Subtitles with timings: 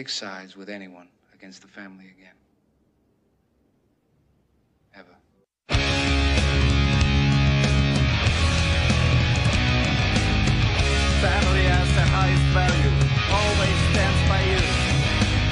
[0.00, 2.32] take sides with anyone against the family again.
[4.94, 5.14] Ever.
[11.20, 12.92] Family has the highest value,
[13.40, 14.62] always stands by you.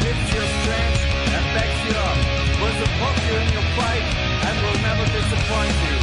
[0.00, 1.02] Gives you strength
[1.36, 2.18] and backs you up.
[2.56, 4.06] Will support you in your fight
[4.48, 5.97] and will never disappoint you.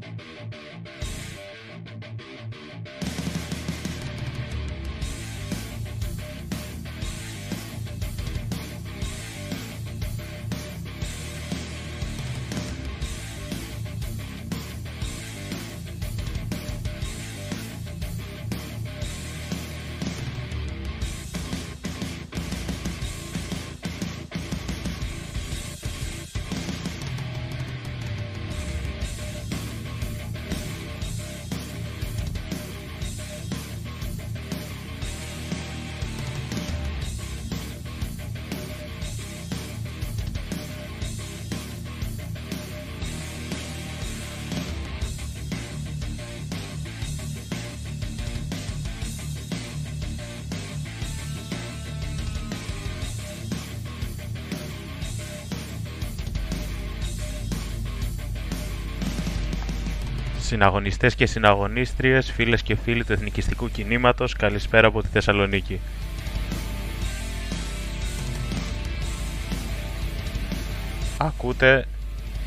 [0.00, 0.34] バイバイ
[2.84, 3.03] バイ。
[60.54, 65.80] Συναγωνιστές και συναγωνίστριες, φίλες και φίλοι του εθνικιστικού κινήματος, καλησπέρα από τη Θεσσαλονίκη.
[71.18, 71.86] Ακούτε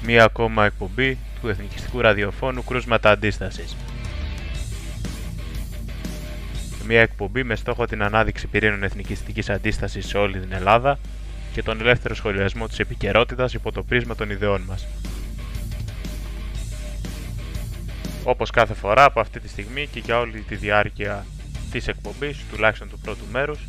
[0.03, 3.75] μία ακόμα εκπομπή του εθνικιστικού ραδιοφώνου Κρούσματα Αντίστασης.
[6.87, 10.99] Μία εκπομπή με στόχο την ανάδειξη πυρήνων εθνικιστικής αντίστασης σε όλη την Ελλάδα
[11.53, 14.87] και τον ελεύθερο σχολιασμό της επικαιρότητας υπό το πρίσμα των ιδεών μας.
[18.29, 21.25] Όπως κάθε φορά από αυτή τη στιγμή και για όλη τη διάρκεια
[21.71, 23.59] της εκπομπής, τουλάχιστον του πρώτου μέρους,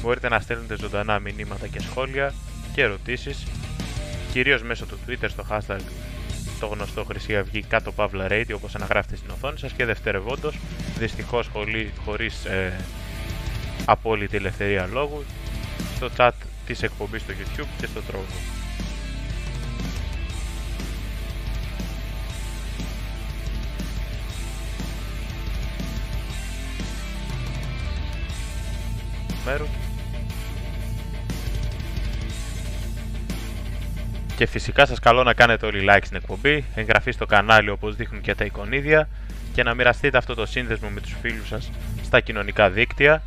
[0.00, 2.34] μπορείτε να στέλνετε ζωντανά μηνύματα και σχόλια
[2.74, 3.46] και ερωτήσεις,
[4.32, 5.80] κυρίως μέσω του Twitter στο hashtag
[6.60, 10.58] το γνωστό Χρυσή Αυγή κάτω Παύλα Radio όπως αναγράφετε στην οθόνη σας και δευτερευόντως,
[10.98, 11.50] δυστυχώς
[12.04, 12.84] χωρίς ε,
[13.84, 15.24] απόλυτη ελευθερία λόγου,
[15.96, 16.30] στο chat
[16.66, 18.61] της εκπομπής στο YouTube και στο Trovo.
[29.44, 29.66] Μέρου.
[34.36, 38.20] Και φυσικά σας καλώ να κάνετε όλοι like στην εκπομπή, εγγραφή στο κανάλι όπως δείχνουν
[38.20, 39.08] και τα εικονίδια
[39.54, 41.70] και να μοιραστείτε αυτό το σύνδεσμο με τους φίλους σας
[42.04, 43.22] στα κοινωνικά δίκτυα,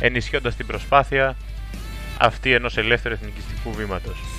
[0.00, 1.36] ενισχύοντας την προσπάθεια
[2.18, 4.35] αυτή ενός ελεύθερου εθνικιστικού βήματος.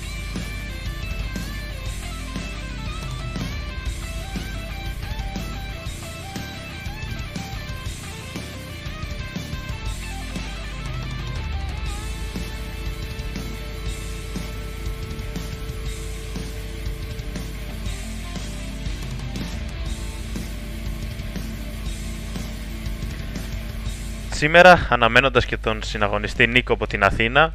[24.38, 27.54] Σήμερα, αναμένοντας και τον συναγωνιστή Νίκο από την Αθήνα,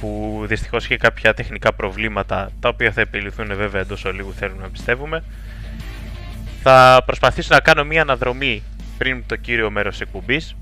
[0.00, 4.68] που δυστυχώς είχε κάποια τεχνικά προβλήματα, τα οποία θα επιληθούν βέβαια εντός ολίγου θέλουμε να
[4.68, 5.24] πιστεύουμε,
[6.62, 8.62] θα προσπαθήσω να κάνω μία αναδρομή
[8.98, 10.56] πριν το κύριο μέρος της εκπομπής,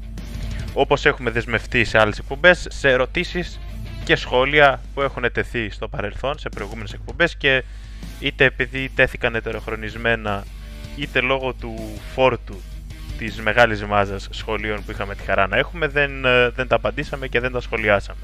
[0.74, 3.60] όπως έχουμε δεσμευτεί σε άλλες εκπομπές, σε ερωτήσεις
[4.04, 7.64] και σχόλια που έχουν τεθεί στο παρελθόν, σε προηγούμενες εκπομπές και
[8.20, 10.44] είτε επειδή τέθηκαν ετεροχρονισμένα,
[10.96, 12.60] είτε λόγω του φόρτου
[13.20, 17.28] της μεγάλης μάζας σχολείων που είχαμε τη χαρά να έχουμε δεν, ε, δεν τα απαντήσαμε
[17.28, 18.20] και δεν τα σχολιάσαμε.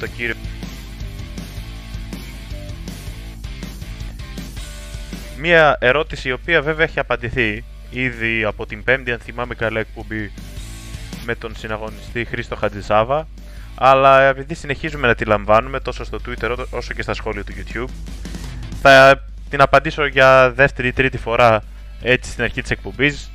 [0.00, 0.34] Το κύριο...
[5.38, 10.32] Μία ερώτηση η οποία βέβαια έχει απαντηθεί ήδη από την πέμπτη αν θυμάμαι καλά εκπομπή
[11.30, 13.28] με τον συναγωνιστή Χρήστο Χατζησάβα,
[13.74, 17.90] αλλά επειδή συνεχίζουμε να τη λαμβάνουμε τόσο στο Twitter όσο και στα σχόλια του YouTube,
[18.82, 21.62] θα την απαντήσω για δεύτερη ή τρίτη φορά
[22.02, 23.30] έτσι στην αρχή της εκπομπής,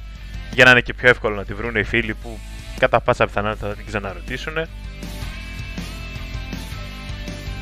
[0.54, 2.40] για να είναι και πιο εύκολο να τη βρουν οι φίλοι που
[2.80, 4.54] κατά πάσα πιθανότητα θα την ξαναρωτήσουν.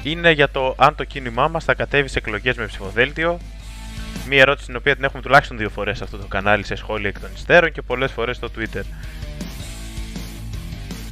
[0.03, 3.39] Είναι για το αν το κίνημά μας θα κατέβει σε εκλογές με ψηφοδέλτιο,
[4.27, 7.09] Μία ερώτηση την οποία την έχουμε τουλάχιστον δύο φορές σε αυτό το κανάλι σε σχόλια
[7.09, 8.83] εκ των υστέρων και πολλές φορές στο Twitter.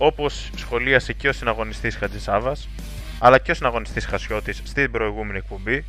[0.04, 2.70] Όπως σχολίασε και ο συναγωνιστής Χατζησάβας,
[3.20, 5.86] αλλά και ο συναγωνιστής Χασιώτης στην προηγούμενη εκπομπή,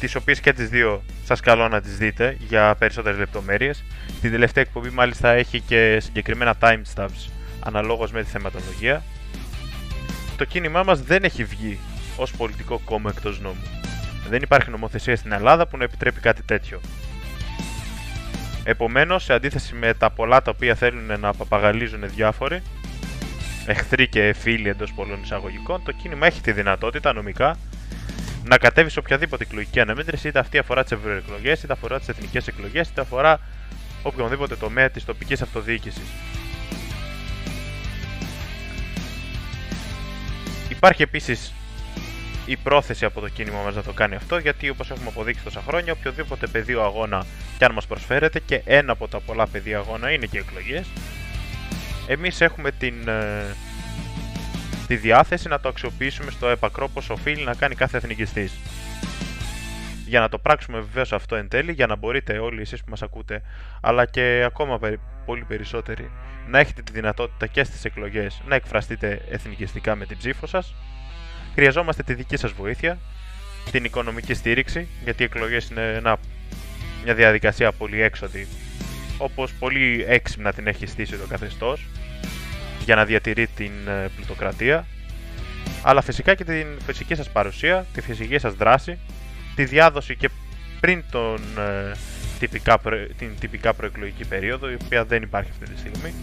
[0.00, 3.84] τις οποίες και τις δύο σας καλώ να τις δείτε για περισσότερες λεπτομέρειες.
[4.20, 9.02] Την τελευταία εκπομπή μάλιστα έχει και συγκεκριμένα timestamps αναλόγως με τη θεματολογία.
[10.36, 11.78] Το κίνημά μας δεν έχει βγει
[12.16, 13.62] ως πολιτικό κόμμα εκτός νόμου.
[14.28, 16.80] Δεν υπάρχει νομοθεσία στην Ελλάδα που να επιτρέπει κάτι τέτοιο.
[18.64, 22.62] Επομένως, σε αντίθεση με τα πολλά τα οποία θέλουν να παπαγαλίζουν διάφοροι,
[23.66, 27.56] εχθροί και φίλοι εντός πολλών εισαγωγικών, το κίνημα έχει τη δυνατότητα νομικά
[28.44, 32.46] να κατέβει σε οποιαδήποτε εκλογική αναμέτρηση, είτε αυτή αφορά τις ευρωεκλογές, είτε αφορά τις εθνικές
[32.46, 33.40] εκλογές, είτε αφορά
[34.02, 36.04] οποιονδήποτε τομέα της τοπικής αυτοδιοίκησης.
[40.68, 41.52] Υπάρχει επίσης
[42.46, 45.62] η πρόθεση από το κίνημα μας να το κάνει αυτό, γιατί όπως έχουμε αποδείξει τόσα
[45.66, 47.24] χρόνια, οποιοδήποτε πεδίο αγώνα
[47.58, 50.86] κι αν μας προσφέρεται, και ένα από τα πολλά πεδία αγώνα είναι και εκλογές,
[52.06, 53.54] εμείς έχουμε την, ε,
[54.86, 58.52] τη διάθεση να το αξιοποιήσουμε στο επακρό πως οφείλει να κάνει κάθε εθνικιστής.
[60.06, 63.02] Για να το πράξουμε βεβαίως αυτό εν τέλει, για να μπορείτε όλοι εσείς που μας
[63.02, 63.42] ακούτε,
[63.80, 64.78] αλλά και ακόμα
[65.24, 66.10] πολύ περισσότεροι,
[66.48, 70.74] να έχετε τη δυνατότητα και στις εκλογές να εκφραστείτε εθνικιστικά με την ψήφο σας.
[71.54, 72.98] Χρειαζόμαστε τη δική σας βοήθεια,
[73.70, 76.00] την οικονομική στήριξη, γιατί οι εκλογές είναι
[77.04, 78.46] μια διαδικασία πολύ έξοδη
[79.18, 81.86] όπως πολύ έξυπνα την έχει στήσει το καθεστώς
[82.84, 84.86] για να διατηρεί την ε, πλουτοκρατία
[85.82, 88.98] αλλά φυσικά και την φυσική σας παρουσία, τη φυσική σας δράση,
[89.54, 90.30] τη διάδοση και
[90.80, 91.92] πριν τον, ε,
[92.38, 92.80] τυπικά,
[93.18, 96.14] την τυπικά προεκλογική περίοδο, η οποία δεν υπάρχει αυτή τη στιγμή,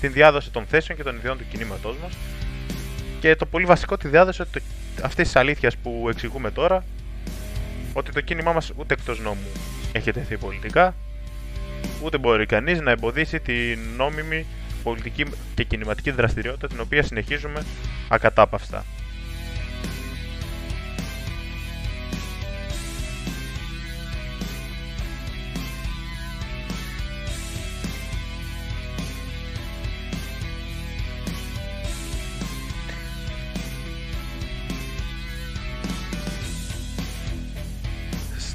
[0.00, 2.12] την διάδοση των θέσεων και των ιδεών του κινήματός μας.
[3.20, 4.42] Και το πολύ βασικό, τη διάδοση
[5.02, 6.84] αυτής της αλήθειας που εξηγούμε τώρα,
[7.92, 9.50] ότι το κίνημά μας ούτε εκτός νόμου
[9.92, 10.94] έχει τεθεί πολιτικά,
[12.02, 14.46] ούτε μπορεί κανείς να εμποδίσει την νόμιμη
[14.86, 17.64] πολιτική και κινηματική δραστηριότητα την οποία συνεχίζουμε
[18.08, 18.84] ακατάπαυστα.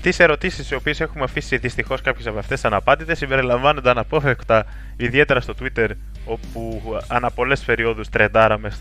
[0.02, 4.66] Στις ερωτήσεις, οι οποίες έχουμε αφήσει δυστυχώς κάποιες από αυτές αναπάντητες, συμπεριλαμβάνονται αναπόφευκτα
[4.98, 5.90] ιδιαίτερα στο Twitter,
[6.26, 8.72] όπου ανά πολλές περιόδους τρεντάραμε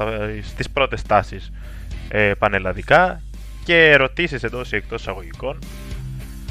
[0.43, 1.53] στις πρώτες τάσεις
[2.09, 3.23] ε, πανελλαδικά
[3.65, 5.59] και ερωτήσεις εντός ή εκτός εισαγωγικών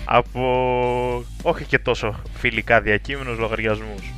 [0.06, 4.14] από όχι και τόσο φιλικά διακείμενους λογαριασμούς.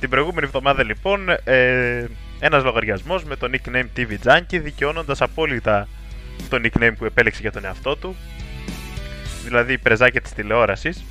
[0.00, 2.04] Την προηγούμενη εβδομάδα λοιπόν ε,
[2.40, 5.88] ένας λογαριασμός με το nickname TV Junkie δικαιώνοντας απόλυτα
[6.48, 8.16] το nickname που επέλεξε για τον εαυτό του
[9.44, 11.04] δηλαδή πρεζάκια της τηλεόρασης,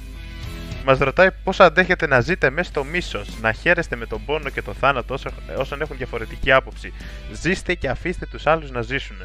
[0.85, 4.61] μας ρωτάει πώς αντέχετε να ζείτε μέσα στο μίσος, να χαίρεστε με τον πόνο και
[4.61, 5.17] το θάνατο
[5.57, 6.93] όσων έχουν διαφορετική άποψη.
[7.31, 9.17] Ζήστε και αφήστε τους άλλους να ζήσουν.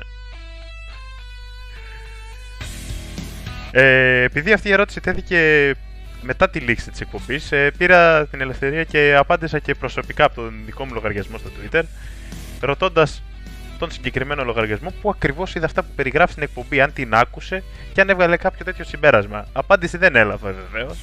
[3.70, 5.72] Ε, επειδή αυτή η ερώτηση τέθηκε
[6.22, 10.54] μετά τη λήξη της εκπομπής, ε, πήρα την ελευθερία και απάντησα και προσωπικά από τον
[10.64, 11.82] δικό μου λογαριασμό στο Twitter,
[12.60, 13.22] ρωτώντας
[13.78, 18.00] τον συγκεκριμένο λογαριασμό που ακριβώς είδε αυτά που περιγράφει στην εκπομπή, αν την άκουσε και
[18.00, 19.46] αν έβγαλε κάποιο τέτοιο συμπέρασμα.
[19.52, 20.98] Απάντηση δεν έλαβε βεβαίως.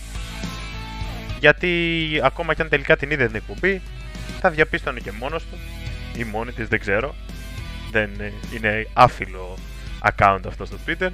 [1.40, 3.82] Γιατί ακόμα και αν τελικά την είδε την εκπομπή,
[4.40, 5.58] θα διαπίστωνε και μόνος του
[6.18, 7.16] ή μόνη της, δεν ξέρω.
[7.92, 8.10] Δεν
[8.56, 9.58] είναι άφιλο
[10.12, 11.10] account αυτό στο Twitter.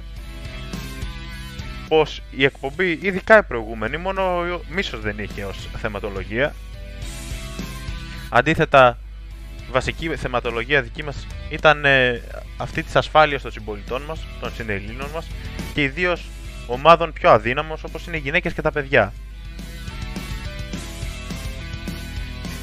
[1.88, 4.22] Πως η εκπομπή, ειδικά η προηγούμενη, μόνο
[4.68, 6.54] μίσος δεν είχε ως θεματολογία.
[8.28, 8.98] Αντίθετα,
[9.70, 12.22] βασική θεματολογία δική μας ήταν ε,
[12.56, 15.26] αυτή της ασφάλειας των συμπολιτών μας, των συνελλήνων μας
[15.74, 16.28] και ιδίως
[16.66, 19.12] ομάδων πιο αδύναμων όπως είναι οι γυναίκες και τα παιδιά.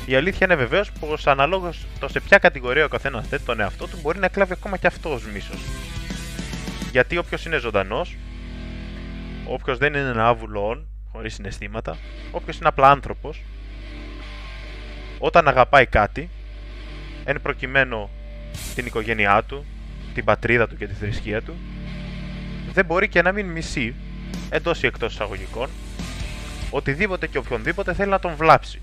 [0.05, 3.87] Η αλήθεια είναι βεβαίως πως αναλόγως το σε ποια κατηγορία ο καθένας θέτει τον εαυτό
[3.87, 5.59] του μπορεί να κλάβει ακόμα και αυτό ως μίσος.
[6.91, 8.15] Γιατί όποιος είναι ζωντανός,
[9.47, 11.97] όποιος δεν είναι ένα άβουλο χωρίς συναισθήματα,
[12.31, 13.43] όποιος είναι απλά άνθρωπος,
[15.19, 16.29] όταν αγαπάει κάτι,
[17.25, 18.09] εν προκειμένου
[18.75, 19.65] την οικογένειά του,
[20.13, 21.55] την πατρίδα του και τη θρησκεία του,
[22.73, 23.95] δεν μπορεί και να μην μισεί,
[24.49, 25.69] εντός ή εκτός εισαγωγικών,
[26.69, 28.79] οτιδήποτε και οποιονδήποτε θέλει να τον βλάψει.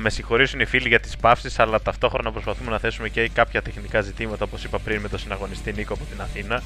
[0.00, 3.62] Να με συγχωρήσουν οι φίλοι για τις παύσεις, αλλά ταυτόχρονα προσπαθούμε να θέσουμε και κάποια
[3.62, 6.62] τεχνικά ζητήματα, όπως είπα πριν, με τον συναγωνιστή Νίκο από την Αθήνα.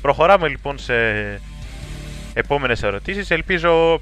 [0.00, 0.94] Προχωράμε λοιπόν σε
[2.34, 3.30] επόμενες ερωτήσεις.
[3.30, 4.00] Ελπίζω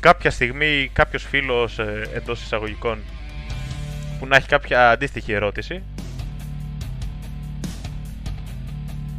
[0.00, 2.98] κάποια στιγμή κάποιος φίλος ε, εντός εισαγωγικών
[4.18, 5.82] που να έχει κάποια αντίστοιχη ερώτηση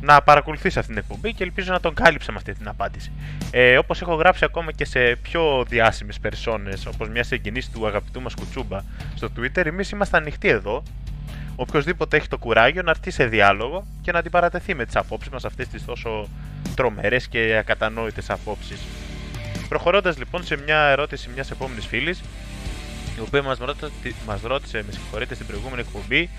[0.03, 3.11] να παρακολουθήσει αυτή την εκπομπή και ελπίζω να τον κάλυψε με αυτή την απάντηση.
[3.51, 8.21] Ε, Όπως έχω γράψει ακόμα και σε πιο διάσημες περσόνες, όπως μια συγγενής του αγαπητού
[8.21, 8.79] μας Κουτσούμπα
[9.15, 10.83] στο Twitter, εμείς είμαστε ανοιχτοί εδώ.
[11.55, 15.45] Οποιοδήποτε έχει το κουράγιο να έρθει σε διάλογο και να αντιπαρατεθεί με τις απόψεις μας,
[15.45, 16.27] αυτές τις τόσο
[16.75, 18.81] τρομερές και ακατανόητες απόψεις.
[19.69, 22.21] Προχωρώντας λοιπόν σε μια ερώτηση μιας επόμενης φίλης,
[23.17, 23.91] η οποία μας ρώτησε,
[24.25, 26.29] μας ρώτησε, με συγχωρείτε, στην προηγούμενη εκπομπή,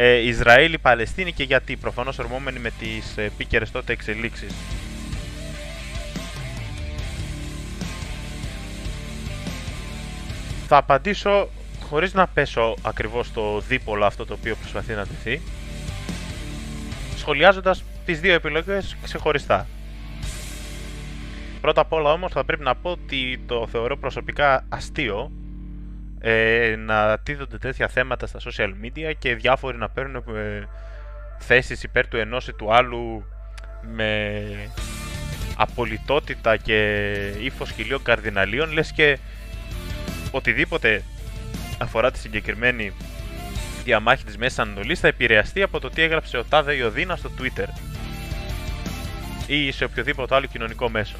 [0.00, 4.54] ε, Ισραήλ, Παλαιστίνη και γιατί, προφανώς ορμόμενοι με τις ε, επίκαιρες τότε εξελίξεις.
[10.66, 11.48] Θα απαντήσω
[11.88, 15.40] χωρίς να πέσω ακριβώς στο δίπολο αυτό το οποίο προσπαθεί να τεθεί,
[17.16, 19.66] σχολιάζοντας τις δύο επιλογές ξεχωριστά.
[21.60, 25.30] Πρώτα απ' όλα όμως θα πρέπει να πω ότι το θεωρώ προσωπικά αστείο
[26.20, 30.68] ε, να τίθονται τέτοια θέματα στα social media και διάφοροι να παίρνουν ε,
[31.38, 33.24] θέσεις υπέρ του ενός ή του άλλου
[33.82, 34.42] με
[35.56, 39.18] απολυτότητα και ύφος χιλίων καρδιναλίων λες και
[40.30, 41.02] οτιδήποτε
[41.78, 42.92] αφορά τη συγκεκριμένη
[43.84, 47.66] διαμάχη της Μέσης Ανατολής θα επηρεαστεί από το τι έγραψε ο Τάδε Ιωδίνας στο Twitter
[49.46, 51.16] ή σε οποιοδήποτε άλλο κοινωνικό μέσο.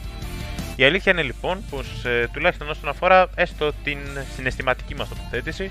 [0.79, 3.99] Η αλήθεια είναι λοιπόν πως ε, τουλάχιστον όσον αφορά έστω την
[4.35, 5.71] συναισθηματική μας τοποθέτηση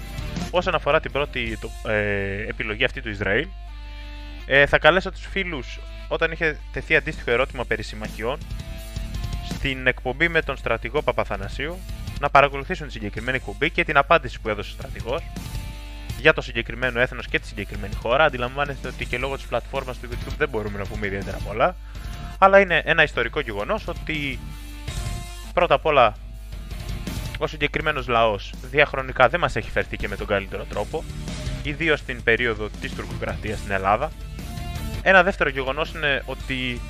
[0.52, 3.48] όσον αφορά την πρώτη το, ε, επιλογή αυτή του Ισραήλ
[4.46, 8.38] ε, θα καλέσω τους φίλους όταν είχε τεθεί αντίστοιχο ερώτημα περί συμμαχιών
[9.50, 11.78] στην εκπομπή με τον στρατηγό Παπαθανασίου
[12.20, 15.22] να παρακολουθήσουν τη συγκεκριμένη εκπομπή και την απάντηση που έδωσε ο στρατηγός
[16.20, 18.24] για το συγκεκριμένο έθνος και τη συγκεκριμένη χώρα.
[18.24, 21.76] Αντιλαμβάνεστε ότι και λόγω της πλατφόρμας του YouTube δεν μπορούμε να πούμε ιδιαίτερα πολλά.
[22.40, 24.40] Αλλά είναι ένα ιστορικό γεγονός ότι
[25.58, 26.14] πρώτα απ' όλα
[27.38, 31.04] ο συγκεκριμένος λαός διαχρονικά δεν μας έχει φερθεί και με τον καλύτερο τρόπο,
[31.64, 34.12] ιδίως στην περίοδο της τουρκοκρατίας στην Ελλάδα.
[35.02, 36.82] Ένα δεύτερο γεγονός είναι ότι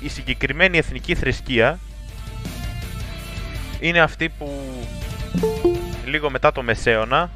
[0.00, 1.78] η συγκεκριμένη εθνική θρησκεία
[3.80, 4.62] είναι αυτή που
[6.04, 7.30] λίγο μετά το Μεσαίωνα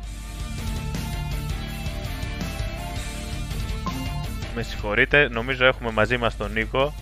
[4.54, 6.94] με συγχωρείτε, νομίζω έχουμε μαζί μας τον Νίκο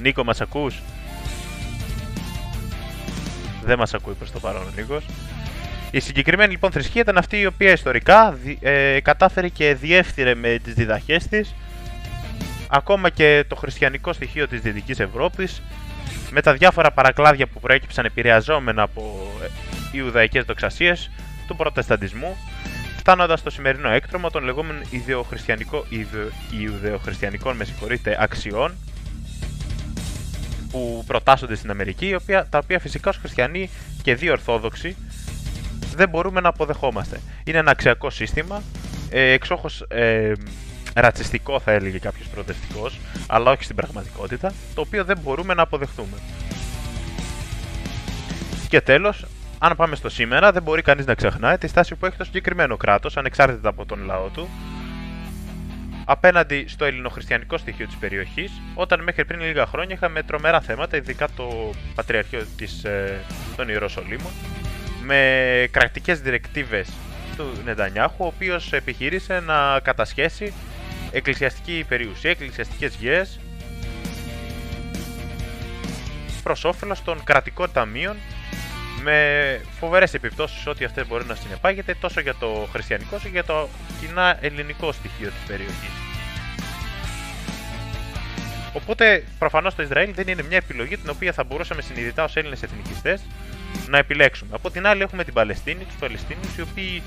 [0.00, 0.82] Νίκο μας ακούς;
[3.66, 5.04] Δεν μας ακούει προς το παρόν ο Νίκος.
[5.90, 10.74] Η συγκεκριμένη λοιπόν θρησκεία ήταν αυτή η οποία ιστορικά ε, κατάφερε και διεύθυνε με τις
[10.74, 11.54] διδαχές της
[12.68, 15.62] ακόμα και το χριστιανικό στοιχείο της Δυτικής Ευρώπης
[16.30, 19.48] με τα διάφορα παρακλάδια που προέκυψαν επηρεαζόμενα από ε,
[19.96, 21.10] Ιουδαϊκές δοξασίες
[21.46, 22.36] του προτεσταντισμού
[22.96, 27.66] φτάνοντας στο σημερινό έκτρωμα των λεγόμενων ιδεοχριστιανικό, ιδε, ιδεοχριστιανικών με
[28.18, 28.74] αξιών
[30.70, 33.70] που προτάσσονται στην Αμερική, οποία, τα οποία φυσικά ως χριστιανοί
[34.02, 34.96] και δύο ορθόδοξοι
[35.96, 37.20] δεν μπορούμε να αποδεχόμαστε.
[37.44, 38.62] Είναι ένα αξιακό σύστημα,
[39.10, 40.32] ε, εξόχως ε,
[40.94, 46.16] ρατσιστικό θα έλεγε κάποιος προοδευτικός, αλλά όχι στην πραγματικότητα, το οποίο δεν μπορούμε να αποδεχτούμε.
[48.68, 49.26] Και τέλος,
[49.58, 52.76] αν πάμε στο σήμερα, δεν μπορεί κανείς να ξεχνάει τη στάση που έχει το συγκεκριμένο
[52.76, 54.48] κράτος, ανεξάρτητα από τον λαό του,
[56.08, 61.28] απέναντι στο ελληνοχριστιανικό στοιχείο της περιοχής, όταν μέχρι πριν λίγα χρόνια είχαμε τρομερά θέματα, ειδικά
[61.36, 63.20] το Πατριαρχείο της, ε,
[63.56, 64.32] των Ιεροσολύμων,
[65.02, 66.88] με κρατικές διρεκτίβες
[67.36, 70.52] του Νετανιάχου, ο οποίος επιχείρησε να κατασχέσει
[71.10, 73.40] εκκλησιαστική περιουσία, εκκλησιαστικές γέες,
[76.42, 78.16] προς όφελος των κρατικών ταμείων
[79.06, 83.44] με φοβερές επιπτώσεις ό,τι αυτές μπορεί να συνεπάγεται τόσο για το χριστιανικό όσο και για
[83.44, 83.68] το
[84.00, 85.90] κοινά ελληνικό στοιχείο της περιοχής.
[88.72, 92.62] Οπότε προφανώς το Ισραήλ δεν είναι μια επιλογή την οποία θα μπορούσαμε συνειδητά ως Έλληνες
[92.62, 93.22] εθνικιστές
[93.88, 94.50] να επιλέξουμε.
[94.54, 97.02] Από την άλλη έχουμε την Παλαιστίνη, τους Παλαιστίνιους οι οποίοι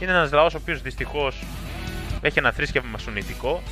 [0.00, 1.42] είναι ένας λαός ο οποίος δυστυχώς
[2.20, 3.62] έχει ένα θρήσκευμα μασονητικό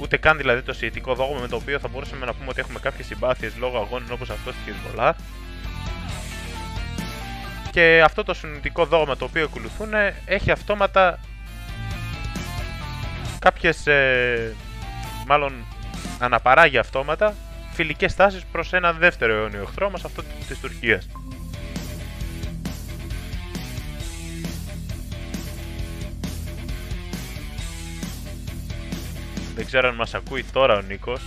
[0.00, 2.78] ούτε καν δηλαδή το σιητικό δόγμα με το οποίο θα μπορούσαμε να πούμε ότι έχουμε
[2.78, 5.16] κάποιες συμπάθειες λόγω αγώνων όπως αυτός της Χεσμολάχ
[7.72, 9.88] και αυτό το συνειδητικό δόγμα το οποίο ακολουθούν
[10.24, 11.18] έχει αυτόματα
[13.38, 14.54] κάποιες, ε,
[15.26, 15.52] μάλλον
[16.18, 17.34] αναπαράγει αυτόματα
[17.72, 21.08] φιλικές τάσεις προς ένα δεύτερο αιώνιο εχθρό μας, αυτό της Τουρκίας.
[29.54, 31.20] Δεν ξέρω αν μας ακούει τώρα ο Νίκος.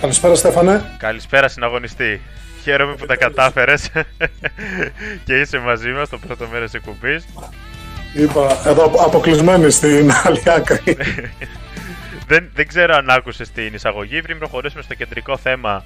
[0.00, 0.84] Καλησπέρα Στέφανε.
[0.98, 2.20] Καλησπέρα συναγωνιστή.
[2.62, 3.90] Χαίρομαι που τα κατάφερες
[5.24, 7.26] και είσαι μαζί μας το πρώτο μέρος εκπομπής.
[8.14, 10.96] Είπα, εδώ αποκλεισμένη στην άλλη άκρη.
[12.26, 14.22] δεν, δεν ξέρω αν άκουσες την εισαγωγή.
[14.22, 15.84] Πριν προχωρήσουμε στο κεντρικό θέμα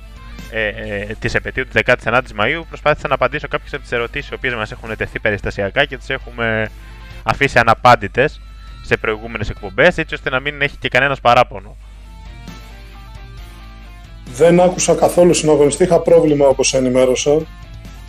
[0.50, 4.34] ε, ε, της επαιτίου του 19η Μαου, προσπάθησα να απαντήσω κάποιες από τις ερωτήσεις οι
[4.34, 6.70] οποίες μας έχουν τεθεί περιστασιακά και τις έχουμε
[7.22, 8.40] αφήσει αναπάντητες
[8.82, 11.76] σε προηγούμενες εκπομπές, έτσι ώστε να μην έχει και κανένας παράπονο.
[14.36, 17.30] Δεν άκουσα καθόλου συναγωνιστή, είχα πρόβλημα όπως ενημέρωσα.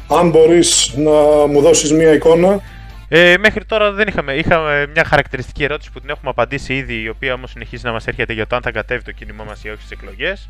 [0.08, 1.12] Αν μπορείς να
[1.48, 2.60] μου δώσεις μία εικόνα.
[3.08, 4.34] Ε, μέχρι τώρα δεν είχαμε.
[4.34, 8.08] Είχαμε μια χαρακτηριστική ερώτηση που την έχουμε απαντήσει ήδη, η οποία όμως συνεχίζει να μας
[8.08, 10.48] έρχεται για το αν θα κατέβει το κίνημά μας ή όχι στις εκλογές.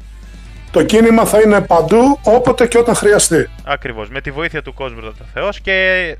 [0.71, 3.49] Το κίνημα θα είναι παντού, όποτε και όταν χρειαστεί.
[3.63, 5.73] Ακριβώς, με τη βοήθεια του κόσμου το Θεός και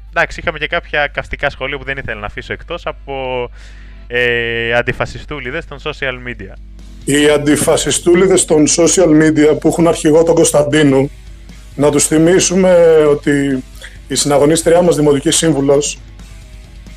[0.10, 3.50] εντάξει, είχαμε και κάποια καυστικά σχολεία που δεν ήθελα να αφήσω εκτός από
[4.08, 6.54] ε, αντιφασιστούλιδες των social media
[7.12, 11.10] οι αντιφασιστούλιδες των social media που έχουν αρχηγό τον Κωνσταντίνο
[11.76, 12.76] να τους θυμίσουμε
[13.10, 13.64] ότι
[14.08, 16.00] η συναγωνίστριά μας Δημοτική Σύμβουλος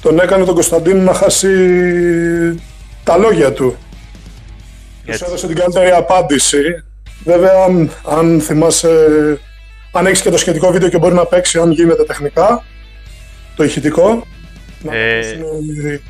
[0.03, 1.49] τον έκανε τον Κωνσταντίνο να χάσει
[3.05, 3.77] τα λόγια του.
[5.07, 6.85] Τους έδωσε την καλύτερη απάντηση.
[7.25, 8.89] Βέβαια, αν, αν θυμάσαι,
[9.93, 12.65] αν έχεις και το σχετικό βίντεο και μπορεί να παίξει αν γίνεται τεχνικά,
[13.57, 14.27] το ηχητικό,
[14.91, 15.21] ε...
[15.21, 16.01] να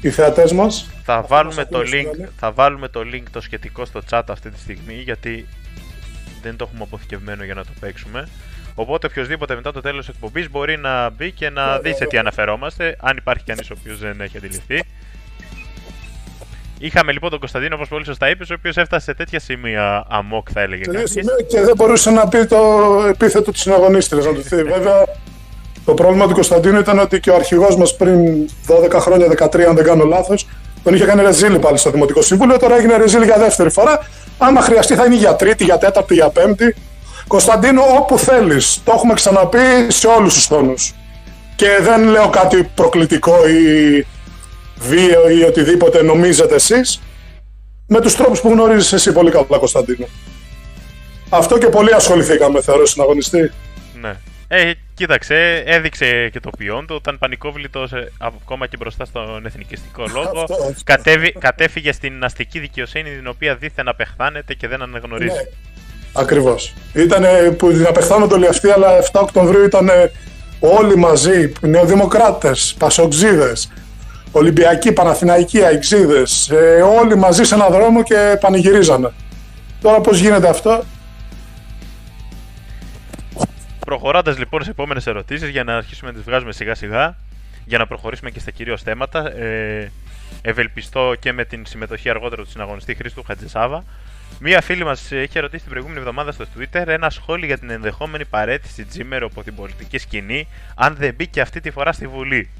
[0.00, 0.89] οι θεατές μας.
[1.12, 4.94] Θα βάλουμε, το link, θα βάλουμε το link το σχετικό στο chat αυτή τη στιγμή
[4.94, 5.46] γιατί
[6.42, 8.28] δεν το έχουμε αποθηκευμένο για να το παίξουμε.
[8.74, 12.18] Οπότε οποιοδήποτε μετά το τέλος της εκπομπής μπορεί να μπει και να δει σε τι
[12.18, 14.82] αναφερόμαστε, αν υπάρχει κανείς ο οποίος δεν έχει αντιληφθεί.
[16.78, 20.48] Είχαμε λοιπόν τον Κωνσταντίνο, όπως πολύ σωστά είπες, ο οποίος έφτασε σε τέτοια σημεία αμόκ,
[20.52, 21.12] θα έλεγε Και, κανείς.
[21.48, 22.56] και δεν μπορούσε να πει το
[23.08, 24.24] επίθετο της συναγωνίστριας.
[24.24, 24.56] Να το πει.
[24.62, 25.04] Βέβαια,
[25.84, 29.74] το πρόβλημα του Κωνσταντίνου ήταν ότι και ο αρχηγός μας πριν 12 χρόνια, 13, αν
[29.76, 30.46] δεν κάνω λάθος,
[30.82, 32.58] τον είχε κάνει ρεζίλη πάλι στο Δημοτικό Συμβούλιο.
[32.58, 34.06] Τώρα έγινε ρεζίλη για δεύτερη φορά.
[34.38, 36.74] Άμα χρειαστεί, θα είναι για τρίτη, για τέταρτη, για πέμπτη.
[37.26, 38.80] Κωνσταντίνο, όπου θέλεις.
[38.84, 40.74] Το έχουμε ξαναπεί σε όλους τους τόνου.
[41.56, 44.06] Και δεν λέω κάτι προκλητικό ή
[44.76, 47.00] βίαιο ή οτιδήποτε νομίζετε εσείς
[47.86, 50.06] με τους τρόπους που γνωρίζεις εσύ πολύ καλά Κωνσταντίνο.
[51.28, 53.50] Αυτό και πολύ ασχοληθήκαμε θεωρώ συναγωνιστή.
[54.00, 54.16] Ναι.
[54.48, 60.40] Ε, κοίταξε, έδειξε και το ποιόν του όταν πανικόβλητος ακόμα και μπροστά στον εθνικιστικό λόγο.
[60.40, 60.72] Αυτό, αυτό.
[60.84, 65.34] κατέβη, κατέφυγε στην αστική δικαιοσύνη την οποία δίθεν απεχθάνεται και δεν αναγνωρίζει.
[65.34, 65.42] Ναι.
[66.12, 66.74] Ακριβώς.
[66.92, 67.24] Ήταν
[67.56, 69.90] που την απεχθάνονται όλοι αυτοί, αλλά 7 Οκτωβρίου ήταν
[70.60, 73.72] όλοι μαζί, νεοδημοκράτες, πασοξίδες,
[74.32, 79.12] Ολυμπιακοί, Παναθηναϊκοί, Αεξίδες, ε, όλοι μαζί σε έναν δρόμο και πανηγυρίζανε.
[79.80, 80.84] Τώρα πώς γίνεται αυτό,
[83.90, 87.16] Προχωρώντας λοιπόν σε επόμενες ερωτήσεις για να αρχίσουμε να τις βγάζουμε σιγά σιγά,
[87.64, 89.32] για να προχωρήσουμε και στα κυρίως θέματα.
[89.32, 89.92] Ε,
[90.42, 93.84] ευελπιστώ και με την συμμετοχή αργότερα του συναγωνιστή Χρήστου Χατζησάβα.
[94.40, 98.24] Μία φίλη μας είχε ρωτήσει την προηγούμενη εβδομάδα στο Twitter ένα σχόλιο για την ενδεχόμενη
[98.24, 102.50] παρέτηση Τζίμερο από την πολιτική σκηνή, αν δεν μπήκε αυτή τη φορά στη Βουλή.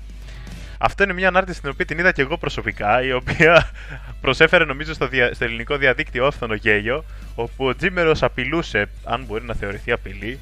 [0.79, 3.71] Αυτό είναι μια ανάρτηση την οποία την είδα και εγώ προσωπικά, η οποία
[4.25, 5.35] προσέφερε νομίζω στο, δια...
[5.35, 10.39] στο ελληνικό διαδίκτυο όφθονο γέλιο, όπου ο Τζίμερος απειλούσε, αν μπορεί να θεωρηθεί απειλή,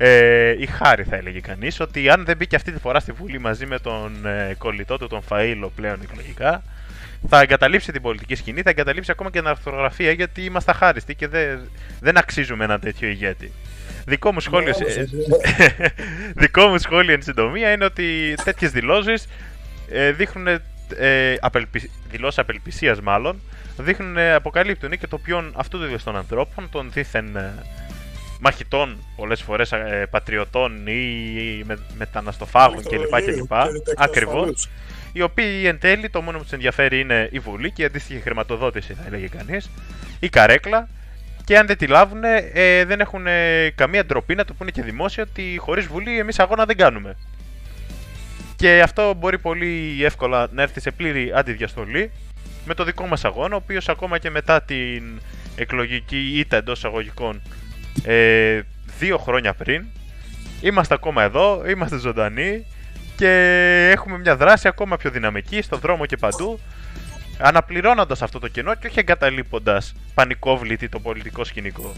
[0.00, 3.38] ε, η χάρη θα έλεγε κανείς, ότι αν δεν μπήκε αυτή τη φορά στη Βουλή
[3.38, 6.62] μαζί με τον ε, κολλητό του, τον Φαΐλο πλέον εκλογικά,
[7.28, 11.28] θα εγκαταλείψει την πολιτική σκηνή, θα εγκαταλείψει ακόμα και την αρθρογραφία γιατί είμαστε αχάριστοι και
[11.28, 11.60] δεν,
[12.00, 13.52] δεν αξίζουμε ένα τέτοιο ηγέτη.
[14.06, 15.86] Δικό μου σχόλιο, Ναι, ε, ναι.
[16.42, 19.28] δικό μου σχόλιο εν συντομία είναι ότι τέτοιες δηλώσεις
[19.90, 20.46] ε, δείχνουν
[20.96, 21.90] ε, απελπι...
[22.10, 23.40] δηλώσεις απελπισίας μάλλον
[23.78, 27.54] δείχνουν, ε, αποκαλύπτουν και το ποιον αυτού του είδους των ανθρώπων των δίθεν ε,
[28.38, 33.22] μαχητών πολλές φορές ε, πατριωτών ή με, μεταναστοφάγων κλπ.
[33.24, 33.52] κλπ.
[33.96, 34.68] Ακριβώς.
[35.12, 38.20] Οι οποίοι εν τέλει το μόνο που τους ενδιαφέρει είναι η Βουλή και η αντίστοιχη
[38.20, 39.70] χρηματοδότηση, θα έλεγε κανείς,
[40.20, 40.88] η καρέκλα.
[41.44, 44.82] Και αν δεν τη λάβουν, ε, δεν έχουν ε, καμία ντροπή να το πούνε και
[44.82, 47.16] δημόσια ότι χωρίς Βουλή εμείς αγώνα δεν κάνουμε.
[48.56, 52.10] Και αυτό μπορεί πολύ εύκολα να έρθει σε πλήρη αντιδιαστολή
[52.64, 55.20] με το δικό μας αγώνα, ο οποίος ακόμα και μετά την
[55.56, 57.42] εκλογική ήττα εντός εισαγωγικών
[58.02, 58.60] ε,
[58.98, 59.84] δύο χρόνια πριν,
[60.60, 62.66] είμαστε ακόμα εδώ, είμαστε ζωντανοί
[63.16, 63.30] και
[63.92, 66.58] έχουμε μια δράση ακόμα πιο δυναμική στον δρόμο και παντού,
[67.38, 71.94] αναπληρώνοντας αυτό το κενό και όχι εγκαταλείποντας πανικόβλητη το πολιτικό σκηνικό.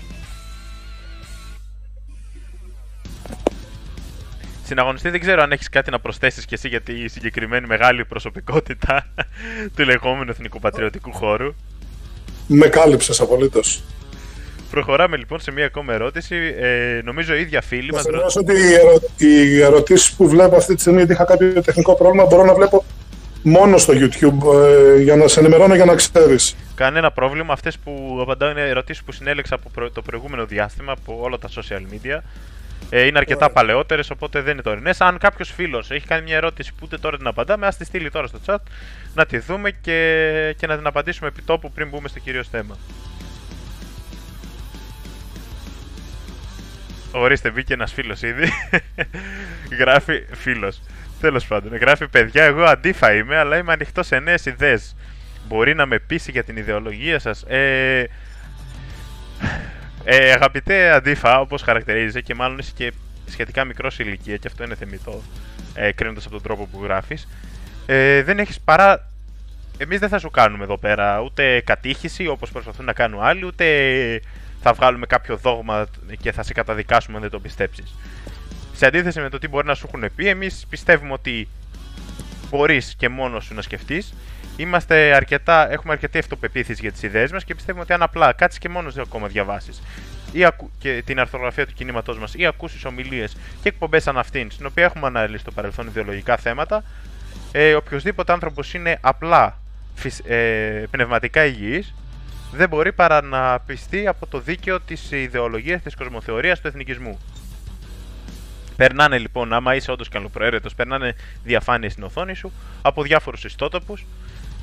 [4.65, 9.07] Συναγωνιστή, δεν ξέρω αν έχεις κάτι να προσθέσεις και εσύ για τη συγκεκριμένη μεγάλη προσωπικότητα
[9.77, 11.55] του λεγόμενου εθνικού πατριωτικού χώρου.
[12.47, 13.83] Με κάλυψες απολύτως.
[14.71, 16.37] Προχωράμε λοιπόν σε μία ακόμα ερώτηση.
[16.59, 18.03] Ε, νομίζω η ίδια φίλη Να μας...
[18.03, 19.01] σας ενημερώσω ότι οι, ερω...
[19.17, 22.85] οι ερωτήσεις που βλέπω αυτή τη στιγμή, γιατί είχα κάποιο τεχνικό πρόβλημα, μπορώ να βλέπω
[23.43, 24.55] μόνο στο YouTube
[24.97, 26.57] ε, για να σε ενημερώνω για να ξέρεις.
[26.75, 27.53] Κανένα πρόβλημα.
[27.53, 31.49] Αυτές που απαντάω είναι ερωτήσεις που συνέλεξα από προ- το προηγούμενο διάστημα από όλα τα
[31.49, 32.19] social media.
[32.91, 33.55] Ε, είναι αρκετά Ωραία.
[33.55, 35.01] παλαιότερες, οπότε δεν είναι τωρινές.
[35.01, 38.11] Αν κάποιος φίλος έχει κάνει μια ερώτηση που ούτε τώρα την απαντάμε, ας τη στείλει
[38.11, 38.57] τώρα στο chat
[39.15, 42.77] να τη δούμε και, και να την απαντήσουμε επί τόπου πριν μπούμε στο κυρίως θέμα.
[47.13, 48.53] Ορίστε, μπήκε ένας φίλος ήδη.
[49.79, 50.81] γράφει φίλος.
[51.21, 54.97] Τέλος πάντων, γράφει παιδιά, εγώ αντίφα είμαι, αλλά είμαι ανοιχτός σε νέες ιδέες.
[55.49, 58.09] Μπορεί να με πείσει για την ιδεολογία σας; Ε,
[60.05, 62.93] ε, αγαπητέ αντίφα, όπως χαρακτηρίζεσαι και μάλλον είσαι και
[63.27, 65.23] σχετικά μικρός σε ηλικία, και αυτό είναι θεμητό,
[65.75, 67.29] ε, κρίνοντας από τον τρόπο που γράφεις.
[67.87, 69.09] Ε, δεν έχεις παρά.
[69.79, 73.65] Εμείς δεν θα σου κάνουμε εδώ πέρα ούτε κατήχηση όπως προσπαθούν να κάνουν άλλοι, ούτε
[74.63, 75.87] θα βγάλουμε κάποιο δόγμα
[76.21, 77.95] και θα σε καταδικάσουμε αν δεν το πιστέψεις.
[78.75, 81.49] Σε αντίθεση με το τι μπορεί να σου έχουν πει, εμείς πιστεύουμε ότι
[82.51, 84.15] μπορείς και μόνος σου να σκεφτείς.
[84.57, 88.59] Είμαστε αρκετά, έχουμε αρκετή αυτοπεποίθηση για τις ιδέες μας και πιστεύουμε ότι αν απλά κάτσεις
[88.61, 89.83] και μόνος δύο ακόμα διαβάσεις
[90.33, 94.51] ή ακου- και την αρθρογραφία του κινήματός μας ή ακούσεις ομιλίες και εκπομπές σαν αυτήν,
[94.51, 96.85] στην οποία έχουμε αναλύσει στο παρελθόν ιδεολογικά θέματα,
[97.53, 99.61] ε, οποιοδήποτε άνθρωπος είναι απλά
[99.95, 101.95] φυσ- ε, πνευματικά υγιής
[102.53, 107.19] δεν μπορεί παρά να πιστεί από το δίκαιο της ιδεολογίας της κοσμοθεωρίας του εθνικισμού.
[108.77, 114.07] Περνάνε λοιπόν, άμα είσαι όντως καλοπροαίρετος, περνάνε διαφάνειες στην οθόνη σου από διάφορους ιστότοπους,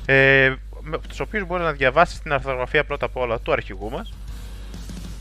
[0.06, 4.12] ε, με τους οποίους μπορείς να διαβάσεις την αρθρογραφία πρώτα απ' όλα του αρχηγού μας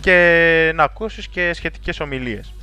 [0.01, 2.53] και να ακούσεις και σχετικές ομιλίες.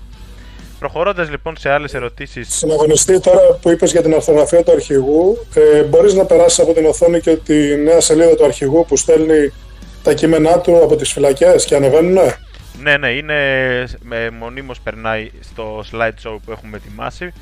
[0.78, 2.54] Προχωρώντας λοιπόν σε άλλες ερωτήσεις.
[2.54, 6.86] Συναγωνιστή, τώρα που είπες για την ορθογραφία του αρχηγού, ε, μπορείς να περάσεις από την
[6.86, 9.52] οθόνη και τη νέα σελίδα του αρχηγού που στέλνει
[10.04, 12.18] τα κείμενά του από τις φυλακές και ανεβαίνουν.
[12.82, 13.38] Ναι, ναι, είναι
[14.02, 17.32] με, μονίμως περνάει στο slideshow που έχουμε ετοιμάσει.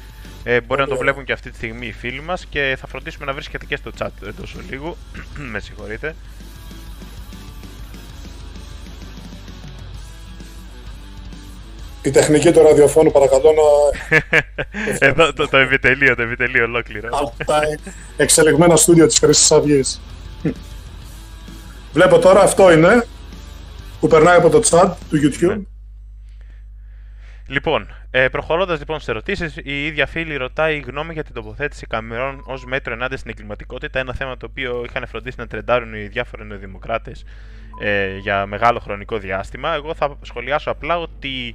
[0.45, 3.25] Ε, μπορεί να το βλέπουν και αυτή τη στιγμή οι φίλοι μας και θα φροντίσουμε
[3.25, 4.97] να βρίσκεται και στο chat εντός λίγο.
[5.53, 6.15] με συγχωρείτε.
[12.03, 13.63] Η τεχνική του ραδιοφώνου παρακαλώ να...
[15.09, 17.09] Εδώ το, το επιτελείο, το επιτελείο ολόκληρο.
[17.13, 17.61] από τα
[18.17, 20.01] εξελιγμένα στούντιο της Χρυσής Αυγής.
[21.93, 23.07] Βλέπω τώρα αυτό είναι
[24.01, 25.49] που περνάει από το chat του YouTube.
[25.49, 25.63] Ναι.
[27.47, 32.43] Λοιπόν, ε, προχωρώντας λοιπόν στις ερωτήσεις, η ίδια φίλη ρωτάει γνώμη για την τοποθέτηση Καμερών
[32.47, 33.99] ως μέτρο ενάντια στην εγκληματικότητα.
[33.99, 37.25] Ένα θέμα το οποίο είχαν φροντίσει να τρεντάρουν οι διάφοροι νεοδημοκράτες
[37.81, 39.75] ε, για μεγάλο χρονικό διάστημα.
[39.75, 41.55] Εγώ θα σχολιάσω απλά ότι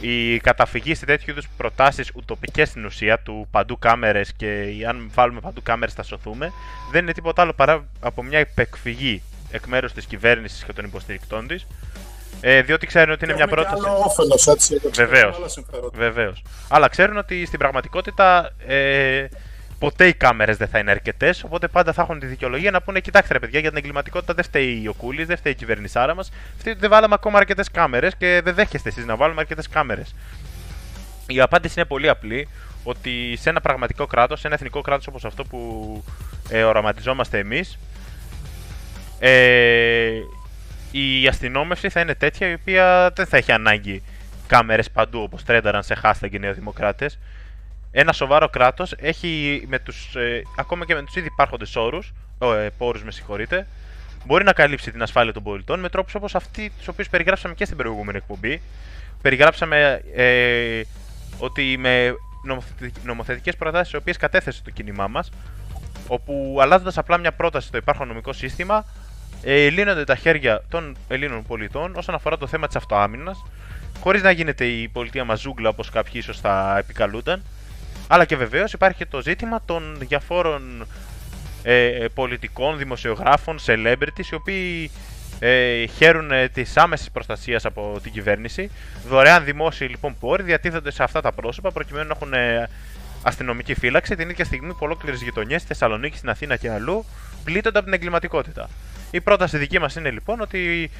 [0.00, 5.40] η καταφυγή σε τέτοιου είδους προτάσεις ουτοπικές στην ουσία του παντού κάμερες και αν βάλουμε
[5.40, 6.52] παντού κάμερες θα σωθούμε,
[6.90, 9.22] δεν είναι τίποτα άλλο παρά από μια υπεκφυγή
[9.54, 11.66] εκ μέρους της κυβέρνησης και των υποστηρικτών της.
[12.40, 13.74] Ε, διότι ξέρουν ότι είναι μια πρόταση.
[13.82, 14.80] Και άλλο όφελος, έτσι.
[14.92, 15.36] Βεβαίως.
[15.36, 15.98] Άλλα συμφέροντα.
[15.98, 16.42] Βεβαίως.
[16.68, 19.26] Αλλά ξέρουν ότι στην πραγματικότητα ε,
[19.78, 21.44] ποτέ οι κάμερες δεν θα είναι αρκετές.
[21.44, 24.44] Οπότε πάντα θα έχουν τη δικαιολογία να πούνε: Κοιτάξτε, ρε παιδιά, για την εγκληματικότητα δεν
[24.44, 26.30] φταίει ο Κούλης, δεν φταίει η κυβερνησάρα μας.
[26.58, 30.14] Φταίει ότι δεν βάλαμε ακόμα αρκετές κάμερες και δεν δέχεστε εσείς να βάλουμε αρκετές κάμερες.
[31.26, 32.48] Η απάντηση είναι πολύ απλή.
[32.86, 36.04] Ότι σε ένα πραγματικό κράτος, σε ένα εθνικό κράτος όπως αυτό που
[36.48, 37.78] ε, οραματιζόμαστε εμείς,
[39.26, 40.22] ε,
[40.90, 44.02] η αστυνόμευση θα είναι τέτοια η οποία δεν θα έχει ανάγκη
[44.46, 47.18] κάμερες παντού όπως τρένταραν σε hashtag οι νεοδημοκράτες.
[47.90, 52.68] Ένα σοβαρό κράτος έχει με τους, ε, ακόμα και με τους ήδη υπάρχοντες όρους, ε,
[52.78, 53.66] πόρους με συγχωρείτε,
[54.24, 57.64] μπορεί να καλύψει την ασφάλεια των πολιτών με τρόπους όπως αυτοί τους οποίους περιγράψαμε και
[57.64, 58.62] στην προηγούμενη εκπομπή.
[59.22, 60.82] Περιγράψαμε ε,
[61.38, 62.14] ότι με
[63.02, 65.30] νομοθετικές προτάσεις οι οποίες κατέθεσε το κίνημά μας,
[66.08, 68.84] όπου αλλάζοντας απλά μια πρόταση στο υπάρχον νομικό σύστημα,
[69.42, 73.44] ε, λύνονται τα χέρια των Ελλήνων πολιτών όσον αφορά το θέμα της αυτοάμυνας,
[74.00, 77.42] χωρίς να γίνεται η πολιτεία μας ζούγκλα όπως κάποιοι ίσως θα επικαλούνταν.
[78.08, 80.86] Αλλά και βεβαίως υπάρχει και το ζήτημα των διαφόρων
[81.62, 84.90] ε, πολιτικών, δημοσιογράφων, celebrities, οι οποίοι
[85.38, 88.70] ε, χαίρουν ε, της άμεσης προστασίας από την κυβέρνηση.
[89.08, 92.68] Δωρεάν δημόσιοι λοιπόν πόροι διατίθενται σε αυτά τα πρόσωπα προκειμένου να έχουν ε,
[93.22, 97.04] αστυνομική φύλαξη την ίδια στιγμή που ολόκληρες γειτονιές στη Θεσσαλονίκη, στην Αθήνα και αλλού
[97.44, 98.68] πλήττονται από την εγκληματικότητα.
[99.10, 100.90] Η πρόταση δική μας είναι λοιπόν ότι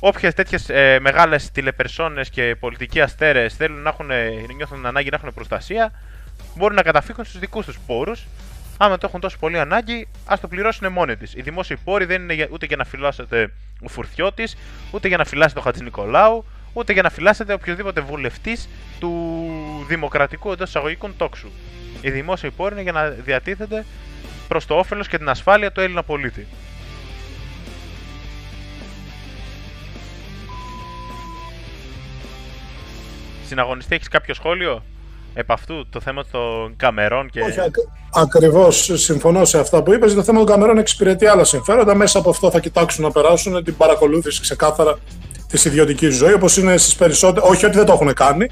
[0.00, 4.10] όποιες τέτοιες ε, μεγάλες τηλεπερσόνες και πολιτικοί αστέρες θέλουν να έχουν,
[4.56, 5.92] νιώθουν ανάγκη να έχουν προστασία,
[6.54, 8.26] μπορούν να καταφύγουν στους δικούς τους πόρους.
[8.80, 11.34] Άμα το έχουν τόσο πολύ ανάγκη, ας το πληρώσουν μόνοι της.
[11.34, 14.56] Οι δημόσιοι πόροι δεν είναι για, ούτε για να φυλάσσετε ο Φουρτιώτης,
[14.90, 18.68] ούτε για να φυλάσσετε ο Χατζη Νικολάου, ούτε για να φυλάσσετε οποιοδήποτε βουλευτής
[18.98, 21.48] του δημοκρατικού εντός εισαγωγικών τόξου.
[22.00, 23.84] Οι δημόσιοι πόροι είναι για να διατίθεται
[24.48, 26.46] προς το όφελος και την ασφάλεια του Έλληνα πολίτη.
[33.46, 34.82] Συναγωνιστή, έχεις κάποιο σχόλιο
[35.34, 37.40] επ' αυτού το θέμα των καμερών και.
[37.40, 37.58] Όχι,
[38.14, 40.14] ακριβώς συμφωνώ σε αυτά που είπες.
[40.14, 41.94] Το θέμα των καμερών εξυπηρετεί άλλα συμφέροντα.
[41.94, 44.98] Μέσα από αυτό θα κοιτάξουν να περάσουν την παρακολούθηση ξεκάθαρα
[45.48, 47.46] της ιδιωτικής ζωής, όπως είναι στις περισσότερε.
[47.46, 48.50] Όχι ότι δεν το έχουν κάνει,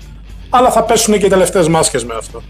[0.50, 2.42] αλλά θα πέσουν και οι τελευταίες μάσκες με αυτό.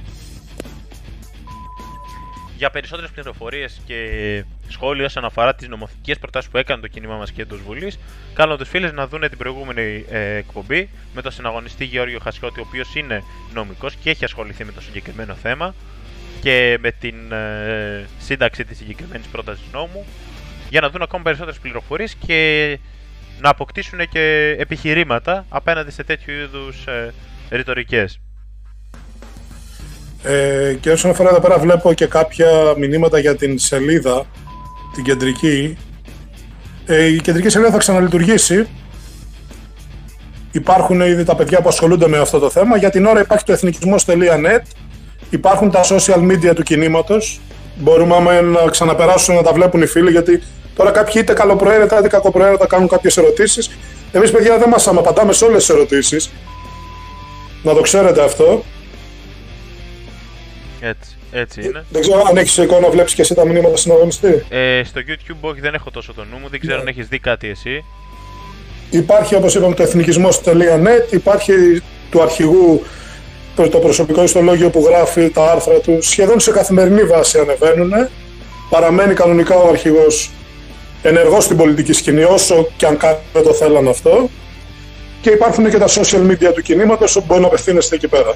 [2.57, 7.33] Για περισσότερες πληροφορίες και σχόλια όσον αφορά τις νομοθετικές προτάσεις που έκανε το κίνημά μας
[7.33, 7.99] και εντός Βουλής,
[8.35, 12.65] κάνω τους φίλου να δουν την προηγούμενη ε, εκπομπή με τον συναγωνιστή Γεώργιο Χασιώτη, ο
[12.67, 13.23] οποίος είναι
[13.55, 15.75] νομικός και έχει ασχοληθεί με το συγκεκριμένο θέμα
[16.41, 20.07] και με την ε, σύνταξη της συγκεκριμένης πρότασης νόμου,
[20.71, 22.79] για να δουν ακόμα περισσότερες πληροφορίες και
[23.41, 27.15] να αποκτήσουν και επιχειρήματα απέναντι σε τέτοιου είδους ε,
[27.51, 28.21] ρητορικές.
[30.23, 34.27] Ε, και όσον αφορά εδώ πέρα βλέπω και κάποια μηνύματα για την σελίδα,
[34.95, 35.77] την κεντρική.
[36.87, 38.67] Ε, η κεντρική σελίδα θα ξαναλειτουργήσει.
[40.53, 42.77] Υπάρχουν ήδη τα παιδιά που ασχολούνται με αυτό το θέμα.
[42.77, 44.63] Για την ώρα υπάρχει το εθνικισμός.net.
[45.31, 47.41] Υπάρχουν τα social media του κινήματος.
[47.77, 50.43] Μπορούμε άμα να ξαναπεράσουν να τα βλέπουν οι φίλοι γιατί
[50.75, 53.71] τώρα κάποιοι είτε καλοπροαίρετα είτε κακοπροαίρετα κάνουν κάποιες ερωτήσεις.
[54.13, 56.31] Εμείς παιδιά δεν μας απαντάμε σε όλες τις ερωτήσεις.
[57.63, 58.65] Να το ξέρετε αυτό.
[60.89, 61.85] Έτσι, έτσι είναι.
[61.91, 64.45] Δεν ξέρω αν έχεις εικόνα, βλέπεις και εσύ τα μηνύματα συναγωνιστή.
[64.49, 66.49] Ε, στο YouTube όχι, δεν έχω τόσο το νου μου.
[66.49, 66.81] Δεν ξέρω Ναι.
[66.81, 67.85] αν έχεις δει κάτι εσύ.
[68.91, 71.53] Υπάρχει όπως είπαμε το εθνικισμό.net, υπάρχει
[72.11, 72.83] του αρχηγού
[73.57, 77.93] το, το προσωπικό ιστολόγιο που γράφει τα άρθρα του σχεδόν σε καθημερινή βάση ανεβαίνουν.
[78.71, 80.31] Παραμένει κανονικά ο αρχηγός
[81.03, 84.31] ενεργός στην πολιτική σκηνή, όσο και αν κάποιοι δεν το θέλαν αυτό.
[85.21, 88.35] και υπάρχουν και τα social media του κινήματος όπου μπορεί να απευθύνεστε εκεί πέρα.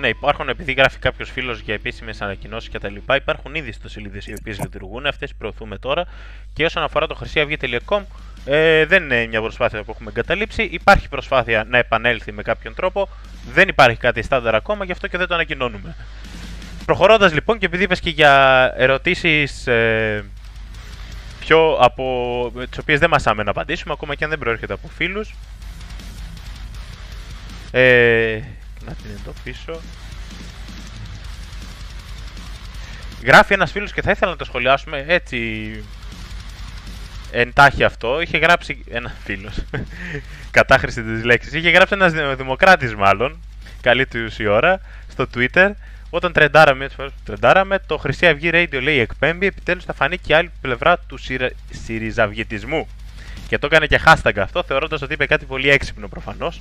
[0.00, 2.94] Ναι, υπάρχουν, επειδή γράφει κάποιος φίλος για επίσημες ανακοινώσεις κτλ.
[3.16, 6.06] Υπάρχουν ήδη ιστοσελίδε οι οποίες λειτουργούν, αυτές προωθούμε τώρα.
[6.52, 8.02] Και όσον αφορά το χρυσιαυγή.com,
[8.44, 10.62] ε, δεν είναι μια προσπάθεια που έχουμε εγκαταλείψει.
[10.62, 13.08] Υπάρχει προσπάθεια να επανέλθει με κάποιον τρόπο.
[13.52, 15.96] Δεν υπάρχει κάτι στάνταρ ακόμα, γι' αυτό και δεν το ανακοινώνουμε.
[16.84, 20.24] Προχωρώντας λοιπόν, και επειδή είπες και για ερωτήσεις ε,
[21.40, 25.34] πιο από τις οποίες δεν μας να απαντήσουμε, ακόμα και αν δεν προέρχεται από φίλους.
[27.70, 28.40] Ε,
[28.86, 29.80] να την εντοπίσω.
[33.24, 35.04] Γράφει ένας φίλος και θα ήθελα να το σχολιάσουμε.
[35.08, 35.38] Έτσι
[37.30, 38.20] εντάχει αυτό.
[38.20, 39.54] Είχε γράψει ένας φίλος,
[40.50, 43.40] κατάχρηση της λέξης, είχε γράψει ένας δημοκράτης μάλλον,
[43.80, 44.80] καλή του η ώρα,
[45.10, 45.70] στο Twitter,
[46.10, 46.88] όταν τρεντάραμε,
[47.24, 51.18] τρεντάραμε το Χρυσή Αυγή Radio λέει εκπέμπει, επιτέλους θα φανεί και άλλη πλευρά του
[51.70, 52.88] συριζαυγετισμού.
[53.48, 56.60] Και το έκανε και hashtag αυτό, θεωρώντας ότι είπε κάτι πολύ έξυπνο προφανώς.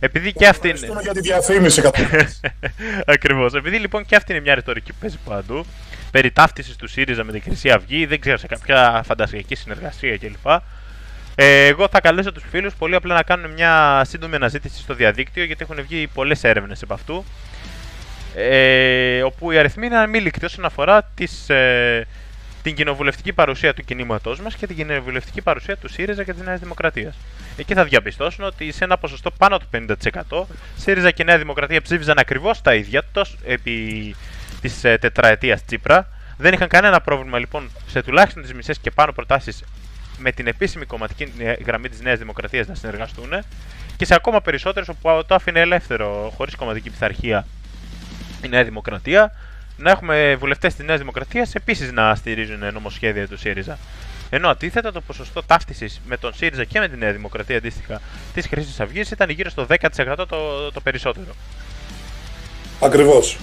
[0.00, 0.78] Επειδή και αυτή είναι.
[1.02, 1.82] για τη διαφήμιση
[3.14, 3.54] Ακριβώς.
[3.54, 5.66] Επειδή λοιπόν και αυτή είναι μια ρητορική που παίζει παντού.
[6.10, 10.46] Περί ταύτισης του ΣΥΡΙΖΑ με την Χρυσή Αυγή, δεν ξέρω σε κάποια φαντασιακή συνεργασία κλπ.
[11.34, 15.44] Ε, εγώ θα καλέσω τους φίλους πολύ απλά να κάνουν μια σύντομη αναζήτηση στο διαδίκτυο
[15.44, 17.24] γιατί έχουν βγει πολλές έρευνες από αυτού.
[18.34, 22.06] Ε, όπου οι αριθμοί είναι αμήλικτοι όσον αφορά τις, ε,
[22.66, 26.60] την κοινοβουλευτική παρουσία του κινήματός μας και την κοινοβουλευτική παρουσία του ΣΥΡΙΖΑ και της Νέας
[26.60, 27.16] Δημοκρατίας.
[27.56, 30.44] Εκεί θα διαπιστώσουν ότι σε ένα ποσοστό πάνω του 50%
[30.76, 34.14] ΣΥΡΙΖΑ και Νέα Δημοκρατία ψήφιζαν ακριβώς τα ίδια τόσο επί
[34.60, 36.08] της ε, τετραετίας Τσίπρα.
[36.36, 39.64] Δεν είχαν κανένα πρόβλημα λοιπόν σε τουλάχιστον τις μισές και πάνω προτάσεις
[40.18, 41.32] με την επίσημη κομματική
[41.66, 43.44] γραμμή της Νέας Δημοκρατίας να συνεργαστούν
[43.96, 47.46] και σε ακόμα περισσότερες όπου το άφηνε ελεύθερο χωρίς κομματική πειθαρχία
[48.44, 49.32] η Νέα Δημοκρατία
[49.76, 53.78] να έχουμε βουλευτές της Νέας Δημοκρατίας επίσης να στηρίζουν νομοσχέδια του ΣΥΡΙΖΑ.
[54.30, 58.00] Ενώ αντίθετα το ποσοστό ταύτισης με τον ΣΥΡΙΖΑ και με τη Νέα Δημοκρατία αντίστοιχα
[58.34, 61.34] της Χρυσής Αυγής ήταν γύρω στο 10% το, το περισσότερο.
[62.80, 63.38] Ακριβώς.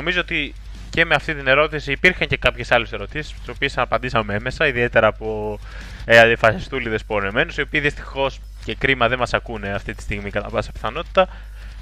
[0.00, 0.54] Νομίζω ότι
[0.90, 5.06] και με αυτή την ερώτηση υπήρχαν και κάποιες άλλες ερωτήσεις, τις οποίες απαντήσαμε έμεσα, ιδιαίτερα
[5.06, 5.58] από
[6.04, 10.48] ε, αντιφασιστούλιδες πορεμένου, οι οποίοι δυστυχώς και κρίμα δεν μας ακούνε αυτή τη στιγμή κατά
[10.48, 11.28] πάσα πιθανότητα.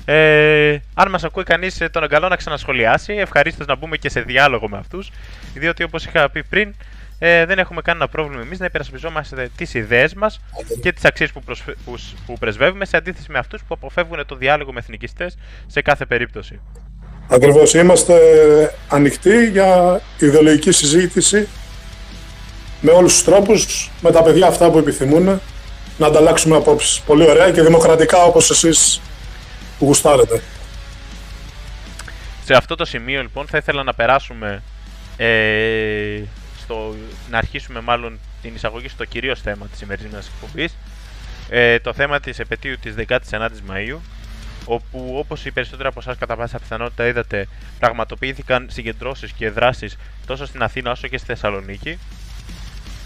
[0.05, 3.13] Ε, αν μας ακούει κανείς, ε, τον εγκαλώ να ξανασχολιάσει.
[3.13, 5.11] Ευχαρίστως να μπούμε και σε διάλογο με αυτούς,
[5.55, 6.75] διότι όπως είχα πει πριν,
[7.19, 10.41] ε, δεν έχουμε κανένα πρόβλημα εμείς να υπερασπιζόμαστε τις ιδέες μας
[10.83, 11.43] και τις αξίες που,
[11.85, 11.95] που,
[12.27, 16.61] που πρεσβεύουμε σε αντίθεση με αυτούς που αποφεύγουν το διάλογο με εθνικιστές σε κάθε περίπτωση.
[17.29, 17.75] Ακριβώς.
[17.75, 18.15] Είμαστε
[18.89, 21.49] ανοιχτοί για ιδεολογική συζήτηση
[22.81, 25.41] με όλους τους τρόπους, με τα παιδιά αυτά που επιθυμούν,
[25.99, 27.01] να ανταλλάξουμε απόψεις.
[27.01, 29.01] Πολύ ωραία και δημοκρατικά όπως εσείς
[29.79, 30.43] που γουστάρετε.
[32.45, 34.63] Σε αυτό το σημείο λοιπόν θα ήθελα να περάσουμε
[35.17, 36.23] ε,
[36.63, 36.95] στο,
[37.31, 40.77] να αρχίσουμε μάλλον την εισαγωγή στο κυρίως θέμα της σημερινής μας εκπομπής
[41.49, 43.99] ε, το θέμα της επαιτίου της 19ης Μαΐου
[44.69, 47.49] όπου όπως οι περισσότεροι από εσάς κατά πάσα πιθανότητα είδατε,
[47.79, 49.97] πραγματοποιήθηκαν συγκεντρώσεις και δράσεις
[50.27, 51.99] τόσο στην Αθήνα όσο και στη Θεσσαλονίκη,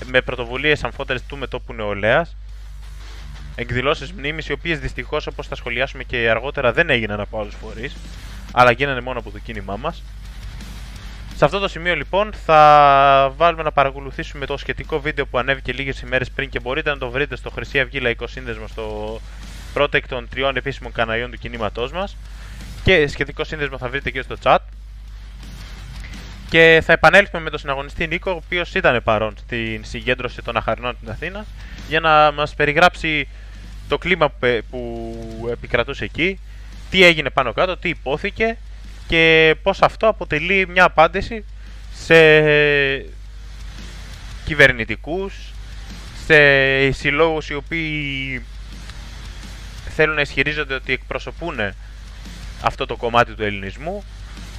[0.07, 2.37] με πρωτοβουλίες αμφότερες του μετόπου νεολαίας,
[3.55, 7.97] εκδηλώσεις μνήμης, οι οποίες δυστυχώς όπως θα σχολιάσουμε και αργότερα δεν έγιναν από άλλους φορείς,
[8.53, 10.03] αλλά γίνανε μόνο από το κίνημά μας.
[11.37, 16.01] Σε αυτό το σημείο λοιπόν θα βάλουμε να παρακολουθήσουμε το σχετικό βίντεο που ανέβηκε λίγες
[16.01, 19.21] ημέρες πριν και μπορείτε να το βρείτε στο Χρυσή Αυγή Λαϊκό Σύνδεσμο στο
[19.73, 22.17] πρώτα εκ των τριών επίσημων καναλιών του κινήματός μας.
[22.85, 24.59] Και σχετικό σύνδεσμο θα βρείτε και στο chat.
[26.51, 30.95] Και θα επανέλθουμε με τον συναγωνιστή Νίκο, ο οποίος ήταν παρόν στην συγκέντρωση των Αχαρινών
[30.97, 31.45] στην Αθήνα,
[31.89, 33.29] για να μας περιγράψει
[33.89, 34.29] το κλίμα
[34.71, 36.41] που επικρατούσε εκεί,
[36.91, 38.57] τι έγινε πάνω κάτω, τι υπόθηκε
[39.09, 41.45] και πώς αυτό αποτελεί μια απάντηση
[41.95, 42.17] σε
[44.45, 45.53] κυβερνητικούς,
[46.27, 48.43] σε συλλόγους οι οποίοι
[49.95, 51.59] θέλουν να ισχυρίζονται ότι εκπροσωπούν
[52.63, 54.05] αυτό το κομμάτι του ελληνισμού,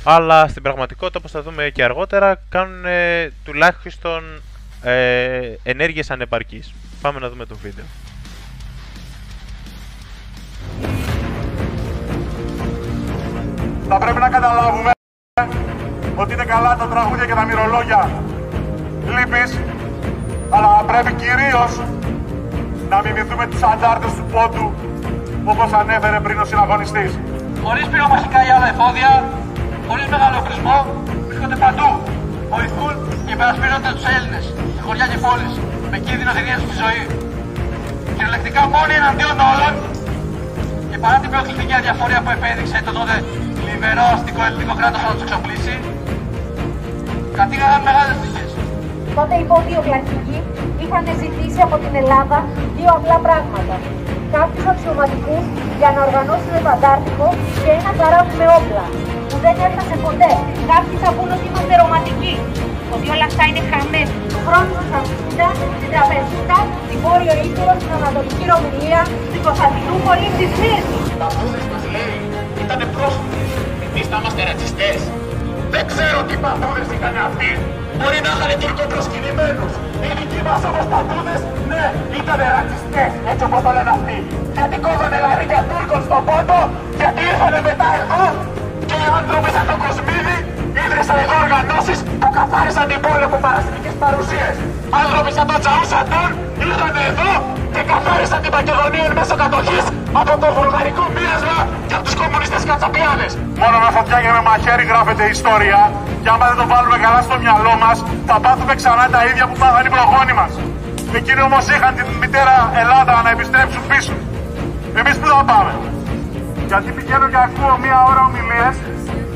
[0.03, 4.41] αλλά στην πραγματικότητα, όπως θα δούμε και αργότερα, κάνουν ε, τουλάχιστον
[4.81, 6.73] ε, ενέργειες ανεπαρκείς.
[7.01, 7.85] Πάμε να δούμε το βίντεο.
[13.87, 14.91] Θα πρέπει να καταλάβουμε
[16.15, 18.23] ότι είναι καλά τα τραγούδια και τα μυρολόγια
[19.17, 19.59] λύπης,
[20.49, 21.81] αλλά πρέπει κυρίως
[22.89, 24.73] να μιμηθούμε τις αντάρτες του πόντου
[25.51, 27.11] όπως ανέφερε πριν ο συναγωνιστής.
[27.63, 29.11] Χωρίς πυρομαχικά ή άλλα εφόδια,
[29.87, 30.37] χωρίς μεγάλο
[31.27, 31.89] βρίσκονται παντού.
[32.53, 32.93] Βοηθούν
[33.25, 35.53] και υπερασπίζονται τους Έλληνες, στη χωριά και πόλεις.
[35.93, 37.01] με κίνδυνο τη ίδια τη ζωή.
[38.15, 39.73] Κυριολεκτικά μόνοι εναντίον όλων
[40.89, 43.15] και παρά την προκλητική αδιαφορία που επέδειξε το τότε
[43.65, 45.75] λιβερό αστικό ελληνικό κράτος να τους εξοπλίσει,
[47.39, 48.43] κατήγαγαν μεγάλες νίκε.
[49.17, 50.39] Τότε οι πόντιοι αρχηγοί
[50.81, 52.37] είχαν ζητήσει από την Ελλάδα
[52.77, 53.75] δύο απλά πράγματα.
[54.37, 55.45] Κάποιους αξιωματικούς
[55.79, 57.27] για να οργανώσουν το Αντάρτικο
[57.63, 58.85] και ένα καράβι με όπλα.
[59.29, 60.31] Που δεν έφτασε ποτέ.
[60.71, 62.33] Κάποιοι θα πούν ότι είμαστε ρομαντικοί.
[62.93, 64.03] Ότι όλα αυτά είναι χαμέ.
[64.31, 66.57] Του χρόνου του Σαφίδα, την Τραπεζίτα,
[66.89, 69.01] την Βόρειο Ήπειρο, την Ανατολική Ρωμιλία,
[69.33, 70.97] την Κωνσταντινούπολη, τη Σμύρνη.
[71.21, 72.17] παππούδες μας λέει
[72.63, 73.41] ήταν πρόσωποι.
[73.85, 74.99] Εμείς θα είμαστε ρατσιστές.
[75.75, 77.49] Δεν ξέρω τι παππούδες είχαν αυτοί.
[77.99, 79.71] Μπορεί να είχαν τουρκοπροσκυνημένους.
[80.05, 81.83] Οι δικοί μας όμως παππούδες, ναι,
[82.19, 84.17] ήταν ρατσιστές, έτσι όπως το λένε αυτοί.
[84.57, 86.59] Γιατί κόβανε λαρίκια Τούρκων στον πόντο,
[86.99, 88.23] γιατί ήρθανε μετά εδώ
[88.89, 90.37] και οι άνθρωποι σαν τον Κοσμίδη
[90.81, 94.55] ίδρυσαν εδώ οργανώσεις που καθάρισαν την πόλη από παραστικές παρουσίες.
[95.01, 96.29] Άνθρωποι σαν τον Τζαούσαντον
[96.65, 97.31] ήρθαν εδώ
[97.73, 99.85] και καθάρισαν την Μακεδονία εν μέσω κατοχής
[100.21, 101.57] από το βουλγαρικό μοίρασμα
[101.87, 103.31] και από τους κομμουνιστές κατσαπιάδες.
[103.61, 105.81] Μόνο με φωτιά και με μαχαίρι γράφεται η ιστορία
[106.23, 107.97] και άμα δεν το βάλουμε καλά στο μυαλό μας
[108.29, 110.51] θα πάθουμε ξανά τα ίδια που πάθαν οι προγόνοι μας.
[111.19, 114.13] Εκείνοι όμως είχαν την μητέρα Ελλάδα να επιστρέψουν πίσω.
[114.99, 115.71] Εμείς που θα πάμε;
[116.69, 118.75] Γιατί πηγαίνω και ακούω μία ώρα ομιλίες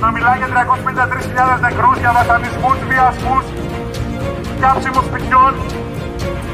[0.01, 3.45] να μιλάει για 353.000 νεκρούς, για βασανισμούς, βιασμούς,
[4.63, 5.53] κάψιμο σπιτιών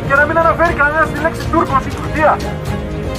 [0.08, 2.34] και να μην αναφέρει κανένας τη λέξη Τούρκος ή Τουρκία.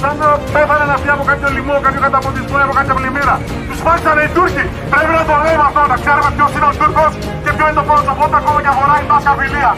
[0.01, 3.35] Σαν να πέθαναν αυτοί από κάποιο λοιμό, κάποιο καταποντισμό, από κάποια πλημμύρα.
[3.67, 4.65] Τους φάξανε οι Τούρκοι.
[4.93, 7.11] Πρέπει να το λέμε αυτό, να ξέρουμε ποιος είναι ο Τούρκος
[7.43, 9.71] και ποιο είναι το πρόσωπό του ακόμα και αγοράει τάσκα φιλία.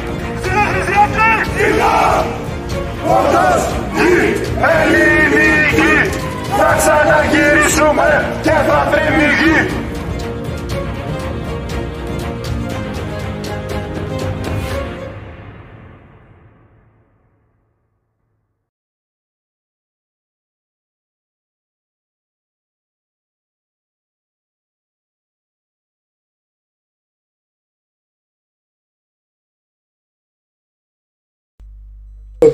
[0.43, 0.95] Συνεχίζει
[4.69, 6.26] Ελληνική!
[6.57, 9.85] Θα ξαναγυρίσουμε και θα τρέμει η γη.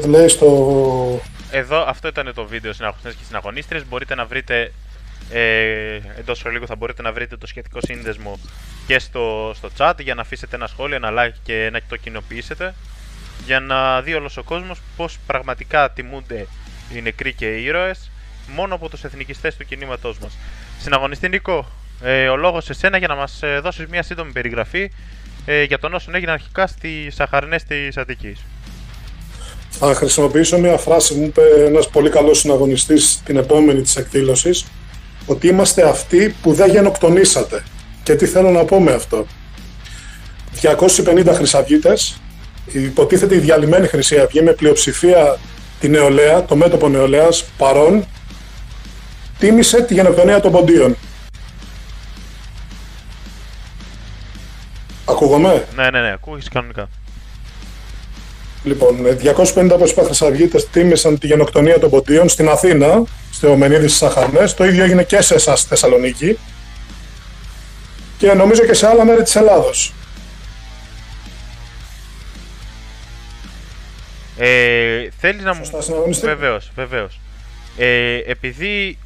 [0.07, 1.19] Λέει στο...
[1.55, 3.85] Εδώ αυτό ήταν το βίντεο συναγωνιστές και συναγωνίστρες.
[3.85, 4.71] Μπορείτε να βρείτε
[5.29, 8.39] ε, εντός λίγο θα μπορείτε να βρείτε το σχετικό σύνδεσμο
[8.87, 12.73] και στο, στο chat για να αφήσετε ένα σχόλιο, ένα like και να το κοινοποιήσετε
[13.45, 16.47] για να δει όλος ο κόσμος πως πραγματικά τιμούνται
[16.93, 18.11] οι νεκροί και οι ήρωες
[18.47, 20.37] μόνο από τους εθνικιστές του κινήματός μας.
[20.79, 21.67] Συναγωνιστή Νίκο,
[22.01, 24.91] ε, ο λόγος σε σένα για να μας ε, δώσεις μια σύντομη περιγραφή
[25.45, 28.43] ε, για τον όσον έγινε αρχικά στις Σαχαρνές της Αττικής.
[29.79, 34.65] Θα χρησιμοποιήσω μια φράση που μου είπε ένας πολύ καλός συναγωνιστής την επόμενη της εκδήλωσης
[35.25, 37.63] ότι είμαστε αυτοί που δεν γενοκτονήσατε.
[38.03, 39.25] Και τι θέλω να πω με αυτό.
[40.61, 42.21] 250 χρυσαυγίτες,
[42.65, 45.37] υποτίθεται η διαλυμένη Χρυσή Αυγή με πλειοψηφία
[45.79, 48.05] τη νεολαία, το μέτωπο νεολαίας παρόν,
[49.39, 50.95] τίμησε τη γενοκτονία των ποντίων.
[55.05, 56.89] Ακούγομαι; Ναι, ναι, ναι, ακούγεις κανονικά.
[58.63, 58.97] Λοιπόν,
[59.55, 64.53] 250 όπως είπα χρυσαυγίτες τίμησαν τη γενοκτονία των ποντίων στην Αθήνα, στο Μενίδης στις Σαχαρνές.
[64.53, 66.37] Το ίδιο έγινε και σε εσάς στη Θεσσαλονίκη
[68.17, 69.93] και νομίζω και σε άλλα μέρη της Ελλάδος.
[74.37, 75.63] Ε, θέλεις να μου...
[75.63, 76.25] Σωστά, συναγωνιστή.
[76.25, 77.19] Βεβαίως, βεβαίως.
[77.77, 78.97] Ε, επειδή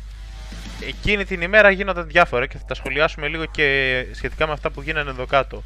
[0.87, 4.81] εκείνη την ημέρα γίνονταν διάφορα και θα τα σχολιάσουμε λίγο και σχετικά με αυτά που
[4.81, 5.63] γίνανε εδώ κάτω.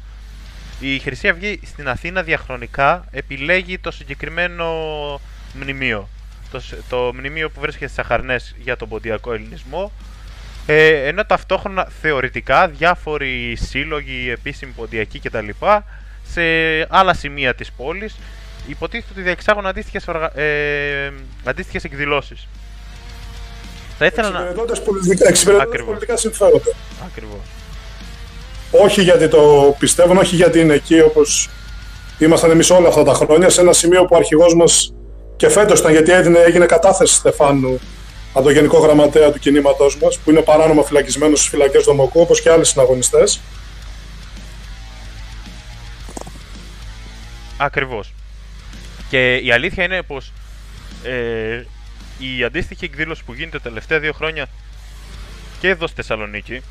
[0.84, 4.66] Η Χρυσή Αυγή στην Αθήνα διαχρονικά επιλέγει το συγκεκριμένο
[5.54, 6.08] μνημείο.
[6.50, 9.92] Το, σ- το μνημείο που βρίσκεται στις Αχαρνές για τον ποντιακό ελληνισμό.
[10.66, 15.48] Ε, ενώ ταυτόχρονα θεωρητικά διάφοροι σύλλογοι, επίσημοι ποντιακοί κτλ.
[16.28, 16.42] σε
[16.88, 18.16] άλλα σημεία της πόλης
[18.66, 20.38] υποτίθεται ότι διεξάγουν αντίστοιχες, οργα...
[20.38, 21.12] ε,
[21.44, 22.48] αντίστοιχες εκδηλώσεις.
[23.98, 24.38] Θα ήθελα να...
[24.38, 25.86] Εξυπηρετώντας πολιτικά, εξυπηρετώντας Ακριβώς.
[25.88, 26.72] πολιτικά συμφέροντα.
[27.06, 27.40] Ακριβώς.
[28.74, 31.48] Όχι γιατί το πιστεύουν, όχι γιατί είναι εκεί όπως
[32.18, 34.94] ήμασταν εμείς όλα αυτά τα χρόνια, σε ένα σημείο που ο αρχηγός μας
[35.36, 37.80] και φέτος ήταν γιατί έδινε, έγινε κατάθεση Στεφάνου
[38.32, 42.40] από τον Γενικό Γραμματέα του κινήματός μας, που είναι παράνομα φυλακισμένος στις φυλακές Δομοκού, όπως
[42.40, 43.40] και άλλοι συναγωνιστές.
[47.56, 48.12] Ακριβώς.
[49.08, 50.32] Και η αλήθεια είναι πως
[51.02, 51.64] ε,
[52.18, 54.46] η αντίστοιχη εκδήλωση που γίνεται τα τελευταία δύο χρόνια
[55.60, 56.62] και εδώ στη Θεσσαλονίκη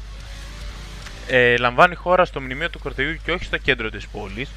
[1.33, 4.49] ε, λαμβάνει χώρα στο μνημείο του Κορτεγιού και όχι στο κέντρο της πόλης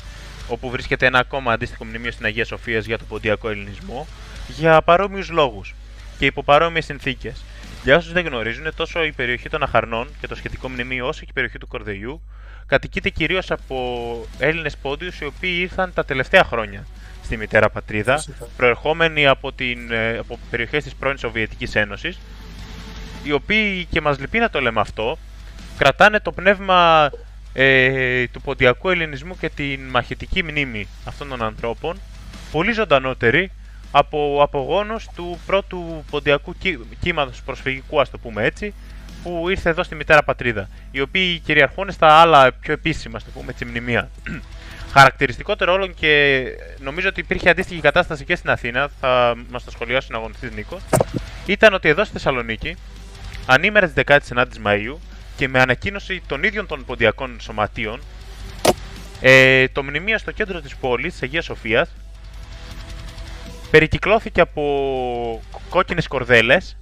[0.48, 4.06] όπου βρίσκεται ένα ακόμα αντίστοιχο μνημείο στην Αγία Σοφίας για τον ποντιακό ελληνισμό
[4.48, 5.74] για παρόμοιους λόγους
[6.18, 7.44] και υπό παρόμοιες συνθήκες.
[7.84, 11.26] Για όσους δεν γνωρίζουν, τόσο η περιοχή των Αχαρνών και το σχετικό μνημείο όσο και
[11.28, 12.22] η περιοχή του Κορδελιού
[12.66, 16.86] κατοικείται κυρίως από Έλληνες πόντιους οι οποίοι ήρθαν τα τελευταία χρόνια
[17.24, 18.48] στη μητέρα πατρίδα, Φυσικά.
[18.56, 22.18] προερχόμενοι από, την, ε, από περιοχές της πρώην Σοβιετικής Ένωσης,
[23.22, 25.18] οι οποίοι, και μας λυπεί να το λέμε αυτό,
[25.78, 27.10] κρατάνε το πνεύμα
[27.52, 31.96] ε, του ποντιακού ελληνισμού και την μαχητική μνήμη αυτών των ανθρώπων,
[32.52, 33.50] πολύ ζωντανότεροι
[33.90, 38.74] από απογόνους του πρώτου ποντιακού κύ, κύματος προσφυγικού, ας το πούμε έτσι,
[39.22, 43.30] που ήρθε εδώ στη μητέρα πατρίδα, οι οποίοι κυριαρχούν στα άλλα πιο επίσημα, ας το
[43.34, 44.10] πούμε έτσι, μνημεία.
[44.92, 46.44] Χαρακτηριστικότερο όλων και
[46.80, 50.82] νομίζω ότι υπήρχε αντίστοιχη κατάσταση και στην Αθήνα, θα μας το σχολιάσει ο αγωνιστής Νίκος,
[51.46, 52.76] ήταν ότι εδώ στη Θεσσαλονίκη,
[53.46, 54.96] ανήμερα τη 19η Μαΐου
[55.36, 58.00] και με ανακοίνωση των ίδιων των ποντιακών σωματείων,
[59.20, 61.88] ε, το μνημείο στο κέντρο της πόλης, της Αγίας Σοφίας,
[63.70, 66.76] περικυκλώθηκε από κόκκινες κορδέλες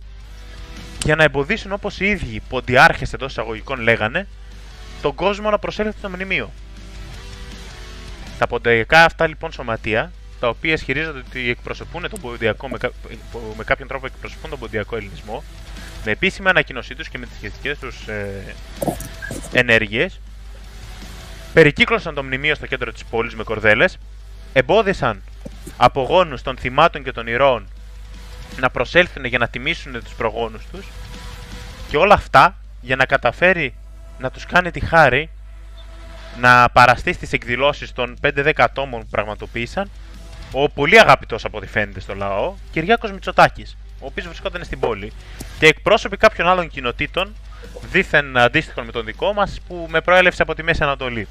[1.05, 4.27] για να εμποδίσουν όπως οι ίδιοι ποντιάρχες εντός εισαγωγικών λέγανε
[5.03, 6.51] τον κόσμο να προσέλθει στο μνημείο.
[8.39, 12.93] Τα ποντιακά αυτά λοιπόν σωματεία, τα οποία ισχυρίζονται ότι εκπροσωπούν τον ποντιακό, με, κα-
[13.57, 15.43] με κάποιον τρόπο εκπροσωπούν τον ποντιακό ελληνισμό,
[16.05, 18.55] με επίσημη ανακοίνωσή τους και με τις σχετικές τους ε,
[19.53, 20.21] ενέργειες,
[21.53, 23.99] περικύκλωσαν το μνημείο στο κέντρο της πόλης με κορδέλες,
[24.53, 25.23] εμπόδισαν
[25.77, 27.69] απογόνους των θυμάτων και των ηρώων
[28.61, 30.87] να προσέλθουν για να τιμήσουν τους προγόνους τους
[31.89, 33.75] και όλα αυτά για να καταφέρει
[34.19, 35.31] να τους κάνει τη χάρη
[36.41, 39.91] να παραστεί στις εκδηλώσεις των 5-10 ατόμων που πραγματοποίησαν
[40.53, 45.13] ο πολύ αγαπητός από ό,τι φαίνεται στο λαό Κυριάκος Μητσοτάκης ο οποίος βρισκόταν στην πόλη
[45.59, 47.35] και εκπρόσωποι κάποιων άλλων κοινοτήτων
[47.91, 51.29] δίθεν αντίστοιχων με τον δικό μας που με προέλευσε από τη Μέση Ανατολή.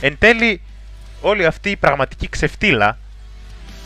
[0.00, 0.60] Εν τέλει
[1.20, 2.98] όλη αυτή η πραγματική ξεφτύλα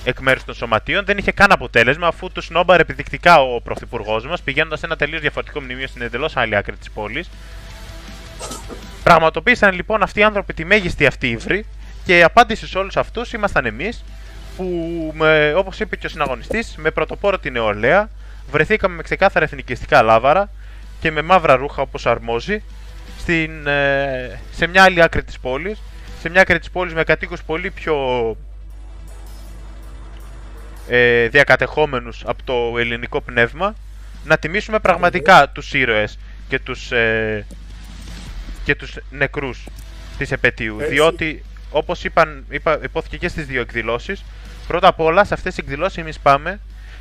[0.04, 4.42] εκ μέρους των σωματείων δεν είχε καν αποτέλεσμα αφού του σνόμπαρε επιδεικτικά ο πρωθυπουργός μας
[4.42, 7.30] πηγαίνοντας σε ένα τελείως διαφορετικό μνημείο στην εντελώς άλλη άκρη της πόλης.
[9.02, 11.66] Πραγματοποίησαν λοιπόν αυτοί οι άνθρωποι τη μέγιστη αυτή ύβρη
[12.04, 14.04] και η απάντηση σε όλους αυτούς ήμασταν εμείς
[14.58, 18.10] που, με, όπως είπε και ο συναγωνιστής, με πρωτοπόρο την νεολαία
[18.50, 20.50] βρεθήκαμε με ξεκάθαρα εθνικιστικά λάβαρα
[21.00, 22.62] και με μαύρα ρούχα όπως αρμόζει
[23.18, 25.78] στην, ε, σε μια άλλη άκρη της πόλης
[26.20, 27.96] σε μια άκρη της πόλης με κατοίκους πολύ πιο
[30.88, 33.74] ε, διακατεχόμενους από το ελληνικό πνεύμα
[34.24, 37.46] να τιμήσουμε πραγματικά τους ήρωες και τους, ε,
[38.64, 39.66] και τους νεκρούς
[40.18, 40.76] της επαιτίου.
[40.80, 40.92] Έτσι.
[40.92, 44.24] Διότι, όπως είπαν, είπα, υπόθηκε και στις δύο εκδηλώσεις,
[44.68, 46.60] πρώτα απ' όλα σε αυτές τις εκδηλώσεις εμείς πάμε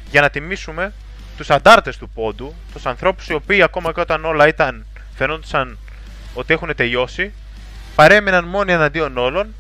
[0.10, 0.94] για να τιμήσουμε
[1.38, 5.78] τους αντάρτες του πόντου, τους ανθρώπους οι οποίοι ακόμα και όταν όλα ήταν, φαινόντουσαν
[6.34, 7.34] ότι έχουν τελειώσει,
[7.96, 9.54] παρέμειναν μόνοι εναντίον όλων,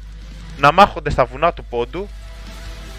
[0.57, 2.09] να μάχονται στα βουνά του πόντου,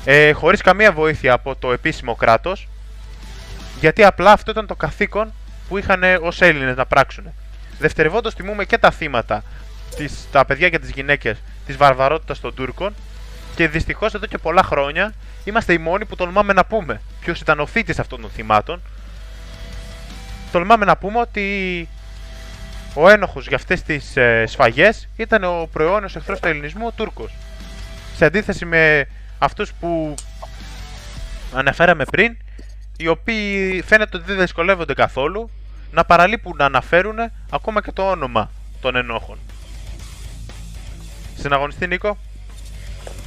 [0.05, 2.69] ε, χωρίς καμία βοήθεια από το επίσημο κράτος,
[3.81, 5.33] γιατί απλά αυτό ήταν το καθήκον
[5.69, 7.25] που είχαν ως Έλληνες να πράξουν.
[7.79, 9.43] Δευτερευόντως τιμούμε και τα θύματα,
[9.97, 12.95] τις, τα παιδιά και τις γυναίκες της βαρβαρότητας των Τούρκων
[13.59, 17.61] και δυστυχώς εδώ και πολλά χρόνια είμαστε οι μόνοι που τολμάμε να πούμε ποιος ήταν
[17.61, 18.83] ο θήτης αυτών των θυμάτων.
[20.53, 21.89] Τολμάμε να πούμε ότι
[22.95, 27.35] ο ένοχος για αυτές τις ε, σφαγές ήταν ο προαιώνιος εχθρός του ελληνισμού, ο Τούρκος.
[28.17, 29.07] Σε αντίθεση με
[29.39, 30.15] αυτούς που
[31.55, 32.37] αναφέραμε πριν,
[32.97, 35.51] οι οποίοι φαίνεται ότι δεν δυσκολεύονται καθόλου
[35.93, 37.17] να παραλείπουν να αναφέρουν
[37.51, 38.51] ακόμα και το όνομα
[38.81, 39.39] των ενόχων.
[41.37, 42.19] Συναγωνιστή Νίκο.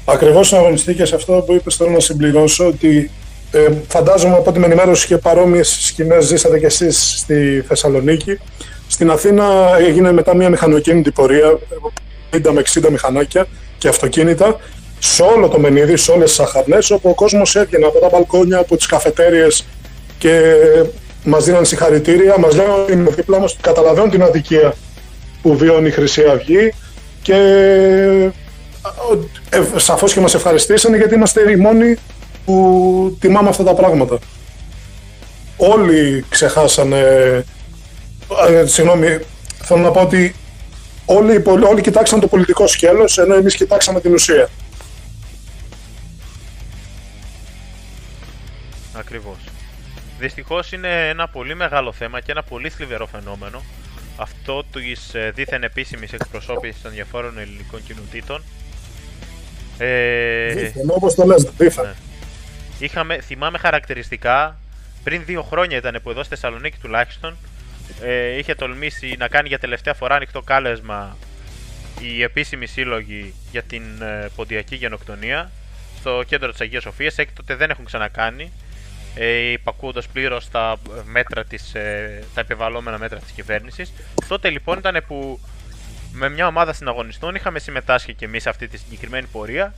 [0.06, 3.12] Ακριβώς αγωνιστή σε αυτό που είπες θέλω να συμπληρώσω ότι
[3.52, 8.40] ε, φαντάζομαι από την ενημέρωση και παρόμοιες σκηνές ζήσατε κι εσείς στη Θεσσαλονίκη.
[8.88, 11.60] Στην Αθήνα έγινε μετά μια μηχανοκίνητη πορεία,
[12.32, 13.48] 50 με 60 μηχανάκια
[13.78, 14.60] και αυτοκίνητα,
[15.00, 18.58] σε όλο το Μενίδη, σε όλες τις αχαρνές, όπου ο κόσμος έβγαινε από τα μπαλκόνια,
[18.58, 19.66] από τις καφετέριες
[20.18, 20.56] και
[21.24, 24.74] μας δίναν συγχαρητήρια, μας λέγανε ότι είναι δίπλα μας, καταλαβαίνουν την αδικία
[25.42, 26.74] που βιώνει η Χρυσή Αυγή
[27.22, 28.30] και ε,
[29.76, 31.98] σαφώς και μας ευχαριστήσανε γιατί είμαστε οι μόνοι
[32.46, 34.20] που τιμάμε αυτά τα πράγματα.
[35.58, 37.00] Όλοι ξεχάσανε,
[38.50, 39.20] ε, συγγνώμη,
[39.64, 40.36] θέλω να πω ότι
[41.06, 44.50] όλοι, οι πολ- όλοι κοιτάξαν το πολιτικό σκέλος ενώ εμείς κοιτάξαμε την ουσία.
[48.94, 49.38] Ακριβώς.
[50.20, 53.62] Δυστυχώς είναι ένα πολύ μεγάλο θέμα και ένα πολύ θλιβερό φαινόμενο
[54.18, 58.44] αυτό της ε, δίθεν επίσημης εκπροσώπησης των διαφόρων ελληνικών κοινοτήτων.
[59.84, 61.86] Ε, Δίθεν, όπως το λες, δίθεν.
[61.86, 61.94] Ναι.
[62.80, 64.60] Είχαμε, θυμάμαι χαρακτηριστικά,
[65.04, 67.38] πριν δύο χρόνια ήταν που εδώ στη Θεσσαλονίκη τουλάχιστον,
[68.02, 71.18] ε, είχε τολμήσει να κάνει για τελευταία φορά ανοιχτό κάλεσμα
[72.00, 75.52] η επίσημη σύλλογη για την ε, ποντιακή γενοκτονία
[76.00, 77.18] στο κέντρο της Αγίας Σοφίας.
[77.18, 78.52] Έκτοτε δεν έχουν ξανακάνει,
[79.16, 80.76] ε, υπακούοντας πλήρως τα
[81.06, 83.94] μέτρα της, ε, τα επιβαλλόμενα μέτρα της κυβέρνησης.
[84.28, 85.40] Τότε λοιπόν ήταν που
[86.12, 89.74] με μια ομάδα συναγωνιστών είχαμε συμμετάσχει και εμείς σε αυτή τη συγκεκριμένη πορεία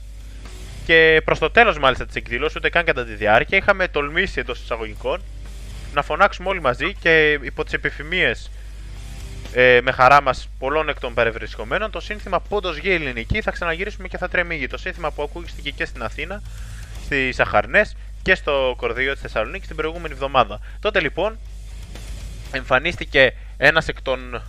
[0.86, 4.60] Και προς το τέλος, μάλιστα, της εκδήλωση, ούτε καν κατά τη διάρκεια, είχαμε τολμήσει εντός
[4.60, 5.22] εισαγωγικών
[5.94, 8.50] να φωνάξουμε όλοι μαζί και υπό τις επιφημίες
[9.52, 14.08] ε, με χαρά μας πολλών εκ των παρευρισκομένων το σύνθημα Πόντος Γη Ελληνική θα ξαναγυρίσουμε
[14.08, 16.42] και θα τρέμει Το σύνθημα που ακούγηκε και στην Αθήνα,
[17.04, 20.60] στις Αχαρνές και στο κορδίο της Θεσσαλονίκης την προηγούμενη εβδομάδα.
[20.80, 21.38] Τότε λοιπόν
[22.52, 24.42] εμφανίστηκε ένας εκ των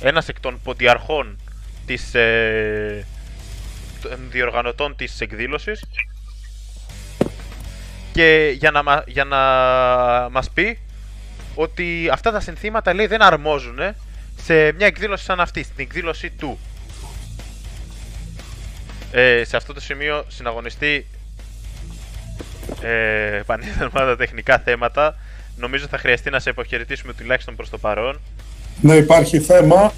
[0.00, 1.38] ένας εκ των ποντιαρχών
[1.86, 3.06] της, ε,
[4.02, 5.84] των διοργανωτών της εκδήλωσης
[8.12, 9.38] και για να, για να
[10.28, 10.78] μας πει
[11.54, 13.78] ότι αυτά τα συνθήματα λέει δεν αρμόζουν
[14.36, 16.58] σε μια εκδήλωση σαν αυτή, στην εκδήλωση του.
[19.12, 21.06] Ε, σε αυτό το σημείο συναγωνιστή
[22.82, 23.42] ε,
[23.92, 25.16] τα τεχνικά θέματα.
[25.56, 28.20] Νομίζω θα χρειαστεί να σε αποχαιρετήσουμε τουλάχιστον προς το παρόν.
[28.80, 29.92] Ναι, υπάρχει θέμα.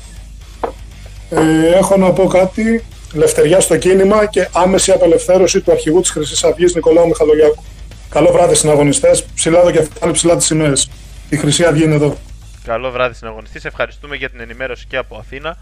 [1.31, 2.85] Ε, έχω να πω κάτι.
[3.13, 7.63] Λευτεριά στο κίνημα και άμεση απελευθέρωση του αρχηγού της Χρυσής Αυγής Νικολάου Μιχαλογιάκου.
[8.09, 9.25] Καλό βράδυ συναγωνιστές.
[9.35, 10.91] Ψηλά το κεφάλι, ψηλά τις σημαίες.
[11.29, 12.17] Η Χρυσή Αυγή είναι εδώ.
[12.65, 13.65] Καλό βράδυ συναγωνιστής.
[13.65, 15.57] Ευχαριστούμε για την ενημέρωση και από Αθήνα.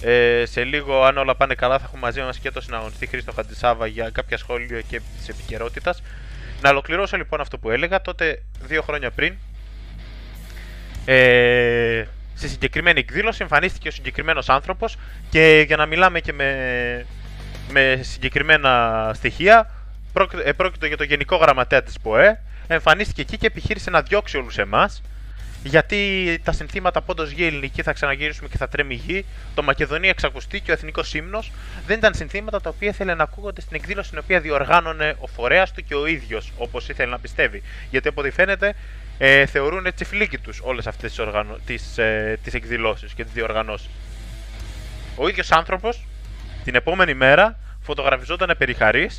[0.00, 3.32] Ε, σε λίγο, αν όλα πάνε καλά, θα έχουμε μαζί μας και το συναγωνιστή Χρήστο
[3.32, 6.02] Χαντισάβα για κάποια σχόλια και της επικαιρότητας.
[6.62, 8.00] Να ολοκληρώσω λοιπόν αυτό που έλεγα.
[8.00, 9.34] Τότε, δύο χρόνια πριν,
[11.04, 12.04] ε,
[12.40, 14.96] στη συγκεκριμένη εκδήλωση εμφανίστηκε ο συγκεκριμένος άνθρωπος
[15.30, 17.06] και για να μιλάμε και με,
[17.70, 19.70] με συγκεκριμένα στοιχεία,
[20.44, 22.40] ε, πρόκειται για το Γενικό Γραμματέα της ΠΟΕ.
[22.66, 25.02] Εμφανίστηκε εκεί και επιχείρησε να διώξει όλους εμάς
[25.62, 29.24] γιατί τα συνθήματα πόντο γη ελληνική θα ξαναγυρίσουμε και θα τρέμει γη,
[29.54, 31.42] το Μακεδονία εξακουστεί και ο εθνικός ύμνο
[31.86, 35.72] δεν ήταν συνθήματα τα οποία ήθελε να ακούγονται στην εκδήλωση την οποία διοργάνωνε ο φορέας
[35.72, 37.62] του και ο ίδιος, όπως ήθελε να πιστεύει.
[37.90, 38.74] Γιατί από ό,τι φαίνεται
[39.22, 41.58] ε, θεωρούν έτσι φλίκι τους όλες αυτές τις οργανω...
[41.66, 43.88] τις, ε, εκδηλώσεις και τις διοργανώσεις.
[45.16, 46.06] Ο ίδιος άνθρωπος
[46.64, 49.10] την επόμενη μέρα φωτογραφιζόταν περιχαρή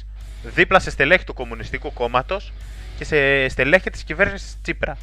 [0.44, 2.54] δίπλα σε στελέχη του Κομμουνιστικού Κόμματος
[2.98, 4.98] και σε στελέχη της κυβέρνησης Τσίπρα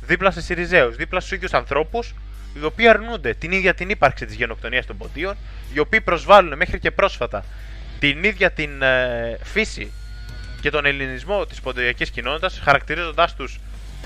[0.00, 2.14] δίπλα σε Σιριζέους, δίπλα στους ίδιους ανθρώπους,
[2.60, 5.36] οι οποίοι αρνούνται την ίδια την ύπαρξη της γενοκτονίας των ποντίων,
[5.74, 7.44] οι οποίοι προσβάλλουν μέχρι και πρόσφατα
[7.98, 9.92] την ίδια την ε, φύση
[10.60, 13.58] και τον ελληνισμό της ποντιακής κοινότητας, χαρακτηρίζοντάς τους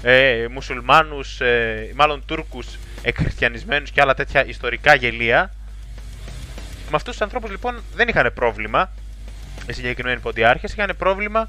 [0.03, 2.67] ε, μουσουλμάνους, ε, μάλλον Τούρκους
[3.03, 5.53] εκχριστιανισμένους και άλλα τέτοια ιστορικά γελία.
[6.91, 8.91] Με αυτούς τους ανθρώπους λοιπόν δεν είχαν πρόβλημα
[9.69, 11.49] οι συγκεκριμένοι ποντιάρχες, είχαν πρόβλημα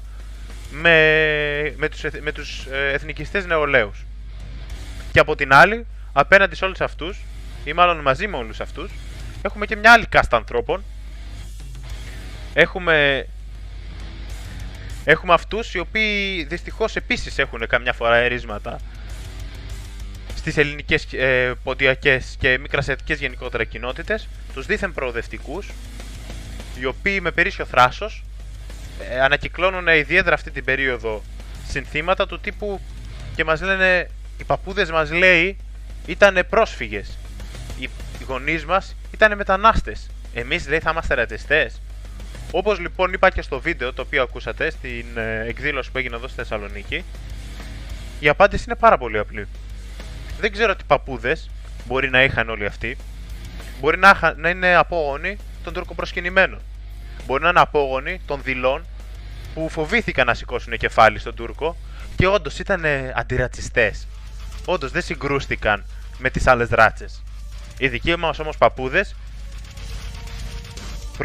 [0.70, 4.04] με, με τους, με τους ε, εθνικιστές νεολαίους.
[5.12, 7.18] Και από την άλλη, απέναντι σε όλους αυτούς,
[7.64, 8.90] ή μάλλον μαζί με όλους αυτούς,
[9.42, 10.84] έχουμε και μια άλλη κάστα ανθρώπων.
[12.54, 13.26] Έχουμε,
[15.10, 18.80] έχουμε αυτούς οι οποίοι δυστυχώς επίσης έχουν καμιά φορά ερίσματα
[20.36, 25.68] στις ελληνικές ε, ποντιακές και μικρασιατικές γενικότερα κοινότητες, τους δίθεν προοδευτικούς,
[26.80, 28.24] οι οποίοι με περίσσιο θράσος
[29.10, 31.22] ε, ανακυκλώνουν ιδιαίτερα αυτή την περίοδο
[31.68, 32.80] συνθήματα του τύπου
[33.36, 35.56] και μας λένε οι παππούδες μας λέει
[36.06, 37.18] ήταν πρόσφυγες.
[37.78, 37.88] Οι
[38.26, 40.10] γονείς μας ήταν μετανάστες.
[40.34, 41.70] Εμείς λέει θα είμαστε ρατσιστέ.
[42.50, 46.26] Όπως λοιπόν είπα και στο βίντεο το οποίο ακούσατε στην ε, εκδήλωση που έγινε εδώ
[46.26, 47.04] στη Θεσσαλονίκη,
[48.20, 49.48] η απάντηση είναι πάρα πολύ απλή.
[50.40, 51.50] Δεν ξέρω τι παππούδες
[51.86, 52.96] μπορεί να είχαν όλοι αυτοί.
[53.80, 56.60] Μπορεί να, να είναι απόγονοι των τουρκοπροσκυνημένων.
[57.26, 58.84] Μπορεί να είναι απόγονοι των δηλών
[59.54, 61.76] που φοβήθηκαν να σηκώσουν κεφάλι στον Τούρκο
[62.16, 62.84] και όντως ήταν
[63.14, 64.06] αντιρατσιστές
[64.64, 65.84] όντως δεν συγκρούστηκαν
[66.18, 67.22] με τις άλλες ράτσες.
[67.78, 69.14] Οι δικοί μας όμως παππούδες,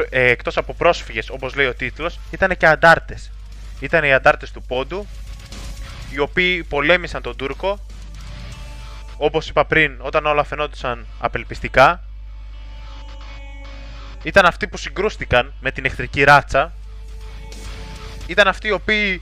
[0.09, 3.31] ε, εκτός από πρόσφυγες, όπως λέει ο τίτλος, ήταν και αντάρτες.
[3.79, 5.07] Ήταν οι αντάρτες του Πόντου,
[6.13, 7.79] οι οποίοι πολέμησαν τον Τούρκο,
[9.17, 12.03] όπως είπα πριν, όταν όλα φαινόντουσαν απελπιστικά.
[14.23, 16.73] Ήταν αυτοί που συγκρούστηκαν με την εχθρική ράτσα.
[18.27, 19.21] Ήταν αυτοί οι οποίοι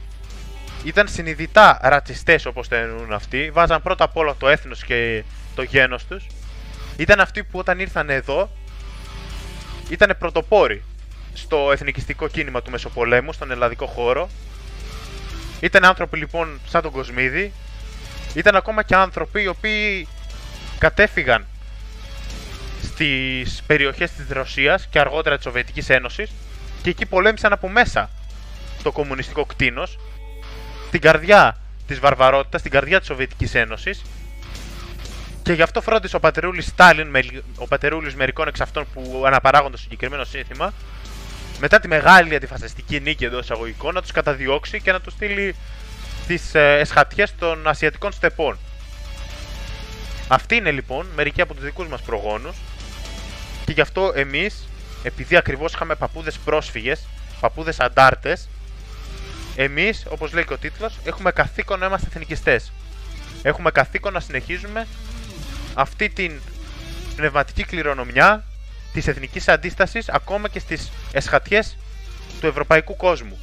[0.84, 3.52] ήταν συνειδητά ρατσιστές όπως το εννοούν αυτοί.
[3.54, 5.24] Βάζαν πρώτα απ' όλα το έθνος και
[5.56, 6.26] το γένος τους.
[6.98, 8.50] Ήταν αυτοί που όταν ήρθαν εδώ
[9.90, 10.84] ήταν πρωτοπόροι
[11.34, 14.30] στο εθνικιστικό κίνημα του Μεσοπολέμου, στον ελλαδικό χώρο.
[15.60, 17.54] Ήταν άνθρωποι λοιπόν σαν τον Κοσμίδη.
[18.34, 20.08] Ήταν ακόμα και άνθρωποι οι οποίοι
[20.80, 21.46] κατέφυγαν
[22.82, 26.32] στις περιοχές της Ρωσίας και αργότερα της Σοβιετικής Ένωσης
[26.82, 28.10] και εκεί πολέμησαν από μέσα
[28.84, 30.00] το κομμουνιστικό κτίνος
[30.88, 31.58] στην καρδιά
[31.88, 34.02] της βαρβαρότητας, στην καρδιά της Σοβιετικής Ένωσης.
[35.44, 37.16] Και γι' αυτό φρόντισε ο πατερούλης Στάλιν,
[37.56, 40.74] ο πατερούλης μερικών εξ αυτών που αναπαράγουν το συγκεκριμένο σύνθημα,
[41.60, 45.56] μετά τη μεγάλη αντιφασιστική νίκη εντός εισαγωγικών, να τους καταδιώξει και να τους στείλει
[46.28, 48.58] τις ε, εσχατιές των Ασιατικών στεπών.
[50.28, 52.56] Αυτοί είναι λοιπόν μερικοί από τους δικούς μας προγόνους
[53.66, 54.68] και γι' αυτό εμείς,
[55.04, 57.08] επειδή ακριβώς είχαμε παππούδες πρόσφυγες,
[57.40, 58.50] παππούδες αντάρτες,
[59.56, 62.72] εμείς, όπως λέει και ο τίτλος, έχουμε καθήκον να είμαστε εθνικιστές.
[63.42, 64.88] Έχουμε καθήκον να συνεχίζουμε
[65.74, 66.40] αυτή την
[67.16, 68.44] πνευματική κληρονομιά
[68.94, 71.78] της εθνικής αντίστασης ακόμα και στις εσχατιές
[72.40, 73.38] του ευρωπαϊκού κόσμου.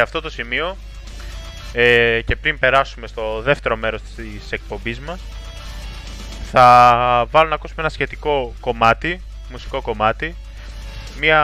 [0.00, 0.76] Σε αυτό το σημείο
[1.72, 5.20] ε, και πριν περάσουμε στο δεύτερο μέρος της εκπομπής μας
[6.50, 9.20] θα βάλω να ακούσουμε ένα σχετικό κομμάτι,
[9.50, 10.34] μουσικό κομμάτι
[11.18, 11.40] μια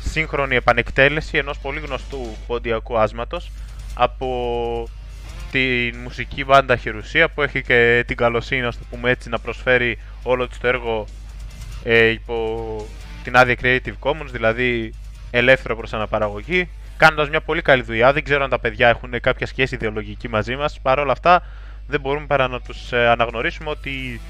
[0.00, 3.50] σύγχρονη επανεκτέλεση ενός πολύ γνωστού ποντιακού άσματος
[3.94, 4.88] από
[5.50, 9.98] τη μουσική μπάντα Χειρουσία που έχει και την καλοσύνη, να το πούμε έτσι, να προσφέρει
[10.22, 11.06] όλο της το έργο
[11.84, 12.86] ε, υπό
[13.24, 14.94] την άδεια Creative Commons, δηλαδή
[15.30, 16.68] ελεύθερο προς αναπαραγωγή
[17.00, 18.12] κάνοντας μια πολύ καλή δουλειά.
[18.12, 20.80] Δεν ξέρω αν τα παιδιά έχουν κάποια σχέση ιδεολογική μαζί μας.
[20.82, 21.42] Παρ' όλα αυτά,
[21.86, 24.20] δεν μπορούμε παρά να τους ε, αναγνωρίσουμε ότι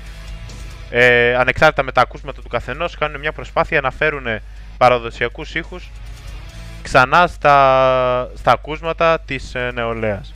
[0.91, 4.27] ε, ανεξάρτητα με τα ακούσματα του καθενός, κάνουν μια προσπάθεια να φέρουν
[4.79, 5.91] παραδοσιακούς ήχους
[6.83, 10.33] ξανά στα, στα ακούσματα της ε, νεολαίας.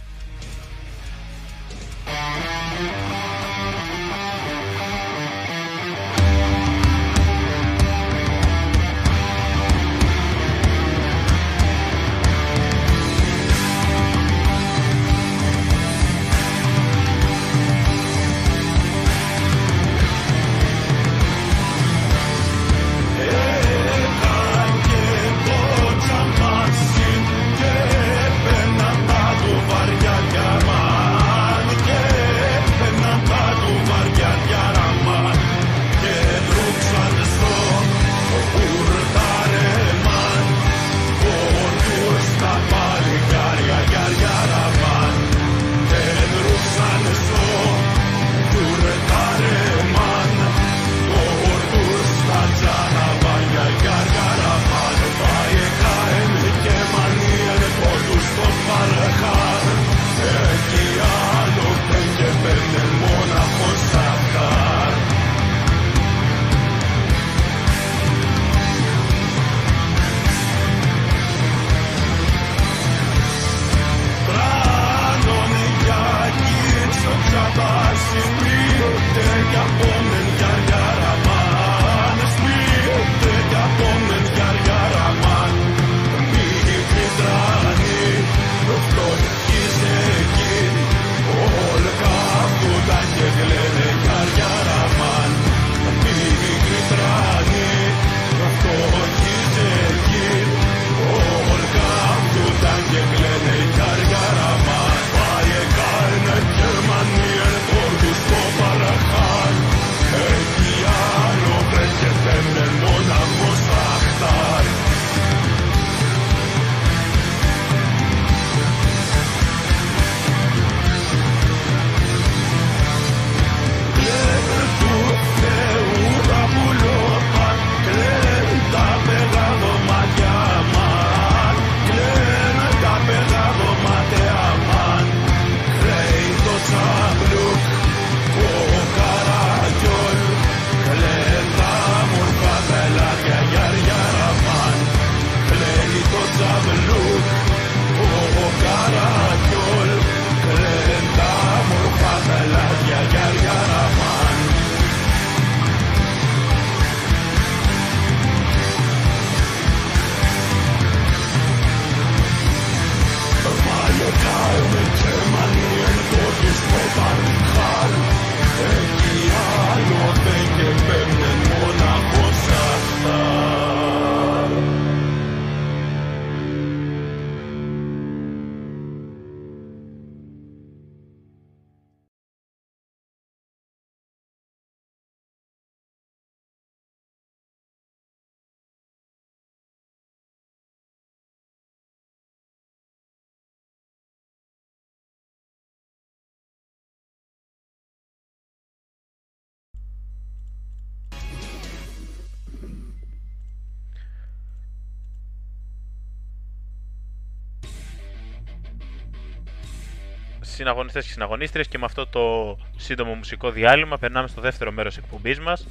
[210.55, 215.41] Συναγωνιστές και συναγωνίστριες και με αυτό το σύντομο μουσικό διάλειμμα περνάμε στο δεύτερο μέρος εκπομπής
[215.41, 215.67] μας.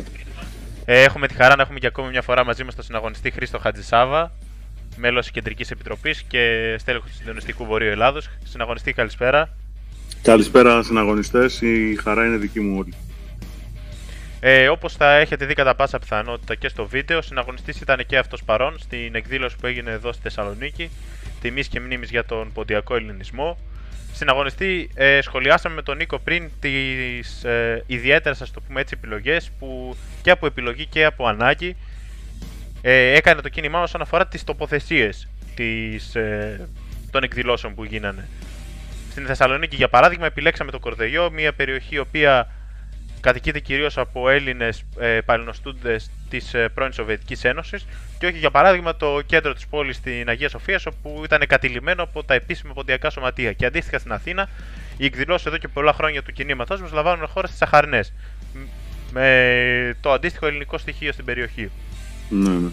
[0.86, 3.59] Ε, έχουμε τη χαρά να έχουμε και ακόμη μια φορά μαζί μας τον συναγωνιστή Χρήστο
[3.59, 4.31] Χατζησάβα,
[4.95, 8.29] μέλος της Κεντρικής Επιτροπής και στέλεχος του Συντονιστικού Βορείου Ελλάδος.
[8.43, 9.49] Συναγωνιστή, καλησπέρα.
[10.21, 11.61] Καλησπέρα, συναγωνιστές.
[11.61, 12.93] Η χαρά είναι δική μου όλη.
[14.39, 18.17] Ε, Όπως θα έχετε δει κατά πάσα πιθανότητα και στο βίντεο, ο συναγωνιστής ήταν και
[18.17, 20.89] αυτός παρόν στην εκδήλωση που έγινε εδώ στη Θεσσαλονίκη,
[21.41, 23.57] τιμής και μνήμης για τον ποντιακό ελληνισμό.
[24.24, 28.95] Στην αγωνιστή ε, σχολιάσαμε με τον Νίκο πριν τις ε, ιδιαίτερες ας το πούμε έτσι
[28.97, 31.76] επιλογές που και από επιλογή και από ανάγκη
[32.82, 36.69] ε, έκανε το κίνημά όσον αφορά τις τοποθεσίες της, ε,
[37.11, 38.28] των εκδηλώσεων που γίνανε.
[39.11, 42.51] Στην Θεσσαλονίκη για παράδειγμα επιλέξαμε το Κορδελιό, μια περιοχή η οποία
[43.24, 45.99] κατοικείται κυρίως από Έλληνες ε, παλαινοστούντε
[46.30, 47.86] της ε, πρώην Σοβιετικής Ένωσης
[48.19, 52.24] και όχι για παράδειγμα το κέντρο της πόλης στην Αγία Σοφία, όπου ήταν κατηλημένο από
[52.24, 53.53] τα επίσημα ποντιακά σωματεία.
[53.53, 54.49] Και αντίστοιχα στην Αθήνα,
[54.97, 58.13] οι εκδηλώσεις εδώ και πολλά χρόνια του κινήματός μας λαμβάνουν χώρα στις Αχαρνές.
[59.11, 61.69] Με το αντίστοιχο ελληνικό στοιχείο στην περιοχή.
[62.30, 62.69] Ναι, ναι.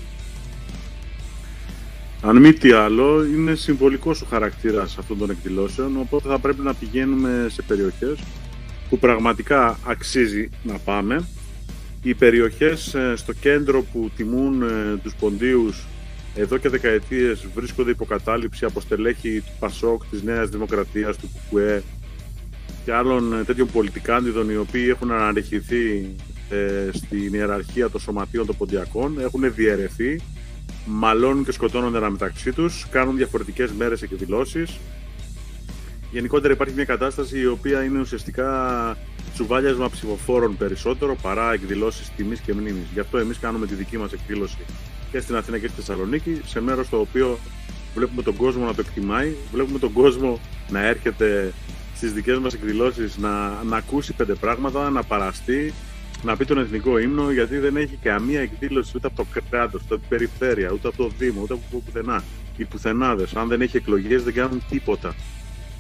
[2.23, 6.75] Αν μη τι άλλο, είναι συμβολικός ο χαρακτήρας αυτών των εκδηλώσεων, οπότε θα πρέπει να
[6.75, 8.19] πηγαίνουμε σε περιοχές
[8.91, 11.25] που πραγματικά αξίζει να πάμε.
[12.03, 15.87] Οι περιοχές ε, στο κέντρο που τιμούν ε, τους ποντίους
[16.35, 21.83] εδώ και δεκαετίες βρίσκονται υποκατάληψη από στελέχη του Πασόκ, της Νέας Δημοκρατίας, του ΚΚΕ
[22.85, 26.15] και άλλων ε, τέτοιων πολιτικάντιδων οι οποίοι έχουν αναρριχηθεί
[26.93, 30.21] στην ιεραρχία των σωματείων των ποντιακών, έχουν διαιρεθεί,
[30.87, 34.79] μαλώνουν και σκοτώνονται ένα μεταξύ τους, κάνουν διαφορετικές μέρες εκδηλώσεις
[36.11, 38.97] γενικότερα υπάρχει μια κατάσταση η οποία είναι ουσιαστικά
[39.33, 42.87] τσουβάλιασμα ψηφοφόρων περισσότερο παρά εκδηλώσεις τιμής και μνήμης.
[42.93, 44.59] Γι' αυτό εμείς κάνουμε τη δική μας εκδήλωση
[45.11, 47.39] και στην Αθήνα και στη Θεσσαλονίκη, σε μέρος το οποίο
[47.95, 50.41] βλέπουμε τον κόσμο να το εκτιμάει, βλέπουμε τον κόσμο
[50.71, 51.53] να έρχεται
[51.97, 55.75] στις δικές μας εκδηλώσεις να, να ακούσει πέντε πράγματα, να παραστεί,
[56.23, 59.95] να πει τον εθνικό ύμνο, γιατί δεν έχει καμία εκδήλωση ούτε από το κράτος, ούτε
[59.95, 62.23] από την περιφέρεια, ούτε από το Δήμο, ούτε από πουθενά.
[62.57, 65.15] Οι πουθενάδες, αν δεν έχει εκλογές, δεν κάνουν τίποτα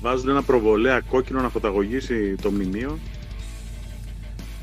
[0.00, 2.98] βάζουν ένα προβολέα κόκκινο να φωταγωγήσει το μνημείο.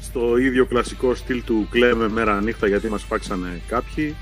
[0.01, 4.15] Στο ίδιο κλασικό στυλ του κλαίμε μέρα νύχτα γιατί μας φάξανε κάποιοι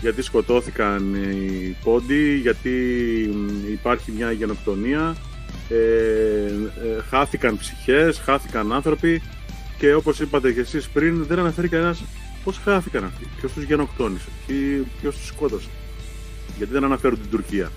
[0.00, 2.70] γιατί σκοτώθηκαν οι πόντοι, γιατί
[3.72, 5.16] υπάρχει μια γενοκτονία
[5.68, 9.22] ε, ε, χάθηκαν ψυχές, χάθηκαν άνθρωποι
[9.78, 12.02] και όπως είπατε και εσείς πριν δεν αναφέρει κανένας
[12.44, 14.28] πώς χάθηκαν αυτοί, ποιος τους γενοκτόνησε,
[15.00, 15.68] ποιος τους σκότωσε
[16.56, 17.70] γιατί δεν αναφέρουν την Τουρκία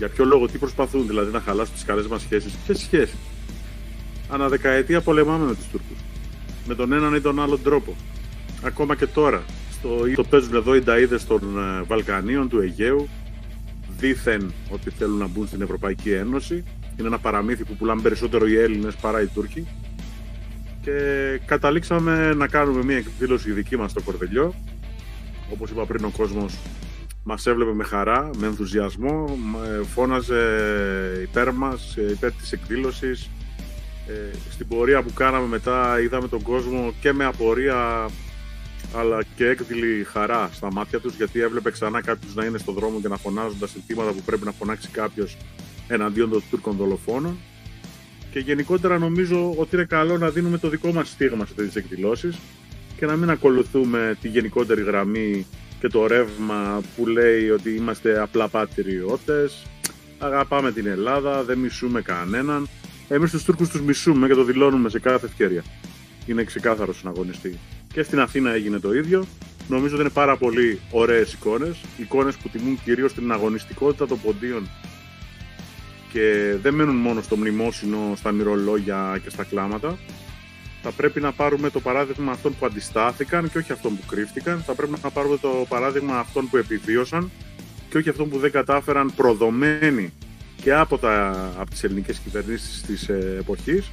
[0.00, 3.16] για ποιο λόγο, τι προσπαθούν δηλαδή να χαλάσουν τις καλές μας σχέσεις; Ποιε σχέσει.
[4.28, 5.96] Ανά δεκαετία πολεμάμε με τους Τούρκους.
[6.66, 7.96] Με τον έναν ή τον άλλον τρόπο.
[8.62, 9.42] Ακόμα και τώρα.
[9.72, 13.08] Στο, το παίζουν εδώ οι νταίδε των ε, Βαλκανίων, του Αιγαίου.
[13.98, 16.64] Δήθεν ότι θέλουν να μπουν στην Ευρωπαϊκή Ένωση.
[16.98, 19.66] Είναι ένα παραμύθι που πουλάνε περισσότερο οι Έλληνες παρά οι Τούρκοι.
[20.82, 20.92] Και
[21.46, 24.54] καταλήξαμε να κάνουμε μια εκδήλωση δική μας στο Κορδελιό.
[25.52, 26.58] Όπως είπα πριν, ο κόσμος
[27.30, 29.38] μας έβλεπε με χαρά, με ενθουσιασμό,
[29.94, 30.42] φώναζε
[31.22, 33.30] υπέρ μας, υπέρ της εκδήλωσης.
[34.08, 38.08] Ε, στην πορεία που κάναμε μετά είδαμε τον κόσμο και με απορία
[38.94, 43.00] αλλά και έκδηλη χαρά στα μάτια τους γιατί έβλεπε ξανά κάποιους να είναι στον δρόμο
[43.00, 45.36] και να φωνάζουν τα συντήματα που πρέπει να φωνάξει κάποιος
[45.88, 47.38] εναντίον των Τούρκων δολοφόνων
[48.30, 52.38] και γενικότερα νομίζω ότι είναι καλό να δίνουμε το δικό μας στίγμα σε τέτοιες εκδηλώσεις
[52.96, 55.46] και να μην ακολουθούμε τη γενικότερη γραμμή
[55.80, 59.66] και το ρεύμα που λέει ότι είμαστε απλά πατριώτες,
[60.18, 62.68] αγαπάμε την Ελλάδα, δεν μισούμε κανέναν.
[63.08, 65.64] Εμείς τους Τούρκους τους μισούμε και το δηλώνουμε σε κάθε ευκαιρία.
[66.26, 67.58] Είναι ξεκάθαρος συναγωνιστή.
[67.92, 69.26] Και στην Αθήνα έγινε το ίδιο.
[69.68, 71.80] Νομίζω ότι είναι πάρα πολύ ωραίες εικόνες.
[71.98, 74.68] Εικόνες που τιμούν κυρίως την αγωνιστικότητα των ποντίων
[76.12, 79.98] και δεν μένουν μόνο στο μνημόσυνο, στα μυρολόγια και στα κλάματα
[80.82, 84.62] θα πρέπει να πάρουμε το παράδειγμα αυτών που αντιστάθηκαν και όχι αυτών που κρύφτηκαν.
[84.66, 87.30] Θα πρέπει να πάρουμε το παράδειγμα αυτών που επιβίωσαν
[87.90, 90.12] και όχι αυτών που δεν κατάφεραν προδομένοι
[90.62, 93.90] και από, τα, από τις ελληνικές κυβερνήσεις της ε, εποχής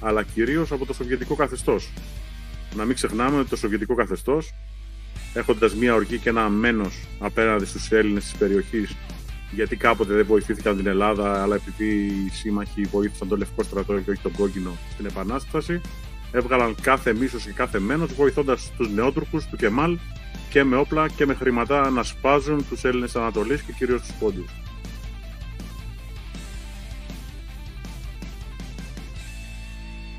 [0.00, 1.92] αλλά κυρίως από το σοβιετικό καθεστώς.
[2.76, 4.54] Να μην ξεχνάμε ότι το σοβιετικό καθεστώς
[5.34, 8.96] έχοντας μία οργή και ένα μένος απέναντι στους Έλληνες της περιοχής
[9.50, 14.10] γιατί κάποτε δεν βοηθήθηκαν την Ελλάδα αλλά επειδή οι σύμμαχοι βοήθησαν τον Λευκό στρατό και
[14.10, 15.80] όχι τον Κόκκινο στην Επανάσταση
[16.32, 19.98] έβγαλαν κάθε μίσος και κάθε μένος βοηθώντας τους νεότουρκους του Κεμάλ
[20.50, 24.50] και με όπλα και με χρηματά να σπάζουν τους Έλληνες Ανατολής και κυρίως τους Πόντιους.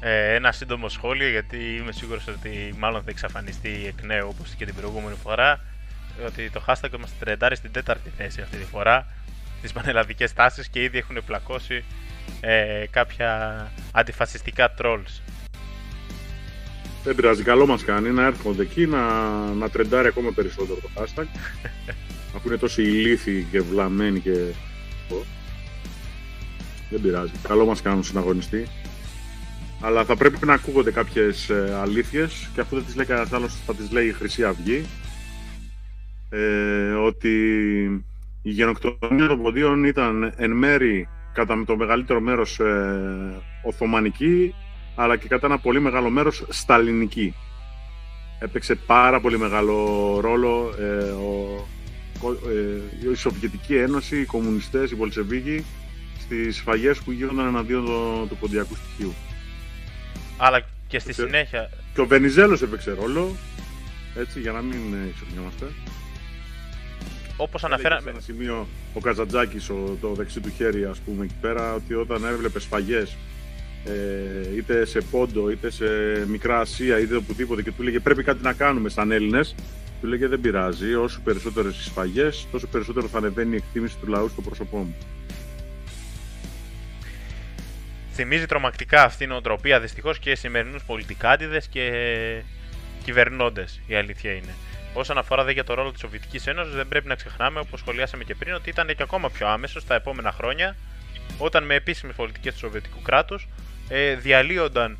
[0.01, 4.66] Ε, ένα σύντομο σχόλιο γιατί είμαι σίγουρος ότι μάλλον θα εξαφανιστεί εκ νέου όπως και
[4.66, 5.60] την προηγούμενη φορά
[6.26, 9.07] ότι το hashtag μας τρεντάρει στην τέταρτη θέση αυτή τη φορά
[9.57, 11.84] στις πανελλαδικές τάσεις και ήδη έχουν πλακώσει
[12.41, 15.22] ε, κάποια αντιφασιστικά trolls.
[17.04, 19.02] Δεν πειράζει, καλό μας κάνει να έρχονται εκεί να,
[19.54, 21.26] να τρεντάρει ακόμα περισσότερο το hashtag.
[22.36, 24.45] αφού είναι τόσο ηλίθιοι και βλαμμένοι και...
[26.89, 28.68] Δεν πειράζει, καλό μας κάνουν συναγωνιστή.
[29.82, 33.56] Αλλά θα πρέπει να ακούγονται κάποιες ε, αλήθειες και αφού δεν τις λέει κανένας άλλος
[33.66, 34.86] θα τις λέει η Χρυσή Αυγή.
[36.30, 37.30] Ε, ότι
[38.41, 44.54] η γενοκτονία των ποντίων ήταν εν μέρη κατά το μεγαλύτερο μέρος ε, Οθωμανική
[44.96, 47.36] αλλά και κατά ένα πολύ μεγάλο μέρος Σταλινική.
[48.40, 49.76] Έπαιξε πάρα πολύ μεγάλο
[50.20, 55.66] ρόλο ε, ο, ε, η Σοβιετική Ένωση, οι κομμουνιστές, οι Βολσεβίγοι
[56.20, 59.13] στις σφαγές που γίνονταν εναντίον του, του ποντιακού στοιχείου.
[60.38, 61.70] Αλλά και στη συνέχεια...
[61.93, 63.36] Και ο Βενιζέλος έπαιξε ρόλο,
[64.16, 64.78] έτσι, για να μην
[65.16, 65.66] ισορνιόμαστε.
[67.38, 68.01] Όπως αναφέραμε...
[68.01, 69.66] Σε ένα σημείο ο Καζαντζάκης,
[70.01, 73.18] το δεξί του χέρι, ας πούμε, εκεί πέρα, ότι όταν έβλεπε σφαγές
[73.86, 75.86] ε, είτε σε Πόντο, είτε σε
[76.28, 79.56] Μικρά Ασία, είτε οπουδήποτε και του λέγε πρέπει κάτι να κάνουμε σαν Έλληνες,
[80.01, 80.93] του λέγε δεν πειράζει.
[80.93, 84.96] Όσο περισσότερες σφαγές, τόσο περισσότερο θα ανεβαίνει η εκτίμηση του λαού στο πρόσωπό μου.
[88.14, 91.92] Θυμίζει τρομακτικά αυτή η νοοτροπία δυστυχώς και σημερινούς πολιτικάντιδες και
[93.04, 93.82] κυβερνώντες.
[93.88, 94.54] Η αλήθεια είναι.
[94.93, 98.24] Όσον αφορά δε για το ρόλο της Σοβιετικής Ένωσης, δεν πρέπει να ξεχνάμε, όπως σχολιάσαμε
[98.24, 100.76] και πριν, ότι ήταν και ακόμα πιο άμεσο στα επόμενα χρόνια,
[101.38, 103.47] όταν με επίσημες πολιτικές του Σοβιετικού κράτους
[103.89, 104.97] ε, διαλύονταν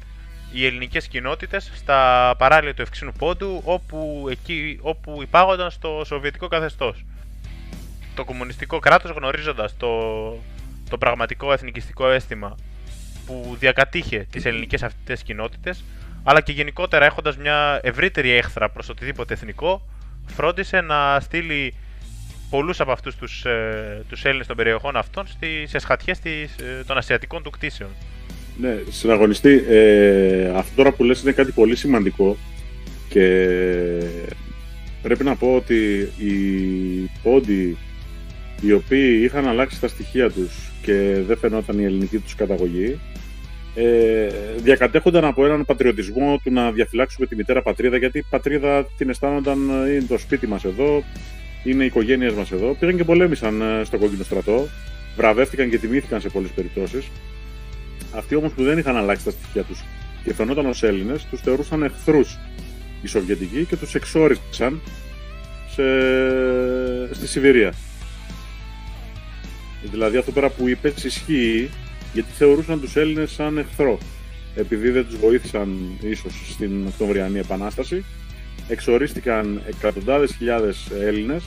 [0.52, 7.06] οι ελληνικές κοινότητες στα παράλια του Ευξήνου Πόντου όπου, εκεί, όπου υπάγονταν στο Σοβιετικό καθεστώς.
[8.16, 9.90] Το κομμουνιστικό κράτος γνωρίζοντας το,
[10.90, 12.56] το πραγματικό εθνικιστικό αίσθημα
[13.26, 15.84] που διακατήχε τις ελληνικές αυτές κοινότητες
[16.24, 19.82] αλλά και γενικότερα έχοντας μια ευρύτερη έχθρα προς οτιδήποτε εθνικό
[20.26, 21.74] φρόντισε να στείλει
[22.50, 27.44] πολλούς από αυτούς τους, ε, τους Έλληνες των περιοχών αυτών στις εσχατιές ε, των ασιατικών
[27.44, 27.90] του κτίσεων.
[28.62, 32.38] Ναι, συναγωνιστή, ε, αυτό τώρα που λες είναι κάτι πολύ σημαντικό
[33.10, 33.46] και
[35.02, 37.78] πρέπει να πω ότι οι πόντοι
[38.62, 43.00] οι οποίοι είχαν αλλάξει τα στοιχεία τους και δεν φαινόταν η ελληνική τους καταγωγή
[43.76, 44.28] ε,
[44.58, 49.58] διακατέχονταν από έναν πατριωτισμό του να διαφυλάξουμε τη μητέρα πατρίδα γιατί η πατρίδα την αισθάνονταν
[49.70, 51.04] είναι το σπίτι μας εδώ
[51.64, 52.76] είναι οι οικογένειες μας εδώ.
[52.80, 54.68] Πήγαν και πολέμησαν ε, στο κόκκινο στρατό
[55.16, 57.10] βραβεύτηκαν και τιμήθηκαν σε πολλές περιπτώσεις
[58.16, 59.84] αυτοί όμως που δεν είχαν αλλάξει τα στοιχεία τους
[60.24, 62.38] και φαινόταν ως Έλληνες, τους θεωρούσαν εχθρούς
[63.02, 64.82] οι Σοβιετικοί και τους εξόρισαν
[65.70, 65.84] σε...
[67.14, 67.74] στη Σιβηρία.
[69.84, 71.70] Δηλαδή αυτό τώρα που είπες ισχύει
[72.14, 73.98] γιατί θεωρούσαν τους Έλληνες σαν εχθρό.
[74.56, 78.06] Επειδή δεν τους βοήθησαν ίσως στην Οκτωβριανή Επανάσταση,
[78.68, 81.44] εξορίστηκαν εκατοντάδες χιλιάδες Έλληνες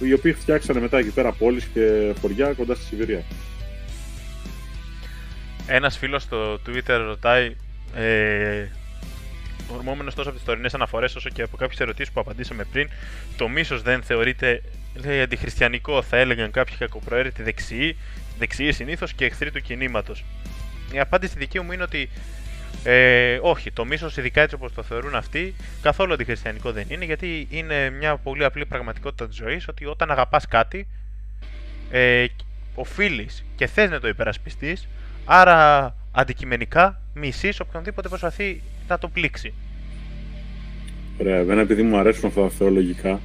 [0.00, 3.22] οι οποίοι φτιάξανε μετά εκεί πέρα πόλεις και χωριά κοντά στη Σιβηρία.
[5.66, 7.56] Ένας φίλος στο Twitter ρωτάει,
[7.94, 8.66] ε,
[9.68, 12.88] ορμόμενος τόσο από τις τωρινές αναφορές όσο και από κάποιες ερωτήσεις που απαντήσαμε πριν,
[13.36, 14.62] το μίσος δεν θεωρείται
[14.94, 17.96] λέει, αντιχριστιανικό, θα έλεγαν κάποιοι κακοπροαίρετοι δεξιοί,
[18.38, 20.24] δεξιοί συνήθως και εχθροί του κινήματος.
[20.92, 22.08] Η απάντηση δική μου είναι ότι
[22.84, 27.46] ε, όχι, το μίσος, ειδικά έτσι όπως το θεωρούν αυτοί, καθόλου αντιχριστιανικό δεν είναι, γιατί
[27.50, 30.86] είναι μια πολύ απλή πραγματικότητα της ζωής ότι όταν αγαπάς κάτι,
[31.90, 32.26] ε,
[32.74, 34.88] οφείλεις και θες να το υπερασπιστείς,
[35.28, 39.54] Άρα αντικειμενικά μισεί οποιονδήποτε προσπαθεί να το πλήξει.
[41.20, 43.20] Ωραία, εμένα επειδή μου αρέσουν αυτά τα θεολογικά,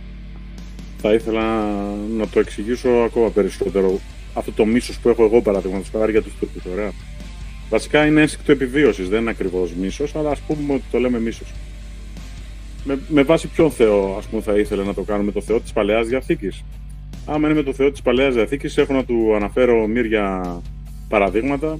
[0.97, 1.71] θα ήθελα
[2.17, 3.99] να το εξηγήσω ακόμα περισσότερο.
[4.33, 6.91] Αυτό το μίσος που έχω εγώ παραδείγματος χάρη για τους Τούρκους, ωραία.
[7.69, 11.53] Βασικά είναι ένστικτο επιβίωσης, δεν είναι ακριβώς μίσος, αλλά ας πούμε ότι το λέμε μίσος.
[12.83, 15.73] Με, με βάση ποιον Θεό, ας πούμε, θα ήθελε να το κάνουμε, το Θεό της
[15.73, 16.63] Παλαιάς Διαθήκης;
[17.25, 20.61] Άμα είναι με το Θεό της Παλαιάς Διαθήκης, έχω να του αναφέρω μύρια
[21.09, 21.79] παραδείγματα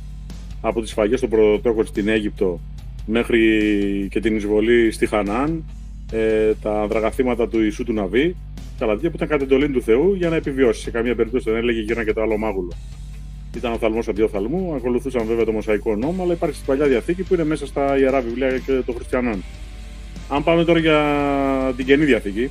[0.61, 2.59] από τις σφαγές των πρωτοτόκων στην Αίγυπτο
[3.05, 5.63] μέχρι και την εισβολή στη Χανάν,
[6.11, 8.35] ε, τα δραγαθήματα του Ιησού του Ναβί,
[8.77, 10.81] τα λαδιά που ήταν κατ' εντολή του Θεού για να επιβιώσει.
[10.81, 12.73] Σε καμία περίπτωση δεν έλεγε γύρω και το άλλο μάγουλο.
[13.55, 16.85] Ήταν ο θαλμός αντί ο θαλμού, ακολουθούσαν βέβαια το Μοσαϊκό νόμο, αλλά υπάρχει στην παλιά
[16.85, 19.43] διαθήκη που είναι μέσα στα ιερά βιβλία και των χριστιανών.
[20.29, 22.49] Αν πάμε τώρα για την καινή διαθήκη,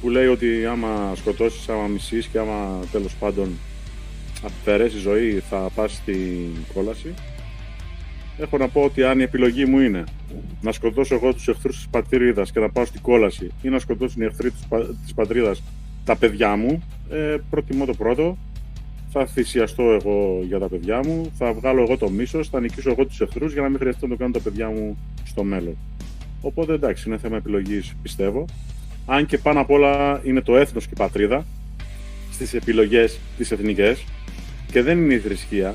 [0.00, 3.48] που λέει ότι άμα σκοτώσεις, άμα μισείς και άμα τέλος πάντων
[4.44, 7.14] αφαιρέσει ζωή θα πας στην κόλαση.
[8.38, 10.04] Έχω να πω ότι αν η επιλογή μου είναι
[10.60, 14.22] να σκοτώσω εγώ τους εχθρούς της πατρίδας και να πάω στην κόλαση ή να σκοτώσουν
[14.22, 14.50] οι εχθροί
[15.04, 15.62] της πατρίδας
[16.04, 18.36] τα παιδιά μου, ε, προτιμώ το πρώτο.
[19.10, 23.06] Θα θυσιαστώ εγώ για τα παιδιά μου, θα βγάλω εγώ το μίσος, θα νικήσω εγώ
[23.06, 25.76] τους εχθρούς για να μην χρειαστεί να το κάνω τα παιδιά μου στο μέλλον.
[26.40, 28.44] Οπότε εντάξει, είναι θέμα επιλογής πιστεύω.
[29.06, 31.44] Αν και πάνω απ' όλα είναι το έθνος και η πατρίδα
[32.36, 34.04] στις επιλογές τις εθνικές
[34.72, 35.74] και δεν είναι η θρησκεία,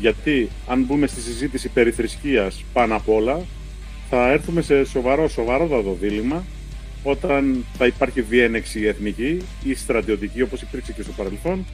[0.00, 3.40] Γιατί αν μπούμε στη συζήτηση περί θρησκείας πάνω απ' όλα,
[4.10, 6.44] θα έρθουμε σε σοβαρό, σοβαρότατο δίλημα
[7.02, 11.66] όταν θα υπάρχει διένεξη εθνική ή στρατιωτική όπως υπήρξε και στο παρελθόν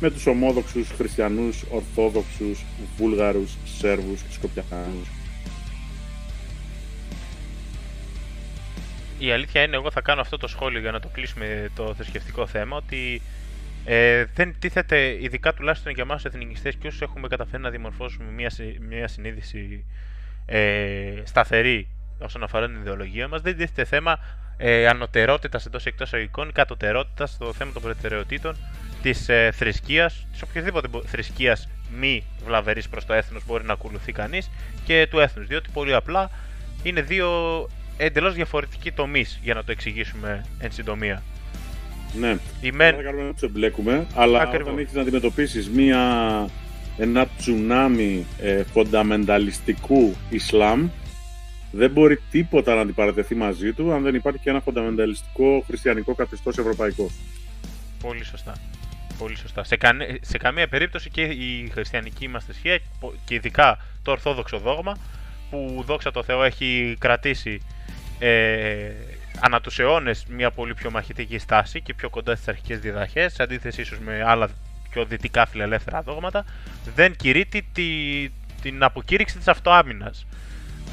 [0.00, 2.64] με τους ομόδοξους χριστιανούς, ορθόδοξους,
[2.96, 5.08] βούλγαρους, Σέρβους και Σκοπιανούς.
[9.18, 12.46] Η αλήθεια είναι, εγώ θα κάνω αυτό το σχόλιο για να το κλείσουμε το θρησκευτικό
[12.46, 13.22] θέμα, ότι
[13.90, 18.50] ε, δεν τίθεται, ειδικά τουλάχιστον για εμάς εθνικιστές και όσους έχουμε καταφέρει να δημορφώσουμε μια,
[18.88, 19.84] μια συνείδηση
[20.46, 21.88] ε, σταθερή
[22.18, 24.18] όσον αφορά την ιδεολογία μας, δεν τίθεται θέμα
[24.56, 28.56] ε, ανωτερότητας εντός εκτός αγωγικών, κατωτερότητας στο θέμα των προτεραιοτήτων
[29.02, 34.50] της ε, θρησκείας, της οποιοδήποτε θρησκείας μη βλαβερής προς το έθνος μπορεί να ακολουθεί κανείς
[34.84, 36.30] και του έθνους, διότι πολύ απλά
[36.82, 37.28] είναι δύο
[37.96, 41.22] εντελώς διαφορετικοί τομείς για να το εξηγήσουμε εν συντομία.
[42.12, 42.96] Ναι, Η μεν...
[42.96, 44.66] δεν να τους εμπλέκουμε, αλλά Ακριβώς.
[44.66, 46.00] όταν έχεις να αντιμετωπίσεις μία,
[46.98, 50.88] ένα τσουνάμι ε, φονταμενταλιστικού Ισλάμ,
[51.70, 56.58] δεν μπορεί τίποτα να αντιπαρατεθεί μαζί του αν δεν υπάρχει και ένα φονταμενταλιστικό χριστιανικό καθεστώς
[56.58, 57.10] ευρωπαϊκό.
[58.02, 58.52] Πολύ σωστά.
[59.18, 59.64] Πολύ σωστά.
[59.64, 60.18] Σε, κανε...
[60.20, 62.78] σε καμία περίπτωση και η χριστιανική μας θρησκεία
[63.24, 64.98] και ειδικά το ορθόδοξο δόγμα
[65.50, 67.60] που δόξα τω Θεώ έχει κρατήσει
[68.18, 68.90] ε,
[69.40, 73.42] ανά τους αιώνες μια πολύ πιο μαχητική στάση και πιο κοντά στις αρχικές διδαχές σε
[73.42, 74.48] αντίθεση ίσως με άλλα
[74.90, 76.44] πιο δυτικά φιλελεύθερα δόγματα
[76.94, 77.84] δεν κηρύττει τη,
[78.62, 80.26] την αποκήρυξη της αυτοάμυνας.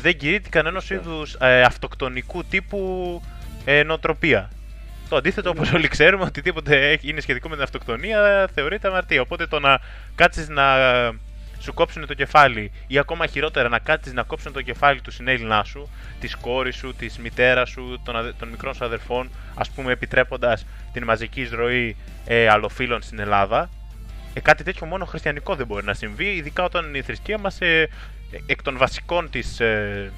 [0.02, 3.22] Δεν κηρύττει κανένας είδους ε, αυτοκτονικού τύπου
[3.66, 4.50] ε, νοοτροπία.
[5.10, 9.22] Το αντίθετο, όπως όλοι ξέρουμε, οτιδήποτε έχει- είναι σχετικό με την αυτοκτονία θεωρείται αμαρτία.
[9.22, 9.80] Οπότε το να
[10.16, 10.64] κάτσεις να
[11.66, 15.64] σου κόψουν το κεφάλι ή ακόμα χειρότερα να κάτσεις να κόψουν το κεφάλι του συνέλληνά
[15.64, 15.90] σου,
[16.20, 20.66] της κόρης σου, της μητέρας σου, των, αδε- των μικρών σου αδερφών, ας πούμε επιτρέποντας
[20.94, 23.70] την μαζική εισρωή ε, αλλοφύλων στην Ελλάδα.
[24.34, 27.82] Ε, κάτι τέτοιο μόνο χριστιανικό δεν μπορεί να συμβεί, ειδικά όταν η θρησκεία μας ε,
[28.32, 30.12] ε, εκ των βασικών της ε,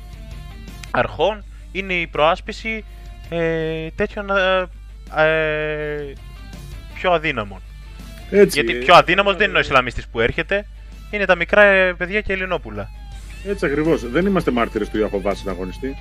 [0.91, 2.85] αρχών είναι η προάσπιση
[3.29, 4.67] ε, τέτοιων ε,
[5.17, 6.13] ε,
[6.93, 7.61] πιο αδύναμων.
[8.31, 10.65] Έτσι, Γιατί ε, πιο αδύναμος δεν είναι ο Ισλαμιστής που έρχεται,
[11.11, 12.89] είναι τα μικρά ε, παιδιά και Ελληνόπουλα.
[13.45, 14.09] Έτσι ακριβώς.
[14.09, 15.97] Δεν είμαστε μάρτυρες του Ιαχωβά συναγωνιστή.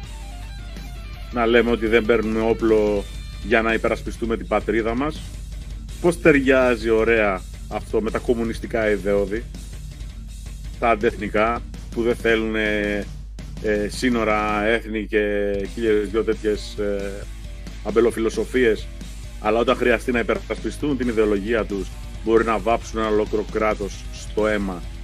[1.32, 3.04] Να λέμε ότι δεν παίρνουμε όπλο
[3.44, 5.20] για να υπερασπιστούμε την πατρίδα μας.
[6.00, 9.44] Πώς ταιριάζει ωραία αυτό με τα κομμουνιστικά ιδεώδη,
[10.78, 13.04] τα αντεθνικά, που δεν θέλουν ε,
[13.62, 17.12] ε, σύνορα, έθνη και χίλιες δυο τέτοιες ε,
[17.84, 18.86] αμπελοφιλοσοφίες,
[19.40, 21.88] αλλά όταν χρειαστεί να υπερασπιστούν την ιδεολογία τους,
[22.24, 24.95] μπορεί να βάψουν ένα ολόκληρο κράτος στο αίμα ε,